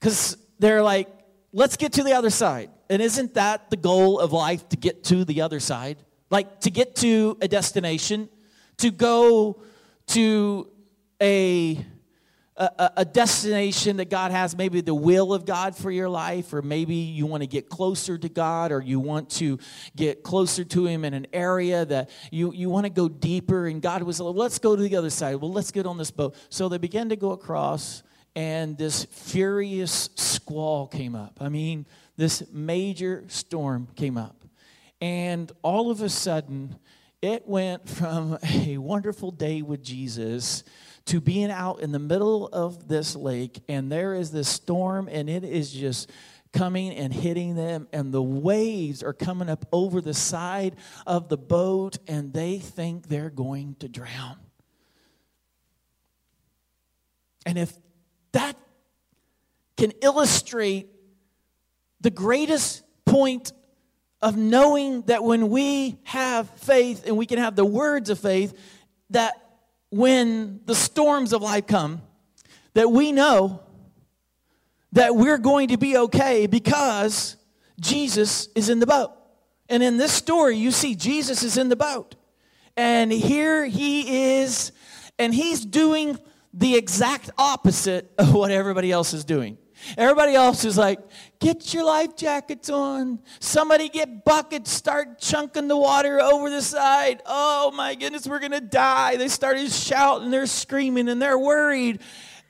Because 0.00 0.38
they're 0.58 0.82
like, 0.82 1.10
let's 1.56 1.78
get 1.78 1.94
to 1.94 2.04
the 2.04 2.12
other 2.12 2.28
side. 2.28 2.70
And 2.90 3.00
isn't 3.00 3.34
that 3.34 3.70
the 3.70 3.76
goal 3.76 4.20
of 4.20 4.30
life 4.30 4.68
to 4.68 4.76
get 4.76 5.02
to 5.04 5.24
the 5.24 5.40
other 5.40 5.58
side? 5.58 5.96
Like 6.30 6.60
to 6.60 6.70
get 6.70 6.96
to 6.96 7.38
a 7.40 7.48
destination, 7.48 8.28
to 8.76 8.90
go 8.90 9.62
to 10.08 10.70
a, 11.20 11.82
a, 12.58 12.90
a, 12.98 13.04
destination 13.06 13.96
that 13.96 14.10
God 14.10 14.32
has, 14.32 14.54
maybe 14.54 14.82
the 14.82 14.94
will 14.94 15.32
of 15.32 15.46
God 15.46 15.74
for 15.74 15.90
your 15.90 16.10
life, 16.10 16.52
or 16.52 16.60
maybe 16.60 16.94
you 16.94 17.24
want 17.24 17.42
to 17.42 17.46
get 17.46 17.70
closer 17.70 18.18
to 18.18 18.28
God, 18.28 18.70
or 18.70 18.82
you 18.82 19.00
want 19.00 19.30
to 19.30 19.58
get 19.96 20.22
closer 20.22 20.62
to 20.62 20.86
Him 20.86 21.06
in 21.06 21.14
an 21.14 21.26
area 21.32 21.86
that 21.86 22.10
you, 22.30 22.52
you 22.52 22.68
want 22.68 22.84
to 22.84 22.90
go 22.90 23.08
deeper. 23.08 23.66
And 23.66 23.80
God 23.80 24.02
was 24.02 24.20
like, 24.20 24.34
let's 24.34 24.58
go 24.58 24.76
to 24.76 24.82
the 24.82 24.94
other 24.94 25.10
side. 25.10 25.36
Well, 25.36 25.52
let's 25.52 25.70
get 25.70 25.86
on 25.86 25.96
this 25.96 26.10
boat. 26.10 26.36
So 26.50 26.68
they 26.68 26.78
began 26.78 27.08
to 27.08 27.16
go 27.16 27.30
across 27.30 28.02
and 28.36 28.76
this 28.76 29.06
furious 29.06 30.10
squall 30.14 30.86
came 30.86 31.16
up. 31.16 31.38
I 31.40 31.48
mean, 31.48 31.86
this 32.18 32.44
major 32.52 33.24
storm 33.28 33.88
came 33.96 34.18
up. 34.18 34.44
And 35.00 35.50
all 35.62 35.90
of 35.90 36.02
a 36.02 36.10
sudden, 36.10 36.76
it 37.22 37.48
went 37.48 37.88
from 37.88 38.38
a 38.42 38.76
wonderful 38.76 39.30
day 39.30 39.62
with 39.62 39.82
Jesus 39.82 40.64
to 41.06 41.20
being 41.20 41.50
out 41.50 41.80
in 41.80 41.92
the 41.92 41.98
middle 41.98 42.48
of 42.48 42.88
this 42.88 43.16
lake, 43.16 43.62
and 43.68 43.90
there 43.90 44.14
is 44.14 44.32
this 44.32 44.48
storm, 44.48 45.08
and 45.10 45.30
it 45.30 45.44
is 45.44 45.72
just 45.72 46.10
coming 46.52 46.92
and 46.92 47.14
hitting 47.14 47.54
them, 47.54 47.86
and 47.92 48.12
the 48.12 48.22
waves 48.22 49.04
are 49.04 49.12
coming 49.12 49.48
up 49.48 49.66
over 49.72 50.00
the 50.00 50.12
side 50.12 50.74
of 51.06 51.28
the 51.28 51.36
boat, 51.36 51.98
and 52.08 52.32
they 52.32 52.58
think 52.58 53.06
they're 53.06 53.30
going 53.30 53.76
to 53.76 53.88
drown. 53.88 54.36
And 57.46 57.56
if 57.56 57.72
that 58.36 58.54
can 59.78 59.92
illustrate 60.02 60.90
the 62.02 62.10
greatest 62.10 62.82
point 63.06 63.52
of 64.20 64.36
knowing 64.36 65.00
that 65.02 65.24
when 65.24 65.48
we 65.48 65.96
have 66.04 66.50
faith 66.50 67.06
and 67.06 67.16
we 67.16 67.24
can 67.24 67.38
have 67.38 67.56
the 67.56 67.64
words 67.64 68.10
of 68.10 68.18
faith, 68.18 68.52
that 69.10 69.32
when 69.90 70.60
the 70.66 70.74
storms 70.74 71.32
of 71.32 71.40
life 71.40 71.66
come, 71.66 72.02
that 72.74 72.90
we 72.90 73.10
know 73.10 73.62
that 74.92 75.16
we're 75.16 75.38
going 75.38 75.68
to 75.68 75.78
be 75.78 75.96
okay 75.96 76.46
because 76.46 77.36
Jesus 77.80 78.48
is 78.54 78.68
in 78.68 78.80
the 78.80 78.86
boat. 78.86 79.12
And 79.70 79.82
in 79.82 79.96
this 79.96 80.12
story, 80.12 80.58
you 80.58 80.70
see 80.70 80.94
Jesus 80.94 81.42
is 81.42 81.56
in 81.56 81.70
the 81.70 81.76
boat. 81.76 82.16
And 82.76 83.10
here 83.10 83.64
he 83.64 84.40
is, 84.40 84.72
and 85.18 85.34
he's 85.34 85.64
doing 85.64 86.18
the 86.56 86.74
exact 86.74 87.30
opposite 87.36 88.10
of 88.18 88.34
what 88.34 88.50
everybody 88.50 88.90
else 88.90 89.12
is 89.12 89.24
doing. 89.24 89.58
Everybody 89.98 90.34
else 90.34 90.64
is 90.64 90.78
like, 90.78 90.98
get 91.38 91.74
your 91.74 91.84
life 91.84 92.16
jackets 92.16 92.70
on. 92.70 93.20
Somebody 93.40 93.90
get 93.90 94.24
buckets, 94.24 94.70
start 94.70 95.18
chunking 95.18 95.68
the 95.68 95.76
water 95.76 96.18
over 96.18 96.48
the 96.48 96.62
side. 96.62 97.22
Oh 97.26 97.70
my 97.72 97.94
goodness, 97.94 98.26
we're 98.26 98.40
going 98.40 98.52
to 98.52 98.60
die. 98.60 99.16
They 99.16 99.28
started 99.28 99.70
shouting, 99.70 100.30
they're 100.30 100.46
screaming, 100.46 101.08
and 101.08 101.20
they're 101.20 101.38
worried. 101.38 102.00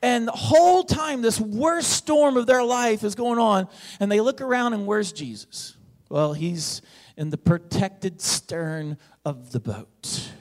And 0.01 0.27
the 0.27 0.31
whole 0.31 0.83
time, 0.83 1.21
this 1.21 1.39
worst 1.39 1.89
storm 1.89 2.37
of 2.37 2.45
their 2.45 2.63
life 2.63 3.03
is 3.03 3.13
going 3.13 3.39
on. 3.39 3.67
And 3.99 4.09
they 4.09 4.21
look 4.21 4.39
around, 4.39 4.73
and 4.73 4.87
where's 4.87 5.11
Jesus? 5.11 5.75
Well, 6.07 6.33
he's 6.33 6.81
in 7.17 7.29
the 7.29 7.37
protected 7.37 8.21
stern 8.21 8.97
of 9.25 9.51
the 9.51 9.59
boat. 9.59 10.31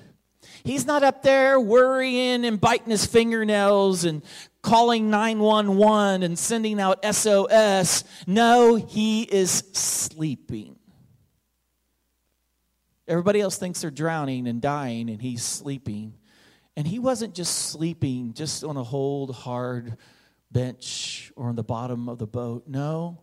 He's 0.66 0.84
not 0.84 1.04
up 1.04 1.22
there 1.22 1.60
worrying 1.60 2.44
and 2.44 2.60
biting 2.60 2.90
his 2.90 3.06
fingernails 3.06 4.04
and 4.04 4.20
calling 4.62 5.10
911 5.10 6.24
and 6.24 6.36
sending 6.36 6.80
out 6.80 7.04
SOS. 7.04 8.02
No, 8.26 8.74
he 8.74 9.22
is 9.22 9.62
sleeping. 9.72 10.74
Everybody 13.06 13.40
else 13.40 13.56
thinks 13.58 13.82
they're 13.82 13.92
drowning 13.92 14.48
and 14.48 14.60
dying, 14.60 15.08
and 15.08 15.22
he's 15.22 15.44
sleeping. 15.44 16.14
And 16.76 16.84
he 16.84 16.98
wasn't 16.98 17.32
just 17.32 17.70
sleeping 17.70 18.32
just 18.32 18.64
on 18.64 18.76
a 18.76 18.82
hold, 18.82 19.36
hard 19.36 19.96
bench 20.50 21.32
or 21.36 21.48
on 21.48 21.54
the 21.54 21.62
bottom 21.62 22.08
of 22.08 22.18
the 22.18 22.26
boat. 22.26 22.64
No, 22.66 23.22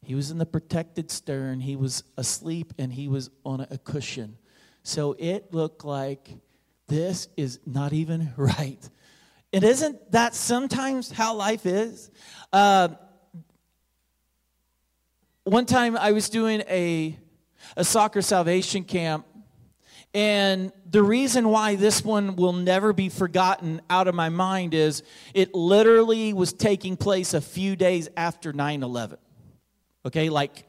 he 0.00 0.14
was 0.14 0.30
in 0.30 0.38
the 0.38 0.46
protected 0.46 1.10
stern. 1.10 1.58
He 1.58 1.74
was 1.74 2.04
asleep 2.16 2.72
and 2.78 2.92
he 2.92 3.08
was 3.08 3.30
on 3.44 3.62
a 3.62 3.78
cushion. 3.78 4.38
So 4.84 5.16
it 5.18 5.52
looked 5.52 5.84
like 5.84 6.36
this 6.88 7.28
is 7.36 7.60
not 7.66 7.92
even 7.92 8.32
right. 8.36 8.88
And 9.52 9.64
isn't 9.64 10.10
that 10.12 10.34
sometimes 10.34 11.10
how 11.10 11.34
life 11.34 11.66
is? 11.66 12.10
Uh, 12.52 12.88
one 15.44 15.66
time 15.66 15.96
I 15.96 16.12
was 16.12 16.28
doing 16.28 16.62
a, 16.68 17.16
a 17.76 17.84
soccer 17.84 18.22
salvation 18.22 18.84
camp, 18.84 19.26
and 20.12 20.72
the 20.88 21.02
reason 21.02 21.48
why 21.48 21.74
this 21.74 22.04
one 22.04 22.36
will 22.36 22.52
never 22.52 22.92
be 22.92 23.08
forgotten 23.08 23.82
out 23.90 24.06
of 24.06 24.14
my 24.14 24.28
mind 24.28 24.72
is 24.72 25.02
it 25.34 25.54
literally 25.54 26.32
was 26.32 26.52
taking 26.52 26.96
place 26.96 27.34
a 27.34 27.40
few 27.40 27.74
days 27.74 28.08
after 28.16 28.52
9 28.52 28.82
11. 28.82 29.18
Okay, 30.06 30.30
like 30.30 30.64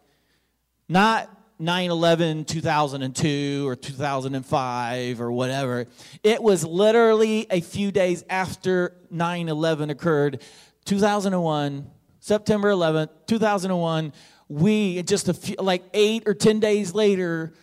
not 0.90 1.30
9 1.58 1.90
11 1.90 2.46
2002 2.46 3.68
or 3.68 3.76
2005 3.76 5.22
or 5.22 5.32
whatever. 5.32 5.86
It 6.24 6.44
was 6.44 6.66
literally 6.66 7.48
a 7.50 7.62
few 7.62 7.92
days 7.92 8.24
after 8.30 8.96
9 9.10 9.50
11 9.50 9.90
occurred, 9.90 10.42
2001, 10.86 11.90
September 12.20 12.70
11th, 12.72 13.10
2001. 13.28 14.14
We, 14.48 15.02
just 15.04 15.30
a 15.30 15.34
few, 15.34 15.56
like 15.58 15.84
eight 15.94 16.24
or 16.28 16.34
10 16.34 16.60
days 16.60 16.94
later, 16.94 17.54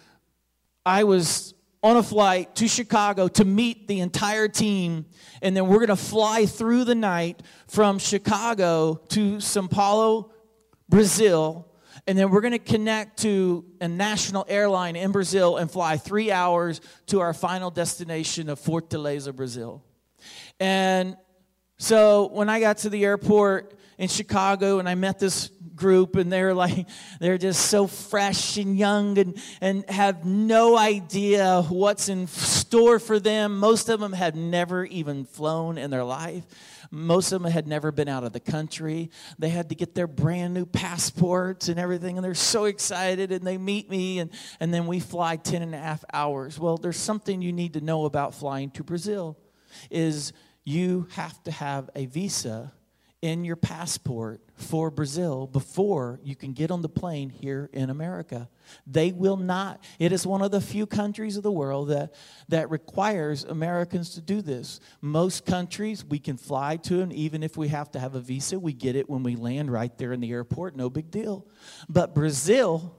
I 0.85 1.05
was 1.05 1.55
on 1.83 1.97
a 1.97 2.03
flight 2.03 2.55
to 2.57 2.69
Chicago 2.69 3.29
to 3.29 3.45
meet 3.45 3.89
the 3.89 4.01
entire 4.01 4.49
team. 4.49 5.07
And 5.43 5.57
then 5.57 5.67
we're 5.67 5.79
going 5.79 5.89
to 5.89 5.97
fly 5.97 6.47
through 6.47 6.85
the 6.85 6.95
night 6.95 7.43
from 7.67 7.99
Chicago 7.99 9.01
to 9.09 9.41
Sao 9.41 9.67
Paulo, 9.67 10.33
Brazil 10.89 11.72
and 12.07 12.19
then 12.19 12.31
we're 12.31 12.41
going 12.41 12.53
to 12.53 12.59
connect 12.59 13.21
to 13.21 13.65
a 13.81 13.87
national 13.87 14.45
airline 14.49 14.97
in 14.97 15.13
Brazil 15.13 15.57
and 15.57 15.71
fly 15.71 15.97
three 15.97 16.33
hours 16.33 16.81
to 17.07 17.21
our 17.21 17.33
final 17.33 17.71
destination 17.71 18.49
of 18.49 18.61
Fortaleza, 18.61 19.35
Brazil. 19.35 19.85
And 20.59 21.17
so 21.79 22.29
when 22.33 22.49
I 22.49 22.61
got 22.61 22.79
to 22.79 22.91
the 22.91 23.05
airport 23.05 23.79
in 23.99 24.09
Chicago 24.09 24.79
and 24.79 24.89
I 24.89 24.95
met 24.95 25.19
this 25.19 25.49
group 25.75 26.17
and 26.17 26.31
they're 26.31 26.55
like 26.55 26.87
they're 27.21 27.39
just 27.39 27.67
so 27.67 27.87
fresh 27.87 28.57
and 28.57 28.77
young 28.77 29.19
and, 29.19 29.41
and 29.61 29.89
have 29.89 30.25
no 30.25 30.77
idea 30.77 31.63
what's 31.69 32.09
in 32.09 32.27
store 32.27 32.99
for 32.99 33.19
them. 33.19 33.59
Most 33.59 33.89
of 33.89 34.01
them 34.01 34.13
had 34.13 34.37
never 34.37 34.85
even 34.85 35.25
flown 35.25 35.79
in 35.79 35.91
their 35.91 36.05
life. 36.05 36.45
Most 36.95 37.33
of 37.33 37.43
them 37.43 37.51
had 37.51 37.67
never 37.67 37.91
been 37.91 38.07
out 38.07 38.23
of 38.23 38.35
the 38.35 38.41
country. 38.41 39.11
They 39.39 39.49
had 39.49 39.71
to 39.71 39.75
get 39.75 39.95
their 39.95 40.07
brand 40.07 40.53
new 40.53 40.67
passports 40.67 41.69
and 41.69 41.81
everything, 41.81 42.19
and 42.19 42.25
they're 42.25 42.35
so 42.35 42.67
excited. 42.67 43.33
And 43.33 43.47
they 43.47 43.57
meet 43.57 43.89
me, 43.89 44.19
and, 44.19 44.31
and 44.61 44.75
then 44.75 44.87
we 44.87 45.01
fly 45.01 45.37
10 45.37 45.63
and 45.63 45.75
a 45.75 45.79
half 45.79 46.05
hours. 46.13 46.59
Well, 46.59 46.77
there's 46.77 46.99
something 46.99 47.41
you 47.41 47.53
need 47.53 47.73
to 47.73 47.81
know 47.81 48.05
about 48.05 48.35
flying 48.35 48.71
to 48.73 48.85
Brazil 48.85 49.39
is 49.91 50.35
you 50.65 51.09
have 51.13 51.43
to 51.45 51.51
have 51.51 51.89
a 51.97 52.05
visa 52.05 52.75
in 53.23 53.45
your 53.45 53.55
passport 53.55 54.41
for 54.57 54.91
Brazil 54.91 55.47
before 55.47 56.19
you 56.25 56.35
can 56.35 56.53
get 56.53 56.73
on 56.73 56.83
the 56.83 56.89
plane 56.89 57.31
here 57.31 57.71
in 57.73 57.89
America. 57.89 58.49
They 58.85 59.13
will 59.13 59.37
not. 59.37 59.83
It 60.01 60.13
is 60.13 60.27
one 60.27 60.43
of 60.43 60.51
the 60.51 60.61
few 60.61 60.87
countries 60.87 61.37
of 61.37 61.45
the 61.45 61.53
world 61.53 61.89
that, 61.89 62.15
that 62.49 62.69
requires 62.69 63.45
Americans 63.45 64.11
to 64.15 64.21
do 64.21 64.43
this. 64.43 64.81
Most 65.01 65.47
countries 65.47 66.05
we 66.05 66.19
can 66.19 66.37
fly 66.37 66.77
to, 66.79 67.01
and 67.01 67.13
even 67.13 67.45
if 67.45 67.57
we 67.57 67.69
have 67.69 67.93
to 67.93 68.01
have 68.01 68.17
a 68.17 68.21
visa, 68.21 68.59
we 68.59 68.73
get 68.73 68.97
it 68.97 69.09
when 69.09 69.23
we 69.23 69.37
land 69.37 69.73
right 69.73 69.97
there 69.99 70.13
in 70.13 70.21
the 70.21 70.33
airport, 70.33 70.75
no 70.77 70.91
big 70.91 71.11
deal. 71.13 71.47
But 71.89 72.17
Brazil 72.17 72.97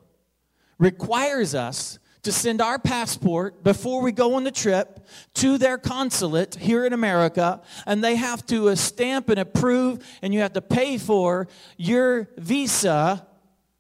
requires 0.80 1.54
us 1.54 2.00
to 2.24 2.32
send 2.32 2.62
our 2.62 2.80
passport 2.80 3.64
before 3.64 4.02
we 4.02 4.12
go 4.12 4.36
on 4.36 4.44
the 4.44 4.52
trip 4.52 5.06
to 5.36 5.58
their 5.58 5.78
consulate 5.78 6.56
here 6.56 6.86
in 6.86 6.94
America, 6.94 7.62
and 7.86 8.04
they 8.04 8.16
have 8.16 8.46
to 8.48 8.70
uh, 8.70 8.76
stamp 8.76 9.30
and 9.30 9.40
approve, 9.40 10.00
and 10.22 10.34
you 10.34 10.40
have 10.40 10.54
to 10.54 10.62
pay 10.62 10.98
for 10.98 11.48
your 11.78 12.30
visa 12.38 13.28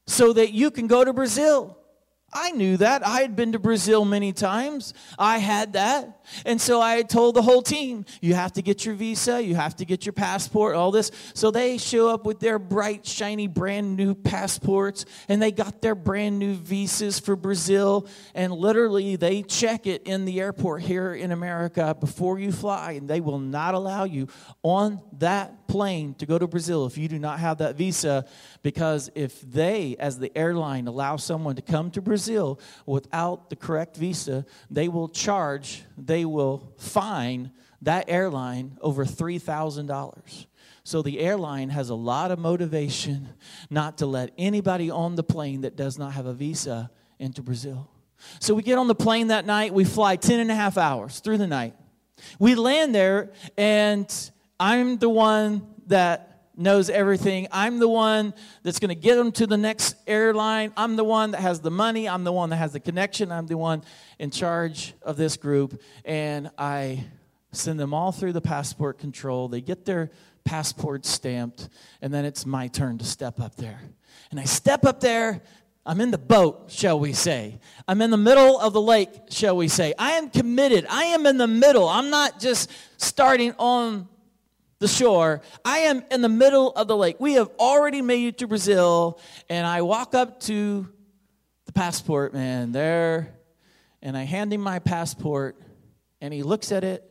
so 0.06 0.34
that 0.34 0.52
you 0.52 0.70
can 0.70 0.88
go 0.88 1.04
to 1.04 1.14
Brazil. 1.14 1.78
I 2.34 2.52
knew 2.52 2.78
that. 2.78 3.06
I 3.06 3.22
had 3.22 3.36
been 3.36 3.52
to 3.52 3.60
Brazil 3.60 4.06
many 4.06 4.34
times. 4.34 4.94
I 5.20 5.38
had 5.38 5.74
that. 5.74 6.24
And 6.46 6.60
so 6.60 6.82
I 6.82 6.96
had 6.96 7.10
told 7.10 7.36
the 7.36 7.42
whole 7.42 7.62
team, 7.62 8.06
you 8.22 8.34
have 8.34 8.54
to 8.54 8.62
get 8.62 8.86
your 8.86 8.96
visa, 8.96 9.44
you 9.44 9.56
have 9.56 9.76
to 9.78 9.86
get 9.86 10.06
your 10.06 10.14
passport, 10.14 10.76
all 10.76 10.90
this. 10.90 11.12
So 11.34 11.52
they 11.52 11.78
show 11.78 12.10
up 12.10 12.26
with 12.26 12.40
their 12.40 12.58
bright, 12.58 13.06
shiny, 13.06 13.48
brand 13.48 13.96
new 13.96 14.16
passports, 14.16 15.06
and 15.28 15.42
they 15.42 15.52
got 15.52 15.82
their 15.82 15.96
brand 15.96 16.40
new 16.40 16.56
visas 16.56 17.20
for 17.20 17.36
Brazil. 17.36 18.08
And 18.34 18.54
literally, 18.54 19.16
they 19.16 19.44
check 19.44 19.86
it 19.86 20.04
in 20.04 20.26
the 20.26 20.40
airport 20.40 20.82
here 20.82 21.14
in 21.14 21.32
America 21.32 21.96
before 22.00 22.40
you 22.40 22.52
fly, 22.52 22.94
and 22.94 23.08
they 23.08 23.22
will 23.22 23.40
not 23.40 23.76
allow 23.76 24.06
you 24.06 24.28
on 24.64 25.02
that 25.20 25.68
plane 25.68 26.14
to 26.16 26.26
go 26.26 26.40
to 26.40 26.48
Brazil 26.48 26.86
if 26.86 26.98
you 26.98 27.08
do 27.08 27.20
not 27.20 27.40
have 27.40 27.58
that 27.60 27.76
visa. 27.76 28.26
Because 28.62 29.12
if 29.14 29.42
they, 29.42 29.96
as 30.00 30.18
the 30.20 30.36
airline, 30.38 30.88
allow 30.88 31.18
someone 31.18 31.56
to 31.58 31.62
come 31.62 31.92
to 31.92 32.02
Brazil 32.02 32.23
without 32.86 33.50
the 33.50 33.56
correct 33.56 33.98
visa, 33.98 34.46
they 34.70 34.88
will 34.88 35.10
charge 35.10 35.84
they 35.98 36.26
will 36.26 36.74
fine 36.78 37.52
that 37.82 38.06
airline 38.08 38.78
over 38.82 39.06
$3,000. 39.06 40.46
So 40.86 41.02
the 41.02 41.20
airline 41.20 41.70
has 41.70 41.90
a 41.90 41.96
lot 41.96 42.32
of 42.32 42.40
motivation 42.40 43.30
not 43.70 44.00
to 44.00 44.06
let 44.06 44.32
anybody 44.38 44.90
on 44.90 45.16
the 45.16 45.24
plane 45.24 45.62
that 45.62 45.76
does 45.76 45.98
not 45.98 46.14
have 46.14 46.26
a 46.26 46.34
visa 46.34 46.92
into 47.20 47.42
Brazil. 47.42 47.90
So 48.40 48.54
we 48.54 48.64
get 48.64 48.78
on 48.78 48.88
the 48.88 48.96
plane 48.96 49.28
that 49.28 49.46
night, 49.46 49.74
we 49.74 49.84
fly 49.86 50.16
10 50.16 50.40
and 50.40 50.52
a 50.52 50.56
half 50.56 50.78
hours 50.78 51.20
through 51.20 51.38
the 51.38 51.48
night. 51.48 51.76
We 52.40 52.56
land 52.56 52.94
there, 52.94 53.32
and 53.58 54.32
I'm 54.60 54.98
the 54.98 55.10
one 55.10 55.68
that 55.88 56.33
knows 56.56 56.90
everything. 56.90 57.48
I'm 57.52 57.80
the 57.80 57.88
one 57.88 58.34
that's 58.62 58.80
going 58.80 58.90
to 58.90 58.96
get 58.96 59.16
them 59.16 59.32
to 59.34 59.48
the 59.48 59.58
next 59.58 59.96
airline. 60.08 60.72
I'm 60.78 60.96
the 60.96 61.04
one 61.04 61.32
that 61.32 61.42
has 61.42 61.62
the 61.62 61.72
money. 61.72 62.08
I'm 62.08 62.24
the 62.24 62.32
one 62.32 62.50
that 62.52 62.58
has 62.58 62.74
the 62.74 62.80
connection. 62.80 63.32
I'm 63.32 63.48
the 63.48 63.58
one 63.58 63.84
in 64.20 64.32
charge 64.32 64.94
of 65.02 65.18
this 65.18 65.38
group. 65.38 65.82
And 66.06 66.52
I 66.58 67.06
send 67.52 67.80
them 67.80 67.94
all 67.94 68.12
through 68.12 68.34
the 68.34 68.42
passport 68.42 69.00
control. 69.00 69.48
They 69.48 69.62
get 69.62 69.86
their 69.86 70.12
passport 70.44 71.06
stamped, 71.06 71.70
and 72.02 72.14
then 72.14 72.26
it's 72.26 72.46
my 72.46 72.68
turn 72.68 72.98
to 72.98 73.06
step 73.06 73.40
up 73.40 73.56
there. 73.56 73.80
And 74.32 74.40
I 74.40 74.44
step 74.44 74.86
up 74.86 75.00
there. 75.00 75.42
I'm 75.86 76.00
in 76.00 76.12
the 76.12 76.18
boat, 76.18 76.72
shall 76.72 77.00
we 77.00 77.14
say. 77.14 77.60
I'm 77.88 78.02
in 78.02 78.10
the 78.10 78.18
middle 78.18 78.60
of 78.60 78.74
the 78.74 78.82
lake, 78.82 79.10
shall 79.30 79.56
we 79.58 79.68
say. 79.68 79.94
I 80.00 80.14
am 80.14 80.30
committed. 80.30 80.86
I 80.90 81.06
am 81.06 81.26
in 81.26 81.38
the 81.38 81.48
middle. 81.48 81.88
I'm 81.88 82.10
not 82.10 82.40
just 82.40 82.72
starting 82.98 83.54
on 83.58 84.08
the 84.84 84.88
shore. 84.90 85.40
I 85.64 85.80
am 85.80 86.04
in 86.12 86.22
the 86.22 86.28
middle 86.28 86.72
of 86.72 86.90
the 86.90 86.98
lake. 86.98 87.16
We 87.18 87.36
have 87.36 87.50
already 87.58 88.02
made 88.02 88.28
it 88.28 88.38
to 88.40 88.48
Brazil, 88.48 89.18
and 89.50 89.66
I 89.66 89.82
walk 89.82 90.14
up 90.14 90.42
to 90.42 90.90
the 91.66 91.72
passport 91.72 92.34
man 92.34 92.74
there, 92.74 93.34
and 94.02 94.18
I 94.18 94.24
hand 94.24 94.52
him 94.52 94.60
my 94.60 94.80
passport, 94.80 95.56
and 96.20 96.34
he 96.34 96.44
looks 96.44 96.74
at 96.74 96.84
it, 96.84 97.10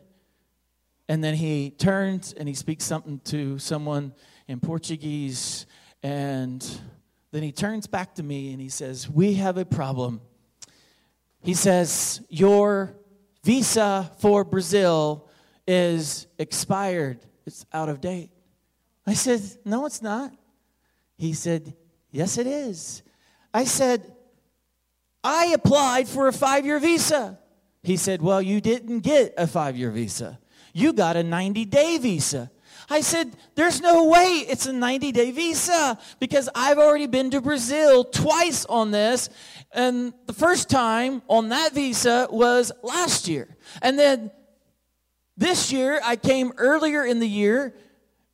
and 1.09 1.25
then 1.25 1.35
he 1.35 1.71
turns 1.71 2.35
and 2.35 2.47
he 2.47 2.55
speaks 2.55 2.85
something 2.85 3.21
to 3.25 3.59
someone 3.59 4.13
in 4.49 4.61
Portuguese, 4.61 5.65
and 6.03 6.63
then 7.31 7.43
he 7.43 7.53
turns 7.53 7.87
back 7.87 8.17
to 8.17 8.23
me 8.23 8.53
and 8.53 8.61
he 8.61 8.69
says, 8.69 9.09
We 9.09 9.35
have 9.35 9.57
a 9.57 9.65
problem. 9.65 10.21
He 11.41 11.55
says, 11.55 12.21
Your 12.29 12.95
visa 13.43 14.13
for 14.19 14.45
Brazil 14.45 15.31
is 15.67 16.27
expired 16.39 17.25
it's 17.47 17.67
out 17.73 17.89
of 17.89 18.01
date. 18.01 18.31
I 19.07 19.15
said, 19.15 19.41
No, 19.65 19.87
it's 19.87 20.03
not. 20.03 20.33
He 21.17 21.33
said, 21.33 21.75
Yes, 22.11 22.39
it 22.39 22.47
is. 22.47 23.03
I 23.55 23.65
said, 23.65 24.13
I 25.25 25.47
applied 25.47 26.09
for 26.09 26.29
a 26.29 26.33
five 26.33 26.65
year 26.65 26.79
visa. 26.79 27.39
He 27.83 27.97
said, 27.97 28.23
Well, 28.23 28.43
you 28.43 28.61
didn't 28.61 29.01
get 29.01 29.35
a 29.37 29.47
five 29.47 29.77
year 29.77 29.91
visa. 29.91 30.39
You 30.73 30.93
got 30.93 31.17
a 31.17 31.23
90 31.23 31.65
day 31.67 31.99
visa. 31.99 32.51
I 32.89 33.01
said, 33.01 33.37
There's 33.55 33.81
no 33.81 34.05
way 34.09 34.45
it's 34.49 34.67
a 34.67 34.73
90 34.73 35.13
day 35.13 35.31
visa 35.31 35.99
because 36.21 36.49
I've 36.55 36.79
already 36.79 37.07
been 37.07 37.31
to 37.31 37.41
Brazil 37.41 38.05
twice 38.05 38.65
on 38.67 38.91
this. 38.91 39.29
And 39.73 40.13
the 40.27 40.33
first 40.33 40.69
time 40.69 41.23
on 41.29 41.49
that 41.49 41.73
visa 41.73 42.29
was 42.31 42.73
last 42.83 43.29
year. 43.29 43.49
And 43.81 43.99
then 43.99 44.31
this 45.37 45.73
year, 45.73 46.01
I 46.05 46.17
came 46.17 46.53
earlier 46.57 47.05
in 47.05 47.19
the 47.19 47.29
year, 47.29 47.75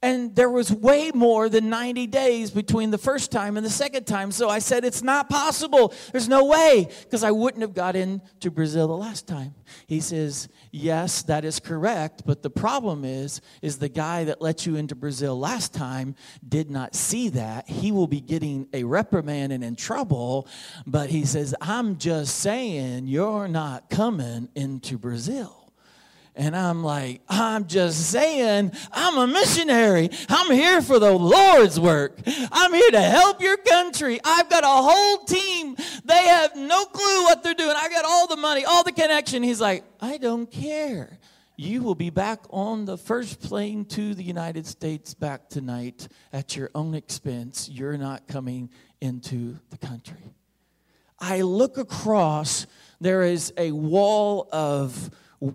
and 0.01 0.35
there 0.37 0.51
was 0.51 0.71
way 0.71 1.11
more 1.13 1.49
than 1.49 1.71
90 1.71 2.07
days 2.07 2.53
between 2.53 2.93
the 2.93 2.99
first 2.99 3.33
time 3.33 3.57
and 3.57 3.67
the 3.67 3.71
second 3.71 4.07
time. 4.07 4.31
So 4.31 4.49
I 4.49 4.61
said, 4.61 4.85
It's 4.85 5.03
not 5.03 5.29
possible. 5.29 5.93
There's 6.13 6.29
no 6.29 6.45
way, 6.45 6.89
because 7.03 7.25
I 7.25 7.33
wouldn't 7.33 7.63
have 7.63 7.75
got 7.75 7.97
into 7.97 8.51
Brazil 8.51 8.87
the 8.87 8.97
last 8.97 9.27
time. 9.27 9.55
He 9.89 9.99
says, 9.99 10.49
Yes, 10.71 11.23
that 11.23 11.45
is 11.45 11.59
correct, 11.59 12.23
but 12.25 12.43
the 12.43 12.51
problem 12.51 13.05
is, 13.05 13.41
is 13.61 13.79
the 13.79 13.89
guy 13.89 14.25
that 14.25 14.41
let 14.41 14.67
you 14.67 14.77
into 14.77 14.95
Brazil 14.95 15.39
last 15.39 15.75
time 15.75 16.15
did 16.47 16.71
not 16.71 16.95
see 16.95 17.31
that. 17.31 17.69
He 17.69 17.91
will 17.91 18.07
be 18.07 18.21
getting 18.21 18.69
a 18.73 18.85
reprimand 18.85 19.53
and 19.53 19.65
in 19.65 19.75
trouble, 19.75 20.47
but 20.87 21.11
he 21.11 21.25
says, 21.25 21.57
I'm 21.61 21.99
just 21.99 22.37
saying 22.37 23.09
you're 23.09 23.49
not 23.49 23.91
coming 23.91 24.49
into 24.55 24.97
Brazil. 24.97 25.58
And 26.39 26.57
I'm 26.57 26.85
like, 26.85 27.21
I'm 27.29 27.67
just 27.67 28.13
saying, 28.13 28.71
I'm 28.93 29.19
a 29.19 29.27
missionary. 29.27 30.09
I'm 30.29 30.53
here 30.53 30.81
for 30.81 31.01
the 31.01 31.11
Lord's 31.11 31.81
work. 31.81 32.17
I'm 32.53 32.73
here 32.73 32.91
to 32.93 33.01
help 33.01 33.43
your 33.43 33.57
country. 33.57 34.21
I've 34.25 34.49
got 34.49 34.63
a 34.63 34.69
whole 34.69 35.25
team. 35.25 35.75
They 36.05 36.25
have 36.27 36.55
no 36.55 36.85
clue 36.85 37.25
what 37.25 37.43
they're 37.43 37.55
doing. 37.55 37.75
I 37.77 37.89
got 37.89 38.05
all 38.05 38.29
the 38.29 38.37
money, 38.37 38.65
all 38.65 38.85
the 38.85 38.93
connection. 38.93 39.43
He's 39.43 39.61
like, 39.61 39.83
I 40.01 40.17
don't 40.17 40.49
care. 40.49 41.19
You 41.57 41.83
will 41.83 41.97
be 41.97 42.11
back 42.11 42.45
on 42.51 42.85
the 42.85 42.97
first 42.97 43.41
plane 43.41 43.85
to 43.87 44.15
the 44.15 44.23
United 44.23 44.65
States 44.65 45.15
back 45.15 45.49
tonight 45.49 46.07
at 46.33 46.55
your 46.55 46.71
own 46.73 46.95
expense. 46.95 47.69
You're 47.69 47.99
not 47.99 48.29
coming 48.29 48.71
into 49.01 49.59
the 49.71 49.79
country. 49.79 50.35
I 51.19 51.41
look 51.41 51.79
across, 51.79 52.69
there 53.01 53.25
is 53.25 53.53
a 53.57 53.73
wall 53.73 54.49
of 54.53 55.11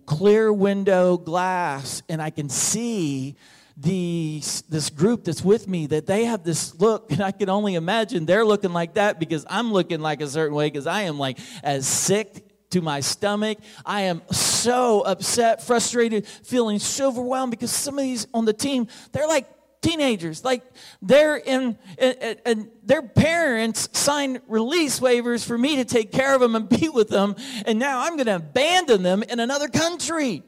clear 0.05 0.51
window 0.51 1.17
glass 1.17 2.03
and 2.09 2.21
I 2.21 2.29
can 2.29 2.49
see 2.49 3.35
the, 3.75 4.41
this 4.69 4.89
group 4.89 5.23
that's 5.23 5.43
with 5.43 5.67
me 5.67 5.87
that 5.87 6.05
they 6.05 6.25
have 6.25 6.43
this 6.43 6.75
look 6.75 7.11
and 7.11 7.21
I 7.21 7.31
can 7.31 7.49
only 7.49 7.75
imagine 7.75 8.25
they're 8.25 8.45
looking 8.45 8.73
like 8.73 8.95
that 8.95 9.19
because 9.19 9.45
I'm 9.49 9.71
looking 9.71 9.99
like 9.99 10.21
a 10.21 10.27
certain 10.27 10.55
way 10.55 10.67
because 10.67 10.87
I 10.87 11.03
am 11.03 11.17
like 11.17 11.39
as 11.63 11.87
sick 11.87 12.45
to 12.71 12.81
my 12.81 13.01
stomach. 13.01 13.59
I 13.85 14.01
am 14.01 14.23
so 14.31 15.01
upset, 15.01 15.63
frustrated, 15.63 16.27
feeling 16.27 16.79
so 16.79 17.09
overwhelmed 17.09 17.51
because 17.51 17.71
some 17.71 17.97
of 17.97 18.03
these 18.03 18.27
on 18.33 18.45
the 18.45 18.53
team, 18.53 18.87
they're 19.11 19.27
like 19.27 19.47
teenagers. 19.83 20.43
Like 20.43 20.63
they're 21.01 21.35
in, 21.35 21.77
and, 21.99 22.69
their 22.85 23.01
parents 23.01 23.87
signed 23.93 24.41
release 24.47 24.99
waivers 24.99 25.45
for 25.45 25.57
me 25.57 25.77
to 25.77 25.85
take 25.85 26.11
care 26.11 26.35
of 26.35 26.41
them 26.41 26.55
and 26.55 26.67
be 26.67 26.89
with 26.89 27.07
them. 27.07 27.35
And 27.65 27.79
now 27.79 28.01
I'm 28.01 28.17
going 28.17 28.25
to 28.25 28.35
abandon 28.35 29.03
them 29.03 29.23
in 29.23 29.39
another 29.39 29.69
country. 29.69 30.43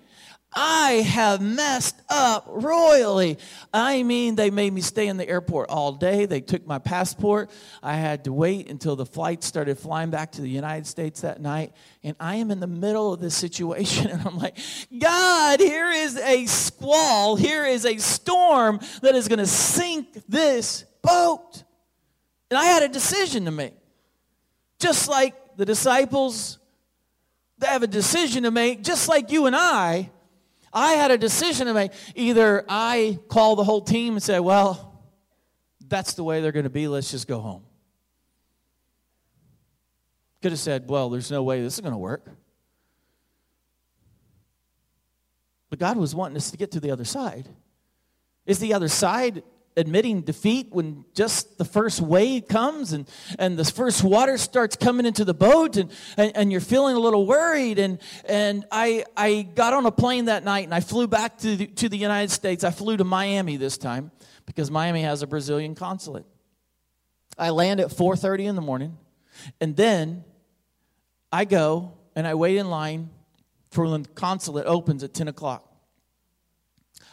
I 0.55 1.03
have 1.05 1.41
messed 1.41 2.01
up 2.09 2.45
royally. 2.47 3.37
I 3.73 4.03
mean, 4.03 4.35
they 4.35 4.49
made 4.49 4.71
me 4.71 4.79
stay 4.79 5.07
in 5.07 5.17
the 5.17 5.27
airport 5.27 5.69
all 5.69 5.91
day. 5.91 6.25
They 6.25 6.39
took 6.39 6.65
my 6.65 6.79
passport. 6.79 7.51
I 7.83 7.95
had 7.95 8.23
to 8.23 8.31
wait 8.31 8.69
until 8.69 8.95
the 8.95 9.05
flight 9.05 9.43
started 9.43 9.77
flying 9.77 10.11
back 10.11 10.31
to 10.33 10.41
the 10.41 10.49
United 10.49 10.87
States 10.87 11.21
that 11.21 11.41
night. 11.41 11.73
And 12.03 12.15
I 12.21 12.37
am 12.37 12.51
in 12.51 12.61
the 12.61 12.67
middle 12.67 13.11
of 13.13 13.19
this 13.19 13.35
situation. 13.35 14.09
And 14.15 14.25
I'm 14.25 14.37
like, 14.37 14.57
God, 14.97 15.59
here 15.59 15.89
is 15.89 16.15
a 16.15 16.45
squall. 16.45 17.35
Here 17.35 17.65
is 17.65 17.85
a 17.85 17.97
storm 17.97 18.79
that 19.01 19.13
is 19.13 19.27
going 19.27 19.39
to 19.39 19.47
sink 19.47 20.23
this 20.29 20.85
boat. 21.01 21.63
And 22.49 22.57
I 22.57 22.63
had 22.65 22.83
a 22.83 22.87
decision 22.87 23.43
to 23.45 23.51
make. 23.51 23.73
Just 24.79 25.09
like 25.09 25.57
the 25.57 25.65
disciples, 25.65 26.59
they 27.57 27.67
have 27.67 27.83
a 27.83 27.87
decision 27.87 28.43
to 28.43 28.51
make, 28.51 28.83
just 28.83 29.09
like 29.09 29.31
you 29.31 29.47
and 29.47 29.55
I 29.55 30.11
I 30.75 30.93
had 30.93 31.09
a 31.09 31.17
decision 31.17 31.67
to 31.67 31.73
make. 31.73 31.91
Either 32.15 32.65
I 32.67 33.17
call 33.29 33.55
the 33.55 33.63
whole 33.63 33.81
team 33.81 34.15
and 34.15 34.21
say, 34.21 34.41
well, 34.41 35.01
that's 35.87 36.13
the 36.13 36.23
way 36.23 36.41
they're 36.41 36.51
going 36.51 36.65
to 36.65 36.69
be, 36.69 36.89
let's 36.89 37.09
just 37.09 37.27
go 37.27 37.39
home. 37.39 37.63
Could 40.41 40.51
have 40.51 40.59
said, 40.59 40.89
well, 40.89 41.09
there's 41.09 41.31
no 41.31 41.43
way 41.43 41.61
this 41.61 41.75
is 41.75 41.79
going 41.79 41.93
to 41.93 41.97
work. 41.97 42.27
But 45.69 45.79
God 45.79 45.97
was 45.97 46.13
wanting 46.13 46.37
us 46.37 46.51
to 46.51 46.57
get 46.57 46.71
to 46.71 46.79
the 46.79 46.91
other 46.91 47.05
side. 47.05 47.47
Is 48.45 48.59
the 48.59 48.73
other 48.73 48.89
side 48.89 49.43
admitting 49.77 50.21
defeat 50.21 50.67
when 50.71 51.03
just 51.13 51.57
the 51.57 51.65
first 51.65 51.99
wave 51.99 52.47
comes 52.47 52.93
and, 52.93 53.09
and 53.37 53.57
the 53.57 53.65
first 53.65 54.03
water 54.03 54.37
starts 54.37 54.75
coming 54.75 55.05
into 55.05 55.25
the 55.25 55.33
boat 55.33 55.75
and, 55.75 55.91
and, 56.17 56.31
and, 56.35 56.51
you're 56.51 56.61
feeling 56.61 56.95
a 56.95 56.99
little 56.99 57.25
worried. 57.25 57.77
And, 57.77 57.99
and 58.27 58.65
I, 58.71 59.03
I 59.17 59.41
got 59.41 59.73
on 59.73 59.85
a 59.85 59.91
plane 59.91 60.25
that 60.25 60.43
night 60.43 60.63
and 60.63 60.73
I 60.73 60.79
flew 60.79 61.07
back 61.07 61.37
to 61.39 61.55
the, 61.55 61.67
to 61.67 61.89
the 61.89 61.97
United 61.97 62.31
States. 62.31 62.63
I 62.63 62.71
flew 62.71 62.95
to 62.97 63.03
Miami 63.03 63.57
this 63.57 63.77
time 63.77 64.11
because 64.45 64.71
Miami 64.71 65.01
has 65.01 65.21
a 65.21 65.27
Brazilian 65.27 65.75
consulate. 65.75 66.25
I 67.37 67.49
land 67.49 67.81
at 67.81 67.89
4.30 67.89 68.45
in 68.45 68.55
the 68.55 68.61
morning 68.61 68.97
and 69.59 69.75
then 69.75 70.23
I 71.31 71.43
go 71.43 71.93
and 72.15 72.25
I 72.25 72.35
wait 72.35 72.55
in 72.55 72.69
line 72.69 73.09
for 73.71 73.85
when 73.85 74.03
the 74.03 74.09
consulate 74.09 74.65
opens 74.67 75.03
at 75.03 75.13
10 75.13 75.27
o'clock. 75.27 75.64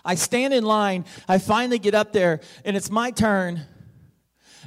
I 0.04 0.14
stand 0.14 0.54
in 0.54 0.64
line. 0.64 1.04
I 1.28 1.38
finally 1.38 1.78
get 1.78 1.94
up 1.94 2.12
there, 2.12 2.40
and 2.64 2.76
it's 2.76 2.90
my 2.90 3.10
turn. 3.10 3.66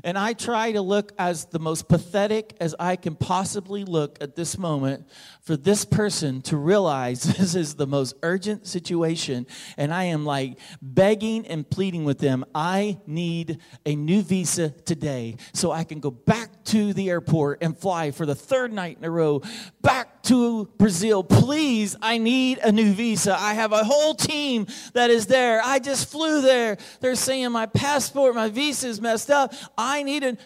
And 0.04 0.18
I 0.18 0.34
try 0.34 0.72
to 0.72 0.82
look 0.82 1.14
as 1.18 1.46
the 1.46 1.60
most 1.60 1.88
pathetic 1.88 2.56
as 2.60 2.76
I 2.80 2.96
can 2.96 3.16
possibly 3.16 3.84
look 3.86 4.18
at 4.22 4.36
this 4.36 4.58
moment 4.58 5.08
for 5.42 5.56
this 5.56 5.86
person 5.86 6.42
to 6.44 6.58
realize 6.58 7.24
this 7.38 7.56
is 7.56 7.76
the 7.76 7.88
most 7.88 8.14
urgent 8.22 8.68
situation. 8.68 9.48
And 9.78 9.94
I 9.94 10.06
am 10.06 10.26
like 10.26 10.60
begging 10.82 11.48
and 11.48 11.68
pleading 11.70 12.06
with 12.06 12.20
them. 12.20 12.46
I 12.54 13.00
need 13.08 13.60
a 13.86 13.96
new 13.96 14.22
visa 14.22 14.70
today 14.70 15.38
so 15.54 15.72
I 15.72 15.84
can 15.84 16.00
go 16.00 16.12
back 16.12 16.64
to 16.66 16.94
the 16.94 17.10
airport 17.10 17.64
and 17.64 17.78
fly 17.78 18.12
for 18.12 18.26
the 18.26 18.36
third 18.36 18.74
night 18.74 18.98
in 19.00 19.06
a 19.06 19.10
row 19.10 19.42
back 19.82 20.15
to 20.26 20.66
Brazil. 20.78 21.24
Please, 21.24 21.96
I 22.02 22.18
need 22.18 22.60
a 22.60 22.72
new 22.72 22.94
visa. 22.94 23.36
I 23.38 23.54
have 23.54 23.72
a 23.72 23.84
whole 23.84 24.14
team 24.16 24.68
that 24.94 25.10
is 25.10 25.28
there. 25.28 25.62
I 25.64 25.80
just 25.80 26.10
flew 26.10 26.42
there. 26.42 26.78
They're 27.00 27.16
saying 27.16 27.52
my 27.52 27.66
passport, 27.66 28.36
my 28.36 28.50
visa 28.50 28.88
is 28.88 29.02
messed 29.02 29.30
up. 29.30 29.54
I 29.78 30.04
need 30.04 30.24
it. 30.24 30.40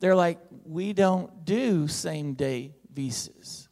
They're 0.00 0.16
like, 0.16 0.38
we 0.64 0.92
don't 0.92 1.44
do 1.44 1.88
same 1.88 2.34
day 2.34 2.74
visas. 2.92 3.68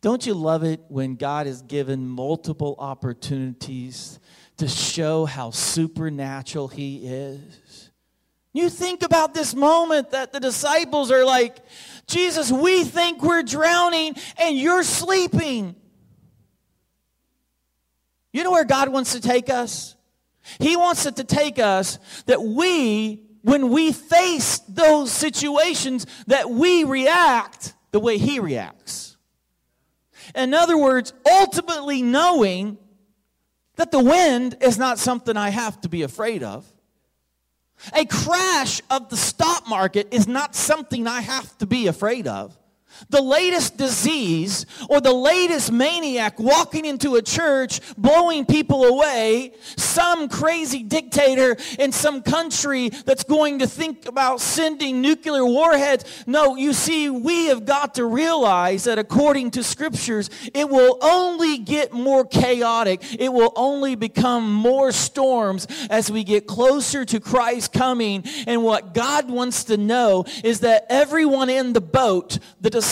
Don't 0.00 0.24
you 0.26 0.34
love 0.34 0.62
it 0.62 0.80
when 0.88 1.16
God 1.16 1.46
has 1.46 1.62
given 1.62 2.06
multiple 2.06 2.76
opportunities 2.78 4.20
to 4.58 4.68
show 4.68 5.24
how 5.24 5.50
supernatural 5.50 6.68
He 6.68 7.06
is? 7.06 7.67
You 8.52 8.70
think 8.70 9.02
about 9.02 9.34
this 9.34 9.54
moment 9.54 10.12
that 10.12 10.32
the 10.32 10.40
disciples 10.40 11.10
are 11.10 11.24
like, 11.24 11.58
Jesus, 12.06 12.50
we 12.50 12.84
think 12.84 13.22
we're 13.22 13.42
drowning 13.42 14.14
and 14.38 14.56
you're 14.56 14.82
sleeping. 14.82 15.76
You 18.32 18.44
know 18.44 18.50
where 18.50 18.64
God 18.64 18.88
wants 18.88 19.12
to 19.12 19.20
take 19.20 19.50
us? 19.50 19.94
He 20.58 20.76
wants 20.76 21.04
it 21.06 21.16
to 21.16 21.24
take 21.24 21.58
us 21.58 21.98
that 22.26 22.42
we, 22.42 23.22
when 23.42 23.68
we 23.68 23.92
face 23.92 24.58
those 24.60 25.12
situations, 25.12 26.06
that 26.26 26.48
we 26.48 26.84
react 26.84 27.74
the 27.90 28.00
way 28.00 28.16
He 28.16 28.40
reacts. 28.40 29.16
In 30.34 30.54
other 30.54 30.78
words, 30.78 31.12
ultimately 31.30 32.02
knowing 32.02 32.78
that 33.76 33.90
the 33.90 34.02
wind 34.02 34.56
is 34.60 34.78
not 34.78 34.98
something 34.98 35.36
I 35.36 35.50
have 35.50 35.80
to 35.82 35.88
be 35.88 36.02
afraid 36.02 36.42
of. 36.42 36.66
A 37.94 38.04
crash 38.04 38.82
of 38.90 39.08
the 39.08 39.16
stock 39.16 39.68
market 39.68 40.08
is 40.12 40.26
not 40.26 40.54
something 40.54 41.06
I 41.06 41.20
have 41.20 41.56
to 41.58 41.66
be 41.66 41.86
afraid 41.86 42.26
of 42.26 42.56
the 43.10 43.22
latest 43.22 43.76
disease 43.76 44.66
or 44.88 45.00
the 45.00 45.12
latest 45.12 45.72
maniac 45.72 46.38
walking 46.38 46.84
into 46.84 47.16
a 47.16 47.22
church 47.22 47.80
blowing 47.96 48.44
people 48.44 48.84
away, 48.84 49.52
some 49.76 50.28
crazy 50.28 50.82
dictator 50.82 51.56
in 51.78 51.92
some 51.92 52.22
country 52.22 52.88
that's 52.88 53.24
going 53.24 53.60
to 53.60 53.66
think 53.66 54.06
about 54.06 54.40
sending 54.40 55.00
nuclear 55.00 55.44
warheads. 55.44 56.04
No, 56.26 56.56
you 56.56 56.72
see, 56.72 57.08
we 57.10 57.46
have 57.46 57.64
got 57.64 57.94
to 57.94 58.04
realize 58.04 58.84
that 58.84 58.98
according 58.98 59.52
to 59.52 59.62
scriptures, 59.62 60.30
it 60.54 60.68
will 60.68 60.98
only 61.02 61.58
get 61.58 61.92
more 61.92 62.24
chaotic. 62.24 63.02
It 63.18 63.32
will 63.32 63.52
only 63.56 63.94
become 63.94 64.52
more 64.52 64.92
storms 64.92 65.66
as 65.90 66.10
we 66.10 66.24
get 66.24 66.46
closer 66.46 67.04
to 67.04 67.20
Christ 67.20 67.72
coming. 67.72 68.24
And 68.46 68.64
what 68.64 68.94
God 68.94 69.30
wants 69.30 69.64
to 69.64 69.76
know 69.76 70.24
is 70.44 70.60
that 70.60 70.86
everyone 70.88 71.50
in 71.50 71.72
the 71.72 71.80
boat, 71.80 72.38
the 72.60 72.70
disciples 72.70 72.87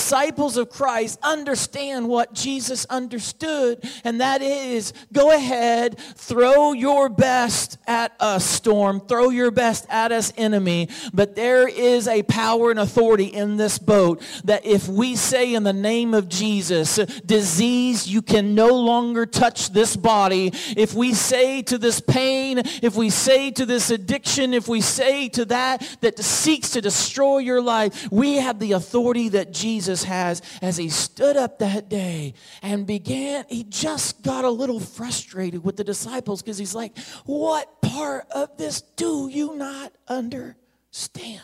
of 0.57 0.71
Christ 0.71 1.19
understand 1.23 2.09
what 2.09 2.33
Jesus 2.33 2.85
understood, 2.87 3.83
and 4.05 4.21
that 4.21 4.43
is 4.43 4.93
go 5.13 5.33
ahead, 5.35 5.99
throw 5.99 6.73
your 6.73 7.09
best 7.09 7.79
at 7.87 8.13
us, 8.21 8.45
storm, 8.45 9.01
throw 9.01 9.31
your 9.31 9.51
best 9.51 9.87
at 9.89 10.13
us, 10.13 10.33
enemy. 10.37 10.89
But 11.13 11.35
there 11.35 11.69
is 11.69 12.09
a 12.09 12.23
power 12.25 12.71
and 12.71 12.79
authority 12.79 13.27
in 13.27 13.57
this 13.57 13.79
boat 13.79 14.23
that 14.45 14.65
if 14.65 14.89
we 14.89 15.17
say 15.17 15.55
in 15.55 15.63
the 15.63 15.73
name 15.73 16.15
of 16.15 16.29
Jesus, 16.29 16.97
disease, 17.27 18.07
you 18.07 18.23
can 18.23 18.55
no 18.55 18.69
longer 18.69 19.27
touch 19.27 19.71
this 19.73 19.97
body. 19.97 20.53
If 20.77 20.95
we 20.95 21.15
say 21.15 21.63
to 21.63 21.79
this 21.79 22.01
pain, 22.01 22.59
if 22.83 22.97
we 22.97 23.11
say 23.11 23.51
to 23.53 23.67
this 23.67 23.91
addiction, 23.91 24.55
if 24.55 24.69
we 24.69 24.81
say 24.81 25.29
to 25.31 25.45
that 25.47 25.99
that 26.01 26.19
seeks 26.19 26.71
to 26.71 26.81
destroy 26.81 27.39
your 27.39 27.61
life, 27.61 28.11
we 28.11 28.37
have 28.37 28.59
the 28.59 28.73
authority 28.73 29.31
that 29.31 29.53
Jesus 29.53 29.86
has 29.87 30.27
as, 30.27 30.43
as 30.63 30.77
he 30.77 30.89
stood 30.89 31.37
up 31.37 31.59
that 31.59 31.89
day 31.89 32.35
and 32.63 32.87
began, 32.87 33.45
he 33.49 33.65
just 33.65 34.23
got 34.23 34.45
a 34.45 34.51
little 34.51 34.81
frustrated 34.81 35.65
with 35.65 35.77
the 35.77 35.85
disciples 35.85 36.43
because 36.43 36.59
he's 36.59 36.75
like, 36.75 36.97
What 37.25 37.81
part 37.83 38.27
of 38.31 38.57
this 38.57 38.81
do 38.81 39.29
you 39.29 39.55
not 39.57 39.93
understand? 40.09 41.41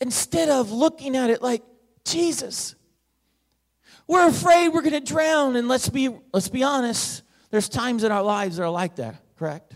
Instead 0.00 0.48
of 0.48 0.70
looking 0.70 1.16
at 1.16 1.30
it 1.30 1.42
like, 1.42 1.62
Jesus, 2.04 2.74
we're 4.06 4.28
afraid 4.28 4.68
we're 4.68 4.82
going 4.82 4.92
to 4.92 5.00
drown. 5.00 5.56
And 5.56 5.68
let's 5.68 5.88
be, 5.88 6.08
let's 6.32 6.48
be 6.48 6.62
honest, 6.62 7.22
there's 7.50 7.68
times 7.68 8.04
in 8.04 8.12
our 8.12 8.22
lives 8.22 8.56
that 8.56 8.62
are 8.64 8.70
like 8.70 8.96
that, 8.96 9.16
correct? 9.36 9.74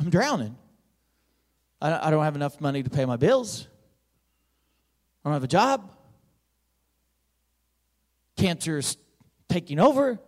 I'm 0.00 0.10
drowning. 0.10 0.56
I 1.80 2.10
don't 2.10 2.24
have 2.24 2.36
enough 2.36 2.60
money 2.60 2.82
to 2.82 2.90
pay 2.90 3.04
my 3.04 3.16
bills. 3.16 3.68
I 5.24 5.28
don't 5.28 5.34
have 5.34 5.44
a 5.44 5.48
job. 5.48 5.92
Cancer's 8.36 8.96
taking 9.48 9.78
over. 9.78 10.18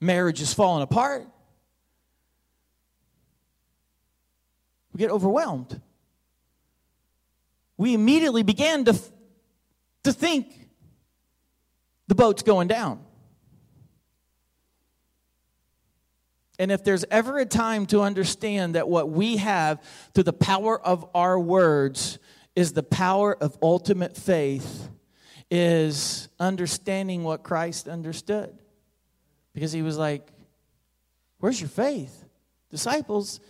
Marriage 0.00 0.40
is 0.42 0.52
falling 0.52 0.82
apart. 0.82 1.26
We 4.92 4.98
get 4.98 5.10
overwhelmed. 5.10 5.80
We 7.76 7.94
immediately 7.94 8.42
began 8.42 8.84
to, 8.84 9.00
to 10.04 10.12
think 10.12 10.68
the 12.06 12.14
boat's 12.14 12.42
going 12.42 12.68
down. 12.68 13.04
And 16.58 16.70
if 16.70 16.84
there's 16.84 17.04
ever 17.10 17.38
a 17.38 17.46
time 17.46 17.86
to 17.86 18.02
understand 18.02 18.76
that 18.76 18.88
what 18.88 19.10
we 19.10 19.38
have 19.38 19.82
through 20.14 20.24
the 20.24 20.32
power 20.32 20.80
of 20.80 21.04
our 21.14 21.38
words 21.38 22.18
is 22.54 22.72
the 22.72 22.82
power 22.82 23.36
of 23.36 23.58
ultimate 23.60 24.16
faith, 24.16 24.88
is 25.50 26.28
understanding 26.38 27.22
what 27.22 27.42
Christ 27.42 27.88
understood. 27.88 28.56
Because 29.52 29.72
he 29.72 29.82
was 29.82 29.98
like, 29.98 30.28
Where's 31.38 31.60
your 31.60 31.68
faith? 31.68 32.24
Disciples, 32.70 33.40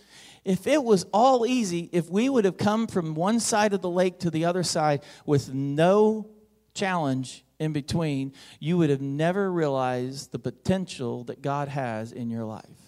If 0.43 0.67
it 0.67 0.83
was 0.83 1.05
all 1.13 1.45
easy, 1.45 1.89
if 1.91 2.09
we 2.09 2.27
would 2.27 2.45
have 2.45 2.57
come 2.57 2.87
from 2.87 3.15
one 3.15 3.39
side 3.39 3.73
of 3.73 3.81
the 3.81 3.89
lake 3.89 4.19
to 4.19 4.29
the 4.29 4.45
other 4.45 4.63
side 4.63 5.03
with 5.25 5.53
no 5.53 6.29
challenge 6.73 7.45
in 7.57 7.71
between, 7.71 8.33
you 8.59 8.77
would 8.77 8.89
have 8.89 9.01
never 9.01 9.51
realized 9.51 10.31
the 10.31 10.39
potential 10.39 11.23
that 11.25 11.41
God 11.41 11.69
has 11.69 12.11
in 12.11 12.29
your 12.29 12.43
life. 12.43 12.84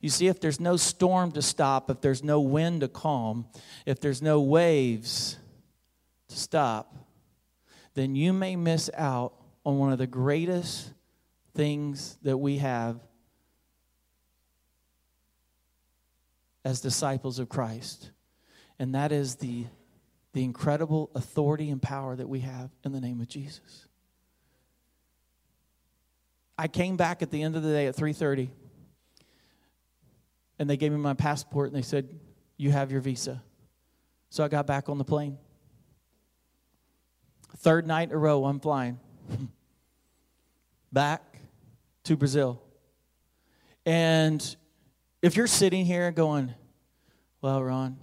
You 0.00 0.08
see, 0.08 0.28
if 0.28 0.40
there's 0.40 0.60
no 0.60 0.76
storm 0.76 1.32
to 1.32 1.42
stop, 1.42 1.90
if 1.90 2.00
there's 2.00 2.22
no 2.22 2.40
wind 2.40 2.80
to 2.80 2.88
calm, 2.88 3.46
if 3.86 4.00
there's 4.00 4.22
no 4.22 4.40
waves 4.40 5.36
to 6.28 6.36
stop, 6.36 6.94
then 7.94 8.14
you 8.14 8.32
may 8.32 8.56
miss 8.56 8.90
out 8.94 9.34
on 9.64 9.78
one 9.78 9.92
of 9.92 9.98
the 9.98 10.06
greatest 10.06 10.92
things 11.54 12.16
that 12.22 12.38
we 12.38 12.58
have 12.58 13.00
as 16.64 16.80
disciples 16.80 17.38
of 17.38 17.48
Christ. 17.48 18.10
And 18.78 18.94
that 18.94 19.12
is 19.12 19.36
the, 19.36 19.66
the 20.32 20.44
incredible 20.44 21.10
authority 21.14 21.70
and 21.70 21.82
power 21.82 22.16
that 22.16 22.28
we 22.28 22.40
have 22.40 22.70
in 22.84 22.92
the 22.92 23.00
name 23.00 23.20
of 23.20 23.28
Jesus. 23.28 23.86
I 26.56 26.68
came 26.68 26.96
back 26.96 27.22
at 27.22 27.30
the 27.30 27.42
end 27.42 27.56
of 27.56 27.62
the 27.62 27.72
day 27.72 27.86
at 27.86 27.96
3:30 27.96 28.48
and 30.62 30.70
they 30.70 30.76
gave 30.76 30.92
me 30.92 30.98
my 30.98 31.12
passport 31.12 31.66
and 31.66 31.76
they 31.76 31.82
said, 31.82 32.08
"You 32.56 32.70
have 32.70 32.92
your 32.92 33.00
visa." 33.00 33.42
So 34.30 34.44
I 34.44 34.48
got 34.48 34.64
back 34.64 34.88
on 34.88 34.96
the 34.96 35.04
plane. 35.04 35.38
Third 37.56 37.84
night 37.84 38.10
in 38.10 38.14
a 38.14 38.18
row 38.18 38.44
I'm 38.44 38.60
flying 38.60 39.00
back 40.92 41.36
to 42.04 42.16
Brazil. 42.16 42.62
And 43.84 44.56
if 45.20 45.36
you're 45.36 45.48
sitting 45.48 45.84
here 45.84 46.12
going, 46.12 46.54
well, 47.40 47.60
Ron, 47.60 47.98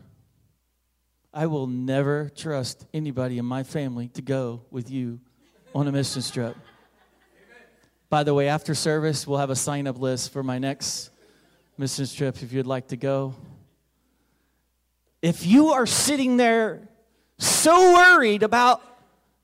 I 1.34 1.46
will 1.46 1.68
never 1.68 2.30
trust 2.36 2.86
anybody 2.94 3.38
in 3.38 3.46
my 3.46 3.64
family 3.64 4.10
to 4.10 4.22
go 4.22 4.66
with 4.70 4.92
you 4.92 5.22
on 5.74 5.88
a 5.88 5.94
mission 5.94 6.22
trip. 6.22 6.58
By 8.10 8.24
the 8.24 8.34
way, 8.34 8.50
after 8.50 8.76
service, 8.76 9.26
we'll 9.26 9.40
have 9.40 9.50
a 9.50 9.56
sign 9.56 9.88
up 9.88 9.98
list 9.98 10.34
for 10.34 10.44
my 10.44 10.60
next 10.60 11.10
mission 11.80 12.06
trip 12.06 12.44
if 12.44 12.52
you'd 12.52 12.68
like 12.68 12.90
to 12.90 12.98
go. 12.98 13.34
If 15.22 15.46
you 15.46 15.70
are 15.70 15.86
sitting 15.86 16.36
there 16.36 16.90
so 17.38 17.94
worried 17.94 18.44
about 18.44 18.82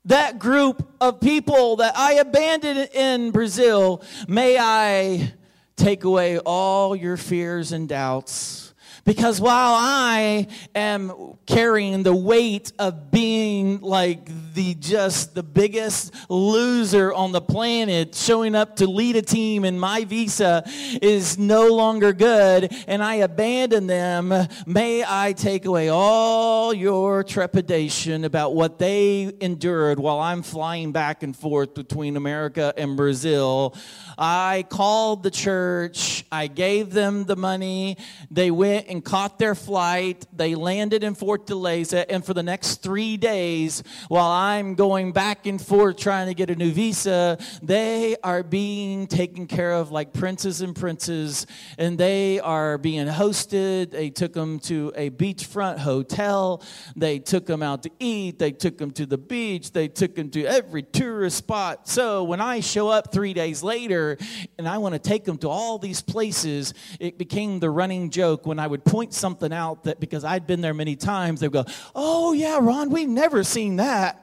that 0.04 0.38
group 0.38 0.86
of 1.00 1.18
people 1.18 1.76
that 1.76 1.96
I 1.96 2.14
abandoned 2.14 2.90
in 2.92 3.30
Brazil, 3.30 4.02
may 4.28 4.58
I 4.58 5.32
take 5.76 6.04
away 6.04 6.38
all 6.38 6.94
your 6.94 7.16
fears 7.16 7.72
and 7.72 7.88
doubts 7.88 8.74
because 9.06 9.40
while 9.40 9.76
I 9.78 10.48
am 10.74 11.38
carrying 11.46 12.02
the 12.02 12.14
weight 12.14 12.72
of 12.76 13.12
being 13.12 13.80
like 13.80 14.28
the 14.52 14.74
just 14.74 15.34
the 15.34 15.44
biggest 15.44 16.12
loser 16.28 17.12
on 17.12 17.30
the 17.30 17.40
planet, 17.40 18.16
showing 18.16 18.56
up 18.56 18.76
to 18.76 18.86
lead 18.86 19.14
a 19.14 19.22
team 19.22 19.64
and 19.64 19.80
my 19.80 20.04
visa 20.04 20.64
is 21.00 21.38
no 21.38 21.68
longer 21.68 22.12
good 22.12 22.74
and 22.88 23.02
I 23.02 23.16
abandon 23.16 23.86
them, 23.86 24.34
may 24.66 25.04
I 25.06 25.34
take 25.34 25.66
away 25.66 25.88
all 25.88 26.74
your 26.74 27.22
trepidation 27.22 28.24
about 28.24 28.54
what 28.56 28.80
they 28.80 29.32
endured 29.40 30.00
while 30.00 30.18
I'm 30.18 30.42
flying 30.42 30.90
back 30.90 31.22
and 31.22 31.34
forth 31.36 31.74
between 31.74 32.16
America 32.16 32.74
and 32.76 32.96
Brazil. 32.96 33.76
I 34.18 34.64
called 34.68 35.22
the 35.22 35.30
church, 35.30 36.24
I 36.32 36.48
gave 36.48 36.92
them 36.92 37.24
the 37.24 37.36
money, 37.36 37.98
they 38.32 38.50
went 38.50 38.88
and 38.88 38.95
and 38.96 39.04
caught 39.04 39.38
their 39.38 39.54
flight. 39.54 40.26
They 40.32 40.54
landed 40.54 41.04
in 41.04 41.14
Fortaleza, 41.14 42.06
and 42.08 42.24
for 42.24 42.32
the 42.32 42.42
next 42.42 42.82
three 42.82 43.18
days, 43.18 43.82
while 44.08 44.30
I'm 44.30 44.74
going 44.74 45.12
back 45.12 45.44
and 45.44 45.60
forth 45.60 45.98
trying 45.98 46.28
to 46.28 46.34
get 46.34 46.48
a 46.48 46.56
new 46.56 46.72
visa, 46.72 47.36
they 47.62 48.16
are 48.24 48.42
being 48.42 49.06
taken 49.06 49.46
care 49.46 49.74
of 49.74 49.90
like 49.90 50.14
princes 50.14 50.62
and 50.62 50.74
princes, 50.74 51.46
and 51.76 51.98
they 51.98 52.40
are 52.40 52.78
being 52.78 53.06
hosted. 53.06 53.90
They 53.90 54.08
took 54.08 54.32
them 54.32 54.58
to 54.60 54.92
a 54.96 55.10
beachfront 55.10 55.78
hotel. 55.78 56.62
They 56.96 57.18
took 57.18 57.44
them 57.44 57.62
out 57.62 57.82
to 57.82 57.90
eat. 57.98 58.38
They 58.38 58.52
took 58.52 58.78
them 58.78 58.92
to 58.92 59.04
the 59.04 59.18
beach. 59.18 59.72
They 59.72 59.88
took 59.88 60.14
them 60.14 60.30
to 60.30 60.46
every 60.46 60.84
tourist 60.84 61.36
spot. 61.36 61.86
So 61.86 62.24
when 62.24 62.40
I 62.40 62.60
show 62.60 62.88
up 62.88 63.12
three 63.12 63.34
days 63.34 63.62
later 63.62 64.16
and 64.56 64.66
I 64.66 64.78
want 64.78 64.94
to 64.94 64.98
take 64.98 65.24
them 65.24 65.36
to 65.38 65.50
all 65.50 65.76
these 65.78 66.00
places, 66.00 66.72
it 66.98 67.18
became 67.18 67.60
the 67.60 67.68
running 67.68 68.08
joke 68.08 68.46
when 68.46 68.58
I 68.58 68.66
would 68.66 68.85
point 68.86 69.12
something 69.12 69.52
out 69.52 69.84
that 69.84 70.00
because 70.00 70.24
I'd 70.24 70.46
been 70.46 70.60
there 70.60 70.72
many 70.72 70.96
times, 70.96 71.40
they'd 71.40 71.52
go, 71.52 71.64
Oh, 71.94 72.32
yeah, 72.32 72.58
Ron, 72.60 72.90
we've 72.90 73.08
never 73.08 73.44
seen 73.44 73.76
that. 73.76 74.22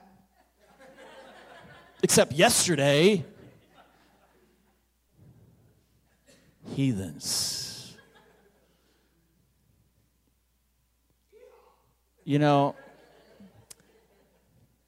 Except 2.01 2.33
yesterday. 2.33 3.23
Heathens. 6.75 7.95
You 12.25 12.39
know, 12.39 12.75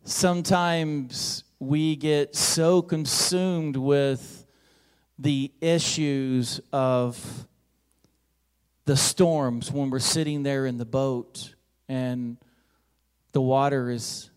sometimes 0.06 1.44
we 1.60 1.96
get 1.98 2.36
so 2.36 2.82
consumed 2.82 3.76
with 3.76 4.46
the 5.20 5.52
issues 5.62 6.62
of 6.72 7.48
the 8.86 8.96
storms 8.96 9.72
when 9.72 9.90
we're 9.90 10.00
sitting 10.00 10.44
there 10.44 10.66
in 10.66 10.78
the 10.78 10.86
boat 10.86 11.54
and 11.90 12.38
the 13.32 13.42
water 13.42 13.90
is 13.90 14.30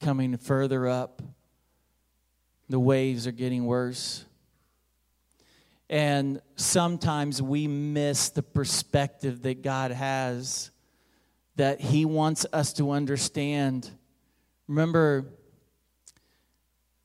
coming 0.00 0.36
further 0.36 0.88
up, 0.88 1.22
the 2.68 2.80
waves 2.80 3.26
are 3.26 3.32
getting 3.32 3.64
worse. 3.64 4.24
And 5.88 6.42
sometimes 6.56 7.40
we 7.40 7.66
miss 7.66 8.30
the 8.30 8.42
perspective 8.42 9.42
that 9.42 9.62
God 9.62 9.90
has, 9.92 10.70
that 11.56 11.80
He 11.80 12.04
wants 12.04 12.44
us 12.52 12.74
to 12.74 12.90
understand. 12.90 13.90
Remember 14.66 15.24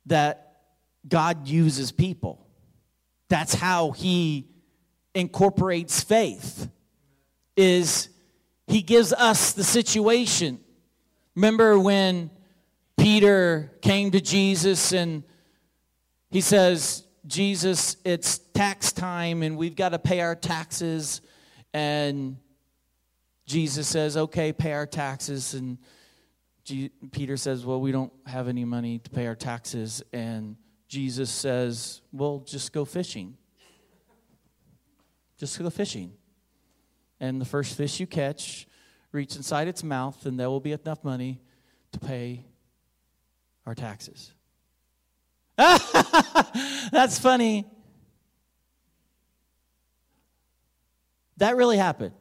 that 0.07 0.57
God 1.07 1.47
uses 1.47 1.91
people, 1.91 2.45
that's 3.29 3.53
how 3.53 3.91
He 3.91 4.52
incorporates 5.15 6.03
faith 6.03 6.69
is 7.55 8.09
he 8.67 8.81
gives 8.81 9.13
us 9.13 9.53
the 9.53 9.63
situation. 9.63 10.59
Remember 11.35 11.77
when 11.77 12.29
peter 12.95 13.71
came 13.81 14.11
to 14.11 14.21
jesus 14.21 14.93
and 14.93 15.23
he 16.29 16.39
says 16.39 17.03
jesus 17.25 17.97
it's 18.05 18.37
tax 18.37 18.93
time 18.93 19.41
and 19.41 19.57
we've 19.57 19.75
got 19.75 19.89
to 19.89 19.99
pay 19.99 20.21
our 20.21 20.35
taxes. 20.35 21.21
And 21.73 22.37
jesus 23.45 23.87
says 23.87 24.15
okay 24.17 24.53
pay 24.53 24.73
our 24.73 24.87
taxes. 24.87 25.53
And 25.53 25.77
G- 26.63 26.91
peter 27.11 27.35
says 27.35 27.65
well 27.65 27.81
we 27.81 27.91
don't 27.91 28.13
have 28.25 28.47
any 28.47 28.65
money 28.65 28.99
to 28.99 29.09
pay 29.09 29.27
our 29.27 29.35
taxes. 29.35 30.01
And 30.13 30.55
jesus 30.87 31.29
says 31.29 32.01
well 32.11 32.39
just 32.39 32.73
go 32.73 32.85
fishing 32.85 33.37
just 35.43 35.59
go 35.59 35.69
fishing. 35.69 36.13
And 37.19 37.41
the 37.41 37.45
first 37.45 37.75
fish 37.75 37.99
you 37.99 38.07
catch, 38.07 38.65
reach 39.11 39.35
inside 39.35 39.67
its 39.67 39.83
mouth, 39.83 40.25
and 40.25 40.39
there 40.39 40.49
will 40.49 40.61
be 40.61 40.71
enough 40.71 41.03
money 41.03 41.41
to 41.91 41.99
pay 41.99 42.45
our 43.65 43.75
taxes. 43.75 44.31
That's 45.57 47.19
funny. 47.19 47.65
That 51.37 51.57
really 51.57 51.77
happened. 51.77 52.13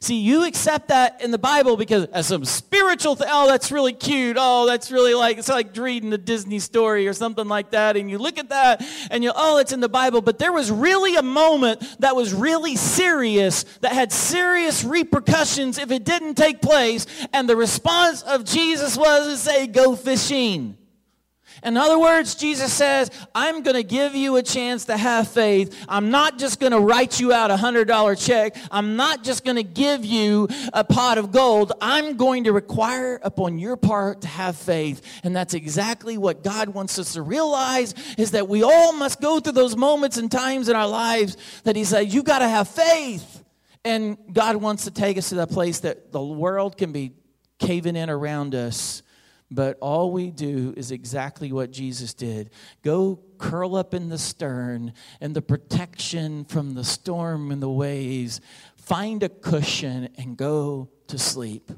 See, 0.00 0.16
you 0.16 0.44
accept 0.44 0.88
that 0.88 1.22
in 1.22 1.30
the 1.30 1.38
Bible 1.38 1.76
because 1.76 2.06
as 2.06 2.26
some 2.26 2.44
spiritual 2.44 3.14
thing, 3.14 3.28
oh, 3.30 3.46
that's 3.46 3.70
really 3.70 3.92
cute. 3.92 4.36
Oh, 4.38 4.66
that's 4.66 4.90
really 4.90 5.14
like, 5.14 5.38
it's 5.38 5.48
like 5.48 5.76
reading 5.76 6.12
a 6.12 6.18
Disney 6.18 6.58
story 6.58 7.06
or 7.06 7.12
something 7.12 7.46
like 7.46 7.70
that. 7.70 7.96
And 7.96 8.10
you 8.10 8.18
look 8.18 8.36
at 8.36 8.48
that 8.48 8.84
and 9.12 9.22
you, 9.22 9.32
oh, 9.34 9.58
it's 9.58 9.72
in 9.72 9.78
the 9.78 9.88
Bible. 9.88 10.20
But 10.20 10.40
there 10.40 10.52
was 10.52 10.72
really 10.72 11.14
a 11.14 11.22
moment 11.22 11.84
that 12.00 12.16
was 12.16 12.34
really 12.34 12.74
serious, 12.74 13.62
that 13.80 13.92
had 13.92 14.10
serious 14.10 14.82
repercussions 14.82 15.78
if 15.78 15.92
it 15.92 16.04
didn't 16.04 16.34
take 16.34 16.60
place. 16.60 17.06
And 17.32 17.48
the 17.48 17.56
response 17.56 18.22
of 18.22 18.44
Jesus 18.44 18.96
was 18.96 19.28
to 19.28 19.36
say, 19.36 19.68
go 19.68 19.94
fishing. 19.94 20.76
In 21.62 21.76
other 21.76 21.98
words, 21.98 22.34
Jesus 22.34 22.72
says, 22.72 23.10
I'm 23.34 23.62
going 23.62 23.76
to 23.76 23.82
give 23.82 24.14
you 24.14 24.36
a 24.36 24.42
chance 24.42 24.86
to 24.86 24.96
have 24.96 25.28
faith. 25.28 25.84
I'm 25.88 26.10
not 26.10 26.38
just 26.38 26.60
going 26.60 26.72
to 26.72 26.80
write 26.80 27.20
you 27.20 27.32
out 27.32 27.50
a 27.50 27.56
$100 27.56 28.26
check. 28.26 28.56
I'm 28.70 28.96
not 28.96 29.22
just 29.22 29.44
going 29.44 29.56
to 29.56 29.62
give 29.62 30.04
you 30.04 30.48
a 30.72 30.84
pot 30.84 31.18
of 31.18 31.32
gold. 31.32 31.72
I'm 31.80 32.16
going 32.16 32.44
to 32.44 32.52
require 32.52 33.20
upon 33.22 33.58
your 33.58 33.76
part 33.76 34.22
to 34.22 34.28
have 34.28 34.56
faith. 34.56 35.02
And 35.24 35.34
that's 35.34 35.54
exactly 35.54 36.18
what 36.18 36.42
God 36.42 36.70
wants 36.70 36.98
us 36.98 37.14
to 37.14 37.22
realize 37.22 37.94
is 38.18 38.32
that 38.32 38.48
we 38.48 38.62
all 38.62 38.92
must 38.92 39.20
go 39.20 39.40
through 39.40 39.52
those 39.52 39.76
moments 39.76 40.16
and 40.16 40.30
times 40.30 40.68
in 40.68 40.76
our 40.76 40.88
lives 40.88 41.36
that 41.64 41.76
he 41.76 41.84
says, 41.84 42.12
you 42.12 42.22
got 42.22 42.40
to 42.40 42.48
have 42.48 42.68
faith. 42.68 43.44
And 43.84 44.16
God 44.32 44.56
wants 44.56 44.84
to 44.84 44.90
take 44.90 45.18
us 45.18 45.30
to 45.30 45.36
that 45.36 45.50
place 45.50 45.80
that 45.80 46.12
the 46.12 46.22
world 46.22 46.76
can 46.76 46.92
be 46.92 47.12
caving 47.58 47.96
in 47.96 48.10
around 48.10 48.54
us, 48.54 49.02
but 49.54 49.78
all 49.80 50.12
we 50.12 50.30
do 50.30 50.74
is 50.76 50.90
exactly 50.90 51.52
what 51.52 51.70
Jesus 51.70 52.14
did 52.14 52.50
go 52.82 53.20
curl 53.38 53.74
up 53.74 53.92
in 53.92 54.08
the 54.08 54.18
stern 54.18 54.92
and 55.20 55.34
the 55.34 55.42
protection 55.42 56.44
from 56.44 56.74
the 56.74 56.84
storm 56.84 57.50
and 57.50 57.60
the 57.60 57.68
waves, 57.68 58.40
find 58.76 59.22
a 59.22 59.28
cushion 59.28 60.08
and 60.16 60.36
go 60.36 60.88
to 61.08 61.18
sleep. 61.18 61.70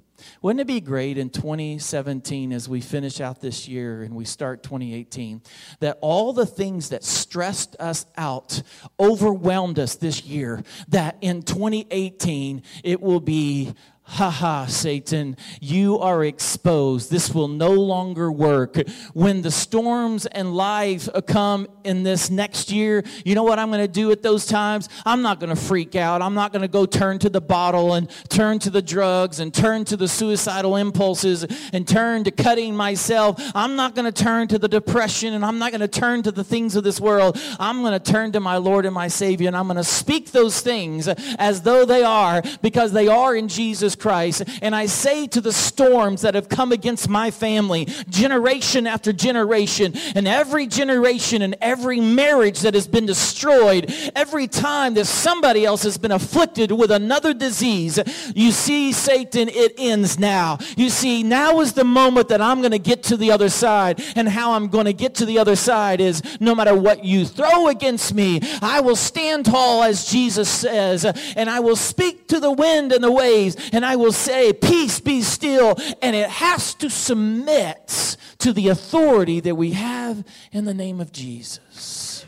Wouldn't 0.43 0.61
it 0.61 0.67
be 0.67 0.81
great 0.81 1.19
in 1.19 1.31
2017 1.31 2.53
as 2.53 2.69
we 2.69 2.81
finish 2.81 3.21
out 3.21 3.41
this 3.41 3.67
year 3.67 4.03
and 4.03 4.15
we 4.15 4.25
start 4.25 4.63
2018 4.63 5.43
that 5.81 5.99
all 6.01 6.33
the 6.33 6.47
things 6.47 6.91
that 6.91 7.03
stressed 7.03 7.77
us 7.81 8.07
out, 8.17 8.63
overwhelmed 9.01 9.79
us 9.79 9.97
this 9.97 10.23
year, 10.23 10.63
that 10.89 11.17
in 11.21 11.43
2018 11.43 12.63
it 12.85 13.01
will 13.01 13.21
be 13.21 13.75
Ha 14.07 14.31
ha, 14.31 14.67
Satan, 14.67 15.35
you 15.63 15.99
are 15.99 16.25
exposed. 16.25 17.11
This 17.11 17.35
will 17.35 17.49
no 17.49 17.71
longer 17.71 18.31
work. 18.31 18.77
When 19.15 19.41
the 19.41 19.51
storms 19.51 20.27
and 20.27 20.55
life 20.55 21.09
come 21.27 21.67
in 21.85 22.03
this 22.03 22.29
next 22.29 22.71
year, 22.71 23.03
you 23.25 23.35
know 23.35 23.43
what 23.43 23.59
I'm 23.59 23.71
going 23.71 23.81
to 23.81 23.89
do 23.89 24.13
at 24.13 24.23
those 24.23 24.45
times? 24.45 24.91
I'm 25.07 25.23
not 25.23 25.41
going 25.41 25.51
to 25.51 25.61
freak 25.61 25.97
out. 25.97 26.21
I'm 26.21 26.35
not 26.35 26.53
going 26.53 26.63
to 26.63 26.69
go 26.69 26.85
turn 26.85 27.19
to 27.21 27.31
the 27.31 27.41
bottle 27.41 27.95
and 27.95 28.11
turn 28.29 28.59
to 28.61 28.71
the 28.71 28.83
drugs 28.83 29.41
and 29.41 29.53
turn 29.53 29.87
to 29.87 29.97
the 29.97 30.07
suicidal 30.07 30.77
impulses 30.77 31.47
and 31.73 31.89
turn 31.89 32.25
to 32.25 32.31
cutting 32.31 32.77
myself. 32.77 33.41
I'm 33.55 33.75
not 33.75 33.95
going 33.95 34.11
to 34.11 34.23
turn 34.23 34.49
to 34.49 34.59
the 34.59 34.69
depression 34.69 35.33
and 35.33 35.45
I'm 35.45 35.59
not 35.59 35.73
going 35.73 35.81
to 35.81 35.89
turn 35.89 36.23
to 36.25 36.31
the 36.31 36.45
things 36.45 36.77
of 36.77 36.85
this 36.85 37.01
world. 37.01 37.41
I'm 37.59 37.81
going 37.81 37.99
to 37.99 38.13
turn 38.13 38.33
to 38.33 38.41
my 38.41 38.59
Lord 38.59 38.85
and 38.85 38.95
my 38.95 39.09
Savior 39.09 39.49
and 39.49 39.57
I'm 39.57 39.67
going 39.67 39.79
to 39.79 39.83
speak 39.83 40.31
those 40.31 40.61
things 40.61 41.09
as 41.09 41.63
though 41.63 41.87
they 41.87 42.03
are 42.03 42.43
because 42.61 42.93
they 42.93 43.09
are 43.09 43.35
in 43.35 43.49
Jesus 43.49 43.94
Christ. 43.95 44.45
And 44.63 44.75
I 44.75 44.87
say 44.87 45.27
to 45.29 45.41
the 45.41 45.53
storms 45.53 46.23
that 46.23 46.35
have 46.35 46.49
come 46.49 46.73
against 46.73 47.09
my 47.09 47.31
family, 47.31 47.87
generation 48.09 48.87
after 48.87 49.13
generation, 49.13 49.95
and 50.15 50.27
every 50.27 50.67
generation 50.67 51.43
and 51.43 51.57
every 51.61 52.01
marriage 52.01 52.61
that 52.61 52.75
has 52.75 52.87
been 52.87 53.07
destroyed, 53.07 53.93
every 54.15 54.47
time 54.47 54.95
that 54.95 55.07
somebody 55.07 55.65
else 55.65 55.83
has 55.83 55.99
been 55.99 56.13
afflicted 56.13 56.73
with 56.73 56.91
another 56.91 57.35
disease, 57.35 57.99
you 58.35 58.53
see, 58.53 58.93
Satan, 58.93 59.49
it 59.49 59.75
ends 59.79 60.19
now. 60.19 60.59
You 60.77 60.91
see, 60.91 61.23
now 61.23 61.61
is 61.61 61.73
the 61.73 61.85
moment 61.85 62.29
that 62.29 62.41
I'm 62.41 62.61
going 62.61 62.73
to 62.73 62.79
get 62.79 63.03
to 63.05 63.17
the 63.17 63.31
other 63.31 63.49
side. 63.49 64.03
And 64.17 64.29
how 64.29 64.53
I'm 64.53 64.69
going 64.69 64.87
to 64.87 64.93
get 64.93 65.15
to 65.17 65.27
the 65.27 65.39
other 65.39 65.57
side 65.57 66.01
is 66.01 66.23
no 66.41 66.55
matter 66.55 66.75
what 66.75 67.05
you 67.05 67.27
throw 67.27 67.69
against 67.69 68.15
me, 68.15 68.41
I 68.63 68.81
will 68.81 68.97
stand 68.97 69.47
tall, 69.47 69.83
as 69.83 70.11
Jesus 70.11 70.49
says, 70.49 71.05
and 71.05 71.51
I 71.51 71.61
will 71.61 71.77
speak 71.77 72.29
to 72.29 72.41
the 72.41 72.53
wind 72.53 72.93
and 72.93 73.03
the 73.03 73.13
waves, 73.13 73.57
and 73.73 73.84
and 73.85 73.91
I 73.91 73.97
will 73.97 74.13
say, 74.13 74.55
Peace 74.55 74.99
be 74.99 75.21
still. 75.21 75.77
And 76.01 76.17
it 76.17 76.31
has 76.31 76.73
to 76.77 76.89
submit 76.89 78.17
to 78.39 78.55
the 78.55 78.69
authority 78.69 79.41
that 79.41 79.57
we 79.57 79.73
have 79.73 80.25
in 80.53 80.65
the 80.65 80.73
name 80.73 81.03
of 81.03 81.13
Jesus. 81.13 82.25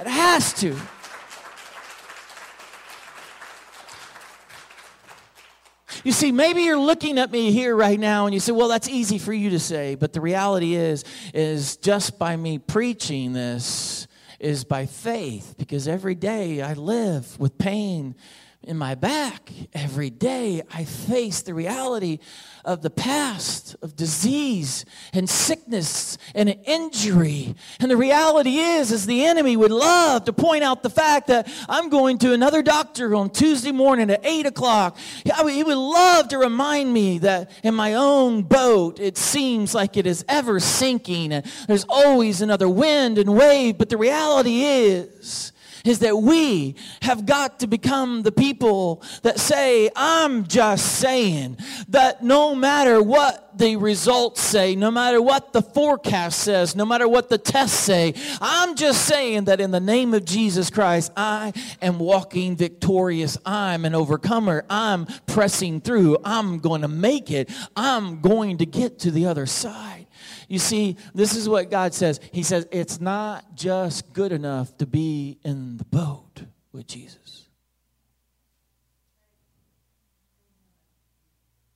It 0.00 0.06
has 0.06 0.52
to. 0.60 0.76
You 6.04 6.12
see, 6.12 6.30
maybe 6.30 6.62
you're 6.62 6.78
looking 6.78 7.18
at 7.18 7.32
me 7.32 7.50
here 7.50 7.74
right 7.74 7.98
now 7.98 8.26
and 8.26 8.34
you 8.34 8.38
say, 8.38 8.52
well, 8.52 8.68
that's 8.68 8.88
easy 8.88 9.18
for 9.18 9.32
you 9.32 9.50
to 9.50 9.58
say. 9.58 9.96
But 9.96 10.12
the 10.12 10.20
reality 10.20 10.76
is, 10.76 11.04
is 11.34 11.78
just 11.78 12.16
by 12.16 12.36
me 12.36 12.58
preaching 12.58 13.32
this 13.32 14.06
is 14.38 14.62
by 14.62 14.86
faith 14.86 15.56
because 15.58 15.88
every 15.88 16.14
day 16.14 16.62
I 16.62 16.74
live 16.74 17.38
with 17.40 17.58
pain 17.58 18.14
in 18.64 18.76
my 18.76 18.94
back 18.94 19.50
every 19.72 20.10
day 20.10 20.62
i 20.72 20.84
face 20.84 21.42
the 21.42 21.54
reality 21.54 22.18
of 22.64 22.82
the 22.82 22.90
past 22.90 23.74
of 23.82 23.96
disease 23.96 24.84
and 25.12 25.28
sickness 25.28 26.16
and 26.34 26.56
injury. 26.64 27.54
And 27.80 27.90
the 27.90 27.96
reality 27.96 28.58
is 28.58 28.92
is 28.92 29.06
the 29.06 29.24
enemy 29.24 29.56
would 29.56 29.72
love 29.72 30.24
to 30.26 30.32
point 30.32 30.62
out 30.62 30.82
the 30.82 30.90
fact 30.90 31.26
that 31.26 31.48
i'm 31.68 31.88
going 31.88 32.18
to 32.18 32.32
another 32.32 32.62
doctor 32.62 33.14
on 33.14 33.30
tuesday 33.30 33.72
morning 33.72 34.10
at 34.10 34.24
8 34.24 34.46
o'clock. 34.46 34.96
He 35.24 35.64
would 35.64 35.76
love 35.76 36.28
to 36.28 36.38
remind 36.38 36.92
me 36.92 37.18
that 37.18 37.50
in 37.62 37.74
my 37.74 37.94
own 37.94 38.42
boat 38.42 39.00
it 39.00 39.18
seems 39.18 39.74
like 39.74 39.96
it 39.96 40.06
is 40.06 40.24
ever 40.28 40.60
sinking 40.60 41.32
and 41.32 41.44
there's 41.66 41.86
always 41.88 42.42
another 42.42 42.68
wind 42.68 43.18
and 43.18 43.34
wave. 43.34 43.78
But 43.78 43.88
the 43.88 43.96
reality 43.96 44.62
is 44.62 45.51
is 45.84 46.00
that 46.00 46.16
we 46.16 46.74
have 47.02 47.26
got 47.26 47.60
to 47.60 47.66
become 47.66 48.22
the 48.22 48.32
people 48.32 49.02
that 49.22 49.38
say, 49.38 49.90
I'm 49.96 50.46
just 50.46 50.98
saying 50.98 51.58
that 51.88 52.22
no 52.22 52.54
matter 52.54 53.02
what 53.02 53.58
the 53.58 53.76
results 53.76 54.40
say, 54.40 54.74
no 54.74 54.90
matter 54.90 55.20
what 55.20 55.52
the 55.52 55.62
forecast 55.62 56.40
says, 56.40 56.74
no 56.74 56.86
matter 56.86 57.08
what 57.08 57.28
the 57.28 57.38
tests 57.38 57.78
say, 57.78 58.14
I'm 58.40 58.76
just 58.76 59.06
saying 59.06 59.44
that 59.44 59.60
in 59.60 59.70
the 59.70 59.80
name 59.80 60.14
of 60.14 60.24
Jesus 60.24 60.70
Christ, 60.70 61.12
I 61.16 61.52
am 61.80 61.98
walking 61.98 62.56
victorious. 62.56 63.36
I'm 63.44 63.84
an 63.84 63.94
overcomer. 63.94 64.64
I'm 64.70 65.06
pressing 65.26 65.80
through. 65.80 66.18
I'm 66.24 66.58
going 66.58 66.82
to 66.82 66.88
make 66.88 67.30
it. 67.30 67.50
I'm 67.76 68.20
going 68.20 68.58
to 68.58 68.66
get 68.66 69.00
to 69.00 69.10
the 69.10 69.26
other 69.26 69.46
side. 69.46 70.01
You 70.52 70.58
see, 70.58 70.98
this 71.14 71.34
is 71.34 71.48
what 71.48 71.70
God 71.70 71.94
says. 71.94 72.20
He 72.30 72.42
says, 72.42 72.68
it's 72.70 73.00
not 73.00 73.54
just 73.54 74.12
good 74.12 74.32
enough 74.32 74.76
to 74.76 74.86
be 74.86 75.38
in 75.42 75.78
the 75.78 75.84
boat 75.86 76.42
with 76.72 76.86
Jesus. 76.86 77.48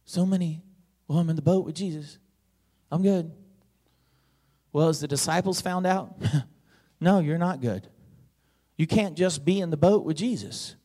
So 0.04 0.26
many, 0.26 0.60
well, 1.08 1.20
I'm 1.20 1.30
in 1.30 1.36
the 1.36 1.40
boat 1.40 1.64
with 1.64 1.74
Jesus. 1.74 2.18
I'm 2.92 3.00
good. 3.00 3.32
Well, 4.74 4.90
as 4.90 5.00
the 5.00 5.08
disciples 5.08 5.62
found 5.62 5.86
out, 5.86 6.14
no, 7.00 7.20
you're 7.20 7.38
not 7.38 7.62
good. 7.62 7.88
You 8.76 8.86
can't 8.86 9.16
just 9.16 9.42
be 9.42 9.58
in 9.58 9.70
the 9.70 9.78
boat 9.78 10.04
with 10.04 10.18
Jesus 10.18 10.76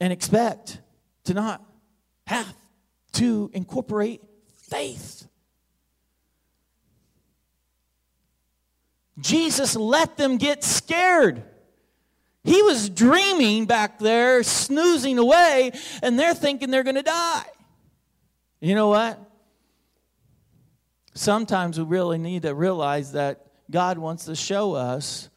and 0.00 0.10
expect 0.10 0.80
to 1.24 1.34
not 1.34 1.62
have 2.26 2.56
to 3.12 3.50
incorporate 3.52 4.22
faith. 4.70 5.21
Jesus 9.18 9.76
let 9.76 10.16
them 10.16 10.38
get 10.38 10.64
scared. 10.64 11.42
He 12.44 12.62
was 12.62 12.88
dreaming 12.88 13.66
back 13.66 13.98
there, 13.98 14.42
snoozing 14.42 15.18
away, 15.18 15.72
and 16.02 16.18
they're 16.18 16.34
thinking 16.34 16.70
they're 16.70 16.82
going 16.82 16.96
to 16.96 17.02
die. 17.02 17.44
You 18.60 18.74
know 18.74 18.88
what? 18.88 19.18
Sometimes 21.14 21.78
we 21.78 21.84
really 21.84 22.18
need 22.18 22.42
to 22.42 22.54
realize 22.54 23.12
that 23.12 23.46
God 23.70 23.98
wants 23.98 24.24
to 24.24 24.34
show 24.34 24.74
us 24.74 25.28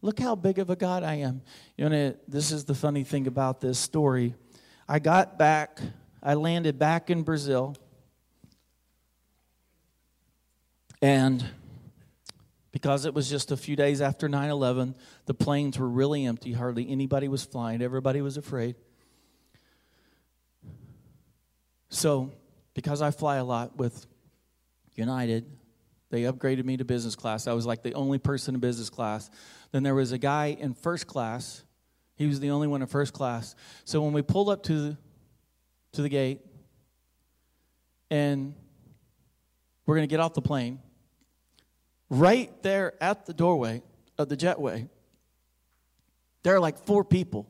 look 0.00 0.20
how 0.20 0.34
big 0.34 0.58
of 0.58 0.68
a 0.68 0.76
God 0.76 1.02
I 1.02 1.14
am. 1.14 1.40
You 1.78 1.88
know, 1.88 2.14
this 2.28 2.52
is 2.52 2.64
the 2.64 2.74
funny 2.74 3.04
thing 3.04 3.26
about 3.26 3.60
this 3.60 3.78
story. 3.78 4.34
I 4.86 4.98
got 4.98 5.38
back, 5.38 5.80
I 6.22 6.34
landed 6.34 6.78
back 6.78 7.08
in 7.08 7.22
Brazil, 7.22 7.74
and 11.00 11.42
because 12.74 13.04
it 13.04 13.14
was 13.14 13.30
just 13.30 13.52
a 13.52 13.56
few 13.56 13.76
days 13.76 14.00
after 14.00 14.28
9 14.28 14.50
11. 14.50 14.96
The 15.26 15.32
planes 15.32 15.78
were 15.78 15.88
really 15.88 16.26
empty. 16.26 16.50
Hardly 16.50 16.90
anybody 16.90 17.28
was 17.28 17.44
flying. 17.44 17.80
Everybody 17.80 18.20
was 18.20 18.36
afraid. 18.36 18.74
So, 21.88 22.32
because 22.74 23.00
I 23.00 23.12
fly 23.12 23.36
a 23.36 23.44
lot 23.44 23.76
with 23.76 24.04
United, 24.96 25.46
they 26.10 26.22
upgraded 26.22 26.64
me 26.64 26.76
to 26.76 26.84
business 26.84 27.14
class. 27.14 27.46
I 27.46 27.52
was 27.52 27.64
like 27.64 27.84
the 27.84 27.94
only 27.94 28.18
person 28.18 28.56
in 28.56 28.60
business 28.60 28.90
class. 28.90 29.30
Then 29.70 29.84
there 29.84 29.94
was 29.94 30.10
a 30.10 30.18
guy 30.18 30.46
in 30.46 30.74
first 30.74 31.06
class. 31.06 31.62
He 32.16 32.26
was 32.26 32.40
the 32.40 32.50
only 32.50 32.66
one 32.66 32.82
in 32.82 32.88
first 32.88 33.12
class. 33.12 33.54
So 33.84 34.02
when 34.02 34.12
we 34.12 34.22
pulled 34.22 34.48
up 34.48 34.64
to 34.64 34.80
the, 34.80 34.96
to 35.92 36.02
the 36.02 36.08
gate 36.08 36.40
and 38.10 38.52
we're 39.86 39.94
going 39.94 40.08
to 40.08 40.12
get 40.12 40.18
off 40.18 40.34
the 40.34 40.42
plane, 40.42 40.80
right 42.20 42.50
there 42.62 42.94
at 43.00 43.26
the 43.26 43.34
doorway 43.34 43.82
of 44.18 44.28
the 44.28 44.36
jetway, 44.36 44.88
there 46.42 46.54
are 46.54 46.60
like 46.60 46.78
four 46.78 47.04
people 47.04 47.48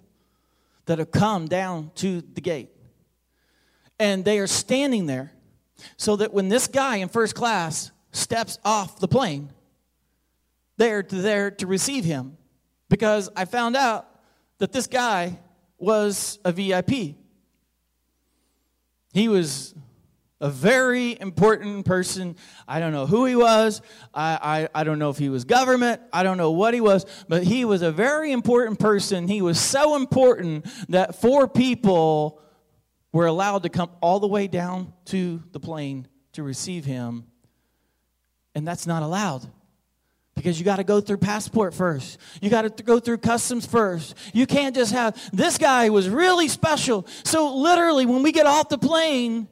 that 0.87 0.99
have 0.99 1.11
come 1.11 1.47
down 1.47 1.91
to 1.97 2.21
the 2.21 2.41
gate. 2.41 2.71
And 3.99 4.25
they 4.25 4.39
are 4.39 4.47
standing 4.47 5.07
there 5.07 5.33
so 5.97 6.17
that 6.17 6.33
when 6.33 6.49
this 6.49 6.67
guy 6.67 6.97
in 6.97 7.09
first 7.09 7.35
class 7.35 7.91
steps 8.13 8.59
off 8.65 8.99
the 8.99 9.09
plane, 9.09 9.51
they're 10.77 11.03
there 11.03 11.51
to 11.53 11.67
receive 11.67 12.05
him. 12.05 12.37
Because 12.89 13.29
I 13.37 13.45
found 13.45 13.77
out 13.77 14.09
that 14.59 14.73
this 14.73 14.87
guy 14.87 15.39
was 15.79 16.39
a 16.45 16.53
VIP. 16.53 17.17
He 19.13 19.29
was 19.29 19.75
a 20.41 20.51
very 20.51 21.19
important 21.21 21.87
person. 21.87 22.37
I 22.67 22.81
don't 22.81 22.93
know 22.93 23.07
who 23.07 23.25
he 23.25 23.37
was. 23.37 23.81
I, 24.13 24.69
I, 24.75 24.81
I, 24.81 24.85
don't 24.85 24.99
know 24.99 25.11
if 25.11 25.17
he 25.17 25.29
was 25.29 25.45
government. 25.45 26.03
I 26.13 26.23
don't 26.23 26.37
know 26.37 26.51
what 26.51 26.75
he 26.75 26.81
was, 26.81 27.07
but 27.29 27.45
he 27.45 27.65
was 27.65 27.83
a 27.83 27.93
very 27.93 28.33
important 28.33 28.79
person. 28.79 29.29
He 29.29 29.43
was 29.43 29.61
so 29.61 29.97
important 29.97 30.67
that 30.89 31.21
four 31.21 31.47
people 31.49 32.41
were 33.13 33.27
allowed 33.27 33.63
to 33.63 33.69
come 33.69 33.91
all 34.01 34.19
the 34.19 34.27
way 34.27 34.49
down 34.49 34.93
to 35.07 35.43
the 35.53 35.61
plane 35.61 36.09
to 36.33 36.43
receive 36.43 36.85
him. 36.85 37.25
And 38.57 38.67
that's 38.67 38.87
not 38.87 39.03
allowed 39.03 39.49
because 40.35 40.59
you 40.59 40.65
got 40.65 40.77
to 40.77 40.85
go 40.85 41.01
through 41.01 41.19
passport 41.19 41.75
first. 41.75 42.19
You 42.41 42.51
got 42.51 42.77
to 42.77 42.83
go 42.83 42.99
through 42.99 43.19
customs 43.19 43.67
first. 43.67 44.17
You 44.33 44.47
can't 44.47 44.75
just 44.75 44.93
have 44.93 45.17
this 45.33 45.59
guy 45.59 45.91
was 45.91 46.09
really 46.09 46.49
special. 46.49 47.07
So 47.23 47.55
literally 47.57 48.05
when 48.05 48.23
we 48.23 48.33
get 48.33 48.47
off 48.47 48.69
the 48.69 48.79
plane, 48.79 49.49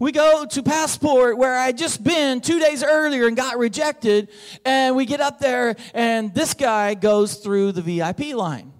we 0.00 0.10
go 0.10 0.46
to 0.46 0.62
passport 0.62 1.36
where 1.38 1.56
I 1.56 1.70
just 1.72 2.02
been 2.02 2.40
2 2.40 2.58
days 2.58 2.82
earlier 2.82 3.28
and 3.28 3.36
got 3.36 3.58
rejected 3.58 4.30
and 4.64 4.96
we 4.96 5.04
get 5.04 5.20
up 5.20 5.38
there 5.38 5.76
and 5.94 6.34
this 6.34 6.54
guy 6.54 6.94
goes 6.94 7.36
through 7.36 7.72
the 7.72 7.82
VIP 7.82 8.34
line. 8.34 8.72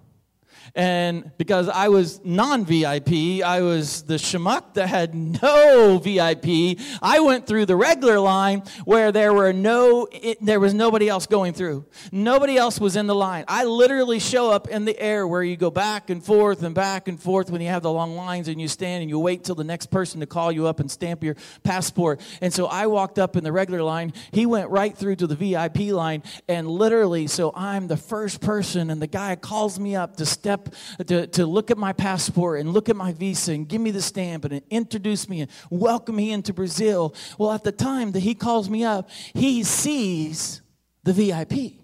And 0.73 1.31
because 1.37 1.67
I 1.67 1.89
was 1.89 2.21
non 2.23 2.63
VIP, 2.65 3.43
I 3.43 3.61
was 3.61 4.03
the 4.03 4.15
schmuck 4.15 4.75
that 4.75 4.87
had 4.87 5.13
no 5.13 5.97
VIP. 5.97 6.79
I 7.01 7.19
went 7.19 7.45
through 7.45 7.65
the 7.65 7.75
regular 7.75 8.19
line 8.19 8.63
where 8.85 9.11
there 9.11 9.33
were 9.33 9.51
no, 9.51 10.07
it, 10.11 10.37
there 10.41 10.59
was 10.59 10.73
nobody 10.73 11.09
else 11.09 11.27
going 11.27 11.53
through. 11.53 11.85
Nobody 12.11 12.57
else 12.57 12.79
was 12.79 12.95
in 12.95 13.07
the 13.07 13.15
line. 13.15 13.43
I 13.47 13.65
literally 13.65 14.19
show 14.19 14.51
up 14.51 14.69
in 14.69 14.85
the 14.85 14.97
air 14.99 15.27
where 15.27 15.43
you 15.43 15.57
go 15.57 15.71
back 15.71 16.09
and 16.09 16.23
forth 16.23 16.63
and 16.63 16.73
back 16.73 17.07
and 17.09 17.21
forth 17.21 17.49
when 17.49 17.61
you 17.61 17.67
have 17.67 17.83
the 17.83 17.91
long 17.91 18.15
lines 18.15 18.47
and 18.47 18.61
you 18.61 18.67
stand 18.67 19.01
and 19.01 19.09
you 19.09 19.19
wait 19.19 19.43
till 19.43 19.55
the 19.55 19.63
next 19.63 19.87
person 19.87 20.21
to 20.21 20.25
call 20.25 20.51
you 20.51 20.67
up 20.67 20.79
and 20.79 20.89
stamp 20.89 21.23
your 21.23 21.35
passport. 21.63 22.21
And 22.41 22.53
so 22.53 22.67
I 22.67 22.87
walked 22.87 23.19
up 23.19 23.35
in 23.35 23.43
the 23.43 23.51
regular 23.51 23.83
line. 23.83 24.13
He 24.31 24.45
went 24.45 24.69
right 24.69 24.95
through 24.95 25.17
to 25.17 25.27
the 25.27 25.35
VIP 25.35 25.91
line 25.91 26.23
and 26.47 26.69
literally, 26.69 27.27
so 27.27 27.51
I'm 27.55 27.87
the 27.87 27.97
first 27.97 28.39
person 28.39 28.89
and 28.89 29.01
the 29.01 29.07
guy 29.07 29.35
calls 29.35 29.77
me 29.77 29.95
up 29.95 30.15
to 30.17 30.25
step 30.25 30.60
to, 31.07 31.27
to 31.27 31.45
look 31.45 31.71
at 31.71 31.77
my 31.77 31.93
passport 31.93 32.59
and 32.59 32.73
look 32.73 32.89
at 32.89 32.95
my 32.95 33.11
visa 33.11 33.53
and 33.53 33.67
give 33.67 33.81
me 33.81 33.91
the 33.91 34.01
stamp 34.01 34.45
and 34.45 34.61
introduce 34.69 35.29
me 35.29 35.41
and 35.41 35.51
welcome 35.69 36.15
me 36.15 36.31
into 36.31 36.53
Brazil. 36.53 37.15
Well, 37.37 37.51
at 37.51 37.63
the 37.63 37.71
time 37.71 38.11
that 38.13 38.21
he 38.21 38.35
calls 38.35 38.69
me 38.69 38.83
up, 38.83 39.09
he 39.33 39.63
sees 39.63 40.61
the 41.03 41.13
VIP. 41.13 41.81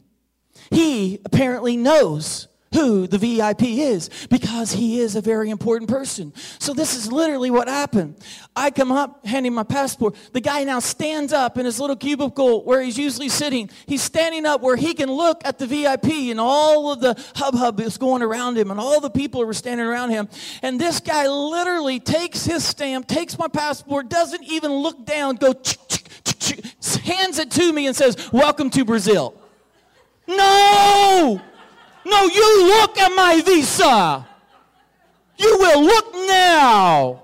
He 0.71 1.19
apparently 1.25 1.77
knows 1.77 2.47
who 2.77 3.07
the 3.07 3.17
VIP 3.17 3.63
is 3.63 4.09
because 4.29 4.71
he 4.71 4.99
is 4.99 5.15
a 5.15 5.21
very 5.21 5.49
important 5.49 5.89
person. 5.89 6.31
So 6.59 6.73
this 6.73 6.95
is 6.95 7.11
literally 7.11 7.49
what 7.49 7.67
happened. 7.67 8.15
I 8.55 8.69
come 8.69 8.91
up 8.91 9.25
handing 9.25 9.53
my 9.53 9.63
passport. 9.63 10.15
The 10.31 10.41
guy 10.41 10.63
now 10.63 10.79
stands 10.79 11.33
up 11.33 11.57
in 11.57 11.65
his 11.65 11.79
little 11.79 11.95
cubicle 11.95 12.63
where 12.63 12.81
he's 12.81 12.97
usually 12.97 13.29
sitting. 13.29 13.69
He's 13.87 14.03
standing 14.03 14.45
up 14.45 14.61
where 14.61 14.75
he 14.75 14.93
can 14.93 15.11
look 15.11 15.41
at 15.43 15.57
the 15.57 15.65
VIP 15.65 16.29
and 16.29 16.39
all 16.39 16.91
of 16.91 17.01
the 17.01 17.15
hub 17.35 17.79
is 17.79 17.97
going 17.97 18.21
around 18.21 18.57
him 18.57 18.69
and 18.69 18.79
all 18.79 19.01
the 19.01 19.09
people 19.09 19.41
are 19.41 19.53
standing 19.53 19.87
around 19.87 20.11
him. 20.11 20.29
And 20.61 20.79
this 20.79 20.99
guy 20.99 21.27
literally 21.27 21.99
takes 21.99 22.45
his 22.45 22.63
stamp, 22.63 23.07
takes 23.07 23.39
my 23.39 23.47
passport, 23.47 24.07
doesn't 24.09 24.43
even 24.43 24.71
look 24.71 25.03
down, 25.03 25.37
go 25.37 25.53
hands 27.03 27.39
it 27.39 27.49
to 27.51 27.73
me 27.73 27.87
and 27.87 27.95
says, 27.95 28.31
"Welcome 28.31 28.69
to 28.71 28.85
Brazil." 28.85 29.33
No! 30.27 31.41
No, 32.07 32.25
you 32.25 32.67
look 32.67 32.97
at 32.97 33.09
my 33.09 33.41
visa. 33.41 34.25
You 35.37 35.57
will 35.59 35.83
look 35.83 36.13
now. 36.13 37.23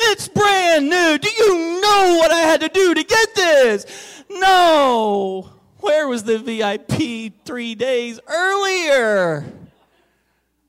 It's 0.00 0.26
brand 0.26 0.88
new. 0.88 1.18
Do 1.18 1.30
you 1.30 1.80
know 1.80 2.16
what 2.18 2.32
I 2.32 2.40
had 2.40 2.60
to 2.62 2.68
do 2.68 2.94
to 2.94 3.04
get 3.04 3.34
this? 3.36 4.24
No. 4.28 5.48
Where 5.78 6.08
was 6.08 6.24
the 6.24 6.38
VIP 6.38 7.44
three 7.44 7.74
days 7.74 8.18
earlier? 8.26 9.44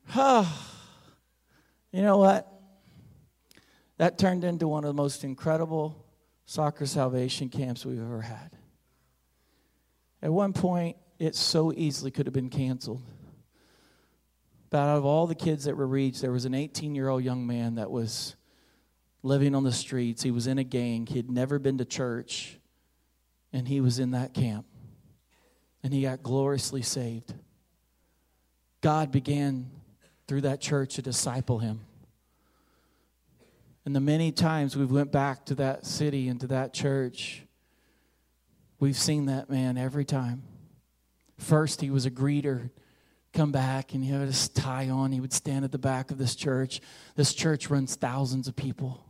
Huh. 0.08 0.44
You 1.94 2.00
know 2.00 2.16
what? 2.16 2.50
That 3.98 4.16
turned 4.16 4.44
into 4.44 4.66
one 4.66 4.82
of 4.82 4.88
the 4.88 4.94
most 4.94 5.24
incredible 5.24 6.02
soccer 6.46 6.86
salvation 6.86 7.50
camps 7.50 7.84
we've 7.84 8.00
ever 8.00 8.22
had. 8.22 8.56
At 10.22 10.32
one 10.32 10.54
point, 10.54 10.96
it 11.22 11.36
so 11.36 11.72
easily 11.72 12.10
could 12.10 12.26
have 12.26 12.32
been 12.32 12.50
canceled. 12.50 13.00
But 14.70 14.78
out 14.78 14.98
of 14.98 15.04
all 15.04 15.28
the 15.28 15.36
kids 15.36 15.64
that 15.64 15.76
were 15.76 15.86
reached, 15.86 16.20
there 16.20 16.32
was 16.32 16.46
an 16.46 16.54
18 16.54 16.96
year 16.96 17.08
old 17.08 17.22
young 17.22 17.46
man 17.46 17.76
that 17.76 17.92
was 17.92 18.34
living 19.22 19.54
on 19.54 19.62
the 19.62 19.70
streets. 19.70 20.24
He 20.24 20.32
was 20.32 20.48
in 20.48 20.58
a 20.58 20.64
gang. 20.64 21.06
He 21.06 21.16
had 21.16 21.30
never 21.30 21.60
been 21.60 21.78
to 21.78 21.84
church, 21.84 22.58
and 23.52 23.68
he 23.68 23.80
was 23.80 24.00
in 24.00 24.10
that 24.10 24.34
camp. 24.34 24.66
And 25.84 25.92
he 25.92 26.02
got 26.02 26.24
gloriously 26.24 26.82
saved. 26.82 27.34
God 28.80 29.12
began 29.12 29.70
through 30.26 30.40
that 30.40 30.60
church 30.60 30.96
to 30.96 31.02
disciple 31.02 31.60
him. 31.60 31.82
And 33.84 33.94
the 33.94 34.00
many 34.00 34.32
times 34.32 34.76
we've 34.76 34.90
went 34.90 35.12
back 35.12 35.46
to 35.46 35.54
that 35.56 35.86
city 35.86 36.28
and 36.28 36.40
to 36.40 36.48
that 36.48 36.74
church, 36.74 37.44
we've 38.80 38.96
seen 38.96 39.26
that 39.26 39.48
man 39.48 39.78
every 39.78 40.04
time. 40.04 40.42
First, 41.38 41.80
he 41.80 41.90
was 41.90 42.06
a 42.06 42.10
greeter. 42.10 42.70
Come 43.32 43.50
back 43.50 43.94
and 43.94 44.04
he 44.04 44.10
had 44.10 44.20
his 44.20 44.48
tie 44.48 44.90
on. 44.90 45.10
He 45.10 45.20
would 45.20 45.32
stand 45.32 45.64
at 45.64 45.72
the 45.72 45.78
back 45.78 46.10
of 46.10 46.18
this 46.18 46.34
church. 46.34 46.80
This 47.16 47.32
church 47.32 47.70
runs 47.70 47.94
thousands 47.96 48.46
of 48.46 48.54
people. 48.54 49.06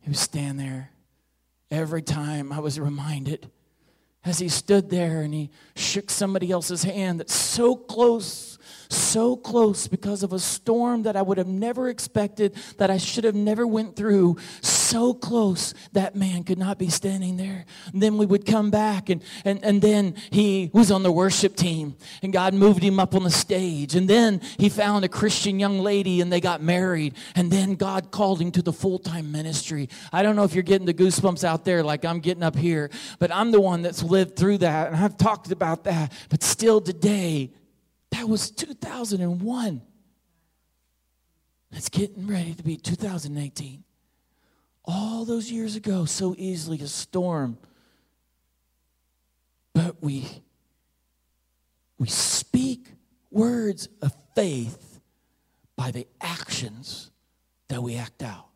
He 0.00 0.10
would 0.10 0.16
stand 0.16 0.58
there. 0.58 0.90
Every 1.70 2.00
time 2.00 2.52
I 2.52 2.60
was 2.60 2.80
reminded 2.80 3.50
as 4.24 4.38
he 4.38 4.48
stood 4.48 4.90
there 4.90 5.20
and 5.20 5.32
he 5.32 5.50
shook 5.76 6.10
somebody 6.10 6.50
else's 6.50 6.82
hand 6.82 7.20
that's 7.20 7.34
so 7.34 7.76
close, 7.76 8.58
so 8.88 9.36
close 9.36 9.86
because 9.86 10.22
of 10.22 10.32
a 10.32 10.38
storm 10.38 11.02
that 11.02 11.16
I 11.16 11.22
would 11.22 11.38
have 11.38 11.46
never 11.46 11.88
expected, 11.88 12.54
that 12.78 12.90
I 12.90 12.96
should 12.96 13.24
have 13.24 13.34
never 13.34 13.66
went 13.66 13.96
through, 13.96 14.36
so 14.88 15.12
close 15.12 15.74
that 15.92 16.16
man 16.16 16.44
could 16.44 16.58
not 16.58 16.78
be 16.78 16.88
standing 16.88 17.36
there. 17.36 17.66
And 17.92 18.02
then 18.02 18.16
we 18.16 18.26
would 18.26 18.46
come 18.46 18.70
back, 18.70 19.10
and, 19.10 19.22
and, 19.44 19.62
and 19.62 19.82
then 19.82 20.14
he 20.30 20.70
was 20.72 20.90
on 20.90 21.02
the 21.02 21.12
worship 21.12 21.56
team, 21.56 21.96
and 22.22 22.32
God 22.32 22.54
moved 22.54 22.82
him 22.82 22.98
up 22.98 23.14
on 23.14 23.24
the 23.24 23.30
stage. 23.30 23.94
And 23.94 24.08
then 24.08 24.40
he 24.58 24.68
found 24.68 25.04
a 25.04 25.08
Christian 25.08 25.60
young 25.60 25.78
lady, 25.80 26.20
and 26.20 26.32
they 26.32 26.40
got 26.40 26.62
married. 26.62 27.14
And 27.34 27.50
then 27.50 27.74
God 27.74 28.10
called 28.10 28.40
him 28.40 28.50
to 28.52 28.62
the 28.62 28.72
full 28.72 28.98
time 28.98 29.30
ministry. 29.30 29.88
I 30.12 30.22
don't 30.22 30.36
know 30.36 30.44
if 30.44 30.54
you're 30.54 30.62
getting 30.62 30.86
the 30.86 30.94
goosebumps 30.94 31.44
out 31.44 31.64
there 31.64 31.82
like 31.82 32.04
I'm 32.04 32.20
getting 32.20 32.42
up 32.42 32.56
here, 32.56 32.90
but 33.18 33.30
I'm 33.32 33.50
the 33.50 33.60
one 33.60 33.82
that's 33.82 34.02
lived 34.02 34.36
through 34.36 34.58
that, 34.58 34.88
and 34.88 34.96
I've 34.96 35.16
talked 35.16 35.50
about 35.50 35.84
that. 35.84 36.12
But 36.28 36.42
still 36.42 36.80
today, 36.80 37.52
that 38.10 38.28
was 38.28 38.50
2001. 38.50 39.82
It's 41.72 41.90
getting 41.90 42.26
ready 42.26 42.54
to 42.54 42.62
be 42.62 42.78
2018 42.78 43.84
all 44.88 45.26
those 45.26 45.52
years 45.52 45.76
ago 45.76 46.06
so 46.06 46.34
easily 46.38 46.80
a 46.80 46.88
storm. 46.88 47.58
But 49.74 50.02
we, 50.02 50.26
we 51.98 52.08
speak 52.08 52.88
words 53.30 53.88
of 54.00 54.12
faith 54.34 55.00
by 55.76 55.90
the 55.90 56.08
actions 56.22 57.10
that 57.68 57.82
we 57.82 57.96
act 57.96 58.22
out. 58.22 58.46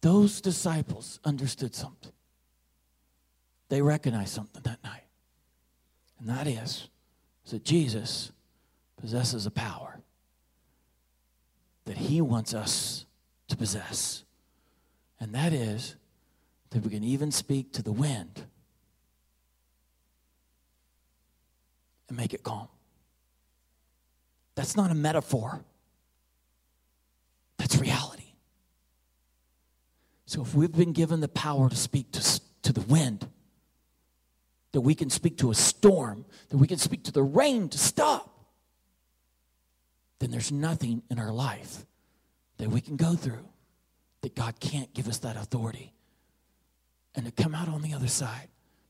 Those 0.00 0.40
disciples 0.40 1.20
understood 1.24 1.76
something. 1.76 2.12
They 3.68 3.80
recognized 3.80 4.34
something 4.34 4.60
that 4.64 4.82
night. 4.82 5.04
And 6.18 6.28
that 6.28 6.48
is, 6.48 6.88
that 7.44 7.64
Jesus 7.64 8.32
possesses 9.00 9.46
a 9.46 9.50
power 9.50 10.00
that 11.84 11.96
He 11.96 12.20
wants 12.20 12.54
us 12.54 13.06
to 13.48 13.56
possess. 13.56 14.24
And 15.20 15.34
that 15.34 15.52
is 15.52 15.96
that 16.70 16.82
we 16.82 16.90
can 16.90 17.04
even 17.04 17.30
speak 17.30 17.72
to 17.74 17.82
the 17.82 17.92
wind 17.92 18.44
and 22.08 22.16
make 22.16 22.34
it 22.34 22.42
calm. 22.42 22.68
That's 24.54 24.76
not 24.76 24.90
a 24.90 24.94
metaphor, 24.94 25.64
that's 27.56 27.76
reality. 27.78 28.34
So 30.26 30.42
if 30.42 30.54
we've 30.54 30.72
been 30.72 30.92
given 30.92 31.20
the 31.20 31.28
power 31.28 31.68
to 31.68 31.76
speak 31.76 32.10
to, 32.12 32.40
to 32.62 32.72
the 32.72 32.80
wind, 32.82 33.28
that 34.72 34.80
we 34.80 34.94
can 34.94 35.10
speak 35.10 35.36
to 35.38 35.50
a 35.50 35.54
storm, 35.54 36.24
that 36.48 36.56
we 36.56 36.66
can 36.66 36.78
speak 36.78 37.04
to 37.04 37.12
the 37.12 37.22
rain 37.22 37.68
to 37.68 37.78
stop, 37.78 38.31
then 40.22 40.30
there's 40.30 40.52
nothing 40.52 41.02
in 41.10 41.18
our 41.18 41.32
life 41.32 41.84
that 42.58 42.70
we 42.70 42.80
can 42.80 42.96
go 42.96 43.16
through 43.16 43.48
that 44.20 44.36
God 44.36 44.60
can't 44.60 44.94
give 44.94 45.08
us 45.08 45.18
that 45.18 45.36
authority 45.36 45.92
and 47.16 47.26
to 47.26 47.32
come 47.32 47.56
out 47.56 47.68
on 47.68 47.82
the 47.82 47.92
other 47.92 48.06
side. 48.06 48.48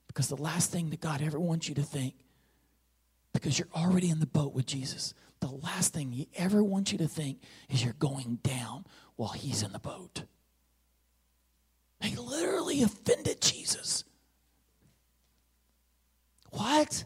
Because 0.08 0.28
the 0.28 0.36
last 0.36 0.70
thing 0.70 0.90
that 0.90 1.00
God 1.00 1.22
ever 1.22 1.40
wants 1.40 1.70
you 1.70 1.74
to 1.76 1.82
think 1.82 2.16
because 3.32 3.58
you're 3.58 3.68
already 3.74 4.10
in 4.10 4.20
the 4.20 4.26
boat 4.26 4.52
with 4.52 4.66
Jesus. 4.66 5.14
The 5.40 5.48
last 5.48 5.94
thing 5.94 6.12
he 6.12 6.28
ever 6.36 6.62
wants 6.62 6.92
you 6.92 6.98
to 6.98 7.08
think 7.08 7.38
is 7.70 7.82
you're 7.82 7.94
going 7.94 8.38
down 8.42 8.84
while 9.16 9.30
he's 9.30 9.62
in 9.62 9.72
the 9.72 9.78
boat. 9.78 10.24
He 12.02 12.14
literally 12.14 12.82
offended 12.82 13.40
Jesus. 13.40 14.04
What? 16.50 17.04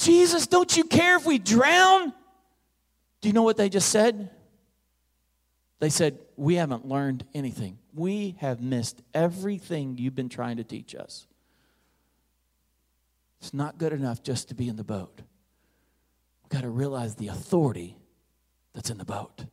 Jesus, 0.00 0.46
don't 0.46 0.74
you 0.78 0.84
care 0.84 1.16
if 1.16 1.26
we 1.26 1.38
drown? 1.38 2.14
Do 3.20 3.28
you 3.28 3.34
know 3.34 3.42
what 3.42 3.58
they 3.58 3.68
just 3.68 3.90
said? 3.90 4.30
They 5.78 5.90
said, 5.90 6.18
We 6.36 6.54
haven't 6.54 6.88
learned 6.88 7.24
anything. 7.34 7.78
We 7.94 8.36
have 8.38 8.62
missed 8.62 9.02
everything 9.12 9.98
you've 9.98 10.14
been 10.14 10.30
trying 10.30 10.56
to 10.56 10.64
teach 10.64 10.94
us. 10.94 11.26
It's 13.40 13.52
not 13.52 13.76
good 13.76 13.92
enough 13.92 14.22
just 14.22 14.48
to 14.48 14.54
be 14.54 14.68
in 14.68 14.76
the 14.76 14.84
boat. 14.84 15.20
We've 16.42 16.50
got 16.50 16.62
to 16.62 16.70
realize 16.70 17.16
the 17.16 17.28
authority 17.28 17.98
that's 18.72 18.88
in 18.88 18.96
the 18.96 19.04
boat. 19.04 19.44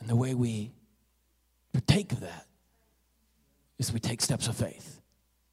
And 0.00 0.08
the 0.08 0.16
way 0.16 0.34
we 0.34 0.72
partake 1.74 2.12
of 2.12 2.20
that 2.20 2.46
is 3.78 3.92
we 3.92 4.00
take 4.00 4.22
steps 4.22 4.48
of 4.48 4.56
faith. 4.56 5.02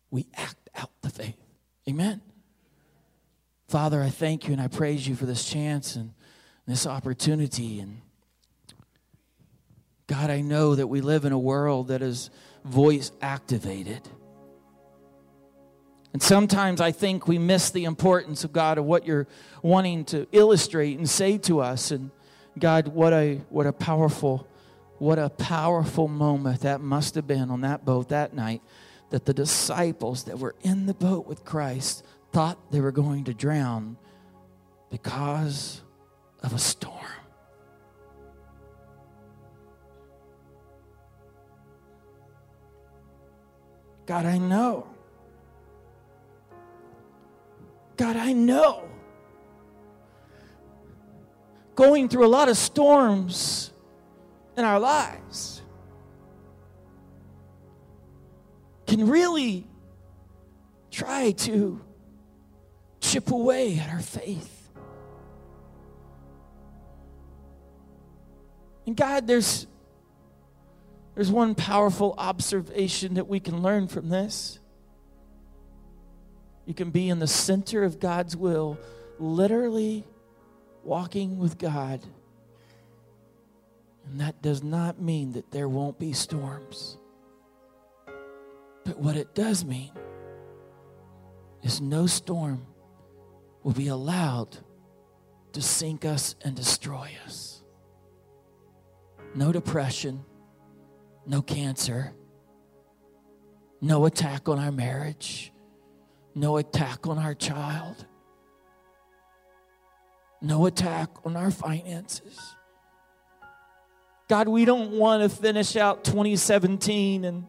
We 0.09 0.27
act 0.35 0.69
out 0.73 0.91
the 1.01 1.09
faith. 1.09 1.35
Amen. 1.89 2.21
Father, 3.67 4.01
I 4.01 4.09
thank 4.09 4.47
you 4.47 4.53
and 4.53 4.61
I 4.61 4.67
praise 4.67 5.07
you 5.07 5.15
for 5.15 5.25
this 5.25 5.43
chance 5.43 5.95
and 5.95 6.13
this 6.67 6.85
opportunity. 6.85 7.79
And 7.79 8.01
God, 10.07 10.29
I 10.29 10.41
know 10.41 10.75
that 10.75 10.87
we 10.87 11.01
live 11.01 11.25
in 11.25 11.31
a 11.31 11.39
world 11.39 11.87
that 11.87 12.01
is 12.01 12.29
voice 12.63 13.11
activated. 13.21 14.01
And 16.13 16.21
sometimes 16.21 16.79
I 16.79 16.91
think 16.91 17.27
we 17.27 17.37
miss 17.37 17.71
the 17.71 17.85
importance 17.85 18.43
of 18.43 18.53
God 18.53 18.77
of 18.77 18.85
what 18.85 19.05
you're 19.05 19.27
wanting 19.61 20.05
to 20.05 20.27
illustrate 20.31 20.97
and 20.97 21.09
say 21.09 21.37
to 21.39 21.59
us. 21.59 21.91
And 21.91 22.11
God, 22.57 22.87
what 22.87 23.13
a 23.13 23.41
what 23.49 23.65
a 23.65 23.73
powerful, 23.73 24.47
what 24.97 25.19
a 25.19 25.29
powerful 25.29 26.07
moment 26.07 26.61
that 26.61 26.81
must 26.81 27.15
have 27.15 27.27
been 27.27 27.49
on 27.49 27.61
that 27.61 27.83
boat 27.83 28.09
that 28.09 28.33
night 28.33 28.61
that 29.09 29.25
the 29.25 29.33
disciples 29.33 30.23
that 30.23 30.39
were 30.39 30.55
in 30.61 30.85
the 30.85 30.93
boat 30.93 31.27
with 31.27 31.43
Christ 31.43 32.03
thought 32.35 32.69
they 32.69 32.81
were 32.81 32.91
going 32.91 33.23
to 33.23 33.33
drown 33.33 33.95
because 34.89 35.81
of 36.43 36.51
a 36.51 36.59
storm. 36.59 36.93
God, 44.05 44.25
I 44.25 44.37
know. 44.37 44.85
God, 47.95 48.17
I 48.17 48.33
know. 48.33 48.89
Going 51.75 52.09
through 52.09 52.25
a 52.25 52.27
lot 52.27 52.49
of 52.49 52.57
storms 52.57 53.71
in 54.57 54.65
our 54.65 54.81
lives 54.81 55.61
can 58.85 59.07
really 59.07 59.65
try 60.91 61.31
to 61.31 61.84
chip 63.15 63.31
away 63.31 63.79
at 63.79 63.89
our 63.93 64.01
faith. 64.01 64.69
And 68.85 68.97
God, 68.97 69.25
there's, 69.25 69.67
there's 71.15 71.31
one 71.31 71.55
powerful 71.55 72.13
observation 72.17 73.13
that 73.13 73.29
we 73.29 73.39
can 73.39 73.61
learn 73.61 73.87
from 73.87 74.09
this. 74.09 74.59
You 76.65 76.73
can 76.73 76.89
be 76.89 77.07
in 77.07 77.19
the 77.19 77.27
center 77.27 77.85
of 77.85 78.01
God's 78.01 78.35
will, 78.35 78.77
literally 79.17 80.03
walking 80.83 81.37
with 81.37 81.57
God. 81.57 82.01
And 84.09 84.19
that 84.19 84.41
does 84.41 84.61
not 84.61 84.99
mean 84.99 85.31
that 85.33 85.51
there 85.51 85.69
won't 85.69 85.97
be 85.97 86.11
storms. 86.11 86.97
But 88.83 88.99
what 88.99 89.15
it 89.15 89.33
does 89.33 89.63
mean 89.63 89.91
is 91.63 91.79
no 91.79 92.07
storm 92.07 92.67
will 93.65 93.73
be 93.73 93.87
allowed 93.87 94.55
to 95.53 95.59
sink 95.59 96.05
us 96.05 96.35
and 96.43 96.55
destroy 96.55 97.09
us. 97.25 97.63
No 99.33 99.51
depression, 99.51 100.23
no 101.25 101.41
cancer, 101.41 102.13
no 103.81 104.05
attack 104.05 104.47
on 104.47 104.59
our 104.59 104.71
marriage, 104.71 105.51
no 106.35 106.57
attack 106.57 107.07
on 107.07 107.17
our 107.17 107.33
child, 107.33 108.05
no 110.43 110.67
attack 110.67 111.09
on 111.25 111.35
our 111.35 111.49
finances. 111.49 112.39
God, 114.29 114.47
we 114.47 114.65
don't 114.65 114.91
want 114.91 115.23
to 115.23 115.35
finish 115.35 115.75
out 115.75 116.03
2017 116.03 117.25
and 117.25 117.45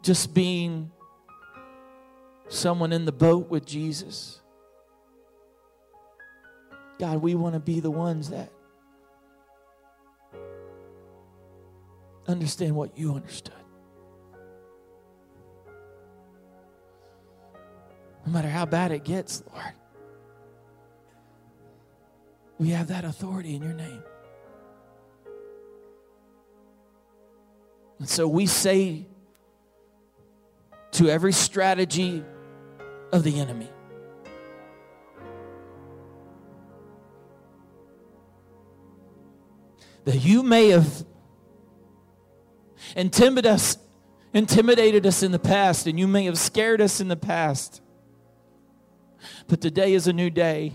just 0.00 0.32
being 0.32 0.92
someone 2.50 2.92
in 2.92 3.04
the 3.06 3.12
boat 3.12 3.48
with 3.48 3.64
Jesus. 3.64 4.40
God, 6.98 7.22
we 7.22 7.34
want 7.34 7.54
to 7.54 7.60
be 7.60 7.80
the 7.80 7.90
ones 7.90 8.28
that 8.30 8.52
understand 12.28 12.74
what 12.74 12.98
you 12.98 13.14
understood. 13.14 13.54
No 18.26 18.32
matter 18.32 18.50
how 18.50 18.66
bad 18.66 18.92
it 18.92 19.04
gets, 19.04 19.42
Lord, 19.50 19.72
we 22.58 22.68
have 22.70 22.88
that 22.88 23.04
authority 23.04 23.54
in 23.54 23.62
your 23.62 23.72
name. 23.72 24.02
And 27.98 28.08
so 28.08 28.28
we 28.28 28.46
say 28.46 29.06
to 30.92 31.08
every 31.08 31.32
strategy 31.32 32.22
of 33.12 33.24
the 33.24 33.40
enemy. 33.40 33.68
That 40.04 40.16
you 40.16 40.42
may 40.42 40.68
have 40.68 41.04
intimidated 42.96 43.46
us, 43.46 43.78
intimidated 44.32 45.06
us 45.06 45.22
in 45.22 45.32
the 45.32 45.38
past, 45.38 45.86
and 45.86 45.98
you 45.98 46.06
may 46.06 46.24
have 46.24 46.38
scared 46.38 46.80
us 46.80 47.00
in 47.00 47.08
the 47.08 47.16
past. 47.16 47.82
But 49.46 49.60
today 49.60 49.92
is 49.92 50.06
a 50.06 50.12
new 50.12 50.30
day. 50.30 50.72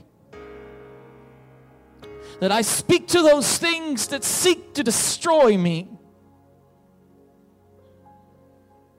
That 2.39 2.51
I 2.51 2.61
speak 2.61 3.07
to 3.09 3.21
those 3.21 3.57
things 3.57 4.07
that 4.07 4.23
seek 4.23 4.73
to 4.75 4.83
destroy 4.83 5.57
me. 5.57 5.89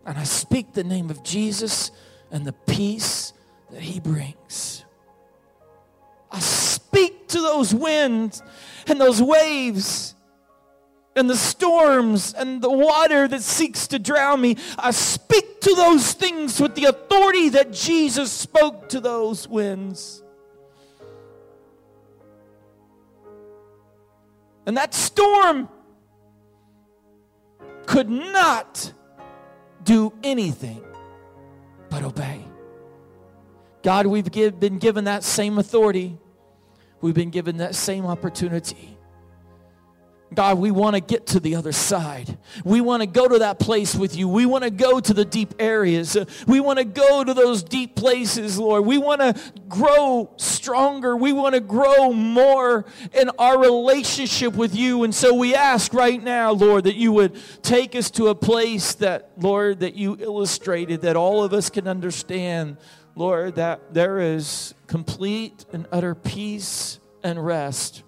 And 0.04 0.16
I 0.16 0.24
speak 0.24 0.72
the 0.72 0.84
name 0.84 1.10
of 1.10 1.22
Jesus 1.22 1.90
and 2.30 2.44
the 2.44 2.52
peace 2.52 3.32
that 3.70 3.80
He 3.80 4.00
brings. 4.00 4.84
I 6.30 6.40
speak 6.40 7.28
to 7.28 7.40
those 7.40 7.74
winds 7.74 8.42
and 8.86 9.00
those 9.00 9.22
waves 9.22 10.14
and 11.14 11.30
the 11.30 11.36
storms 11.36 12.34
and 12.34 12.60
the 12.60 12.70
water 12.70 13.26
that 13.26 13.42
seeks 13.42 13.88
to 13.88 13.98
drown 13.98 14.40
me. 14.40 14.56
I 14.78 14.90
speak 14.90 15.60
to 15.62 15.74
those 15.74 16.12
things 16.12 16.60
with 16.60 16.74
the 16.74 16.84
authority 16.84 17.48
that 17.50 17.72
Jesus 17.72 18.30
spoke 18.30 18.90
to 18.90 19.00
those 19.00 19.48
winds. 19.48 20.22
And 24.66 24.76
that 24.76 24.92
storm 24.94 25.68
could 27.86 28.10
not 28.10 28.92
do 29.84 30.12
anything 30.22 30.85
but 31.90 32.02
obey. 32.02 32.44
God, 33.82 34.06
we've 34.06 34.30
give, 34.30 34.58
been 34.58 34.78
given 34.78 35.04
that 35.04 35.22
same 35.22 35.58
authority. 35.58 36.18
We've 37.00 37.14
been 37.14 37.30
given 37.30 37.58
that 37.58 37.74
same 37.74 38.06
opportunity. 38.06 38.95
God, 40.34 40.58
we 40.58 40.72
want 40.72 40.96
to 40.96 41.00
get 41.00 41.28
to 41.28 41.40
the 41.40 41.54
other 41.54 41.70
side. 41.70 42.36
We 42.64 42.80
want 42.80 43.02
to 43.02 43.06
go 43.06 43.28
to 43.28 43.38
that 43.40 43.60
place 43.60 43.94
with 43.94 44.16
you. 44.16 44.28
We 44.28 44.44
want 44.44 44.64
to 44.64 44.70
go 44.70 44.98
to 44.98 45.14
the 45.14 45.24
deep 45.24 45.54
areas. 45.60 46.16
We 46.48 46.58
want 46.58 46.80
to 46.80 46.84
go 46.84 47.22
to 47.22 47.32
those 47.32 47.62
deep 47.62 47.94
places, 47.94 48.58
Lord. 48.58 48.84
We 48.84 48.98
want 48.98 49.20
to 49.20 49.40
grow 49.68 50.30
stronger. 50.36 51.16
We 51.16 51.32
want 51.32 51.54
to 51.54 51.60
grow 51.60 52.12
more 52.12 52.86
in 53.14 53.30
our 53.38 53.58
relationship 53.58 54.54
with 54.54 54.74
you. 54.74 55.04
And 55.04 55.14
so 55.14 55.32
we 55.32 55.54
ask 55.54 55.94
right 55.94 56.22
now, 56.22 56.50
Lord, 56.50 56.84
that 56.84 56.96
you 56.96 57.12
would 57.12 57.38
take 57.62 57.94
us 57.94 58.10
to 58.12 58.26
a 58.26 58.34
place 58.34 58.94
that, 58.94 59.30
Lord, 59.38 59.80
that 59.80 59.94
you 59.94 60.16
illustrated, 60.18 61.02
that 61.02 61.14
all 61.14 61.44
of 61.44 61.52
us 61.52 61.70
can 61.70 61.86
understand, 61.86 62.78
Lord, 63.14 63.54
that 63.54 63.94
there 63.94 64.18
is 64.18 64.74
complete 64.88 65.64
and 65.72 65.86
utter 65.92 66.16
peace 66.16 66.98
and 67.22 67.44
rest 67.44 68.02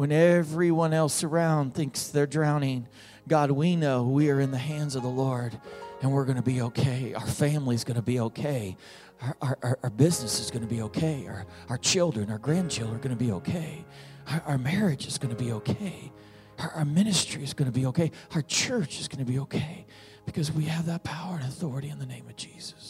when 0.00 0.12
everyone 0.12 0.94
else 0.94 1.22
around 1.22 1.74
thinks 1.74 2.08
they're 2.08 2.26
drowning, 2.26 2.88
God, 3.28 3.50
we 3.50 3.76
know 3.76 4.04
we 4.04 4.30
are 4.30 4.40
in 4.40 4.50
the 4.50 4.56
hands 4.56 4.96
of 4.96 5.02
the 5.02 5.10
Lord 5.10 5.60
and 6.00 6.10
we're 6.10 6.24
going 6.24 6.38
to 6.38 6.42
be 6.42 6.62
okay. 6.62 7.12
Our 7.12 7.26
family's 7.26 7.84
going 7.84 7.96
to 7.96 8.02
be 8.02 8.18
okay. 8.18 8.78
Our, 9.20 9.58
our, 9.62 9.78
our 9.82 9.90
business 9.90 10.40
is 10.40 10.50
going 10.50 10.62
to 10.62 10.74
be 10.74 10.80
okay. 10.80 11.26
Our, 11.26 11.44
our 11.68 11.76
children, 11.76 12.30
our 12.30 12.38
grandchildren 12.38 12.96
are 12.96 13.02
going 13.02 13.14
to 13.14 13.22
be 13.22 13.30
okay. 13.32 13.84
Our, 14.26 14.42
our 14.46 14.56
marriage 14.56 15.06
is 15.06 15.18
going 15.18 15.36
to 15.36 15.44
be 15.44 15.52
okay. 15.52 16.10
Our, 16.58 16.70
our 16.76 16.84
ministry 16.86 17.44
is 17.44 17.52
going 17.52 17.70
to 17.70 17.78
be 17.78 17.84
okay. 17.84 18.10
Our 18.34 18.40
church 18.40 19.00
is 19.00 19.06
going 19.06 19.22
to 19.22 19.30
be 19.30 19.38
okay 19.40 19.84
because 20.24 20.50
we 20.50 20.64
have 20.64 20.86
that 20.86 21.04
power 21.04 21.34
and 21.34 21.44
authority 21.44 21.90
in 21.90 21.98
the 21.98 22.06
name 22.06 22.26
of 22.26 22.36
Jesus. 22.36 22.89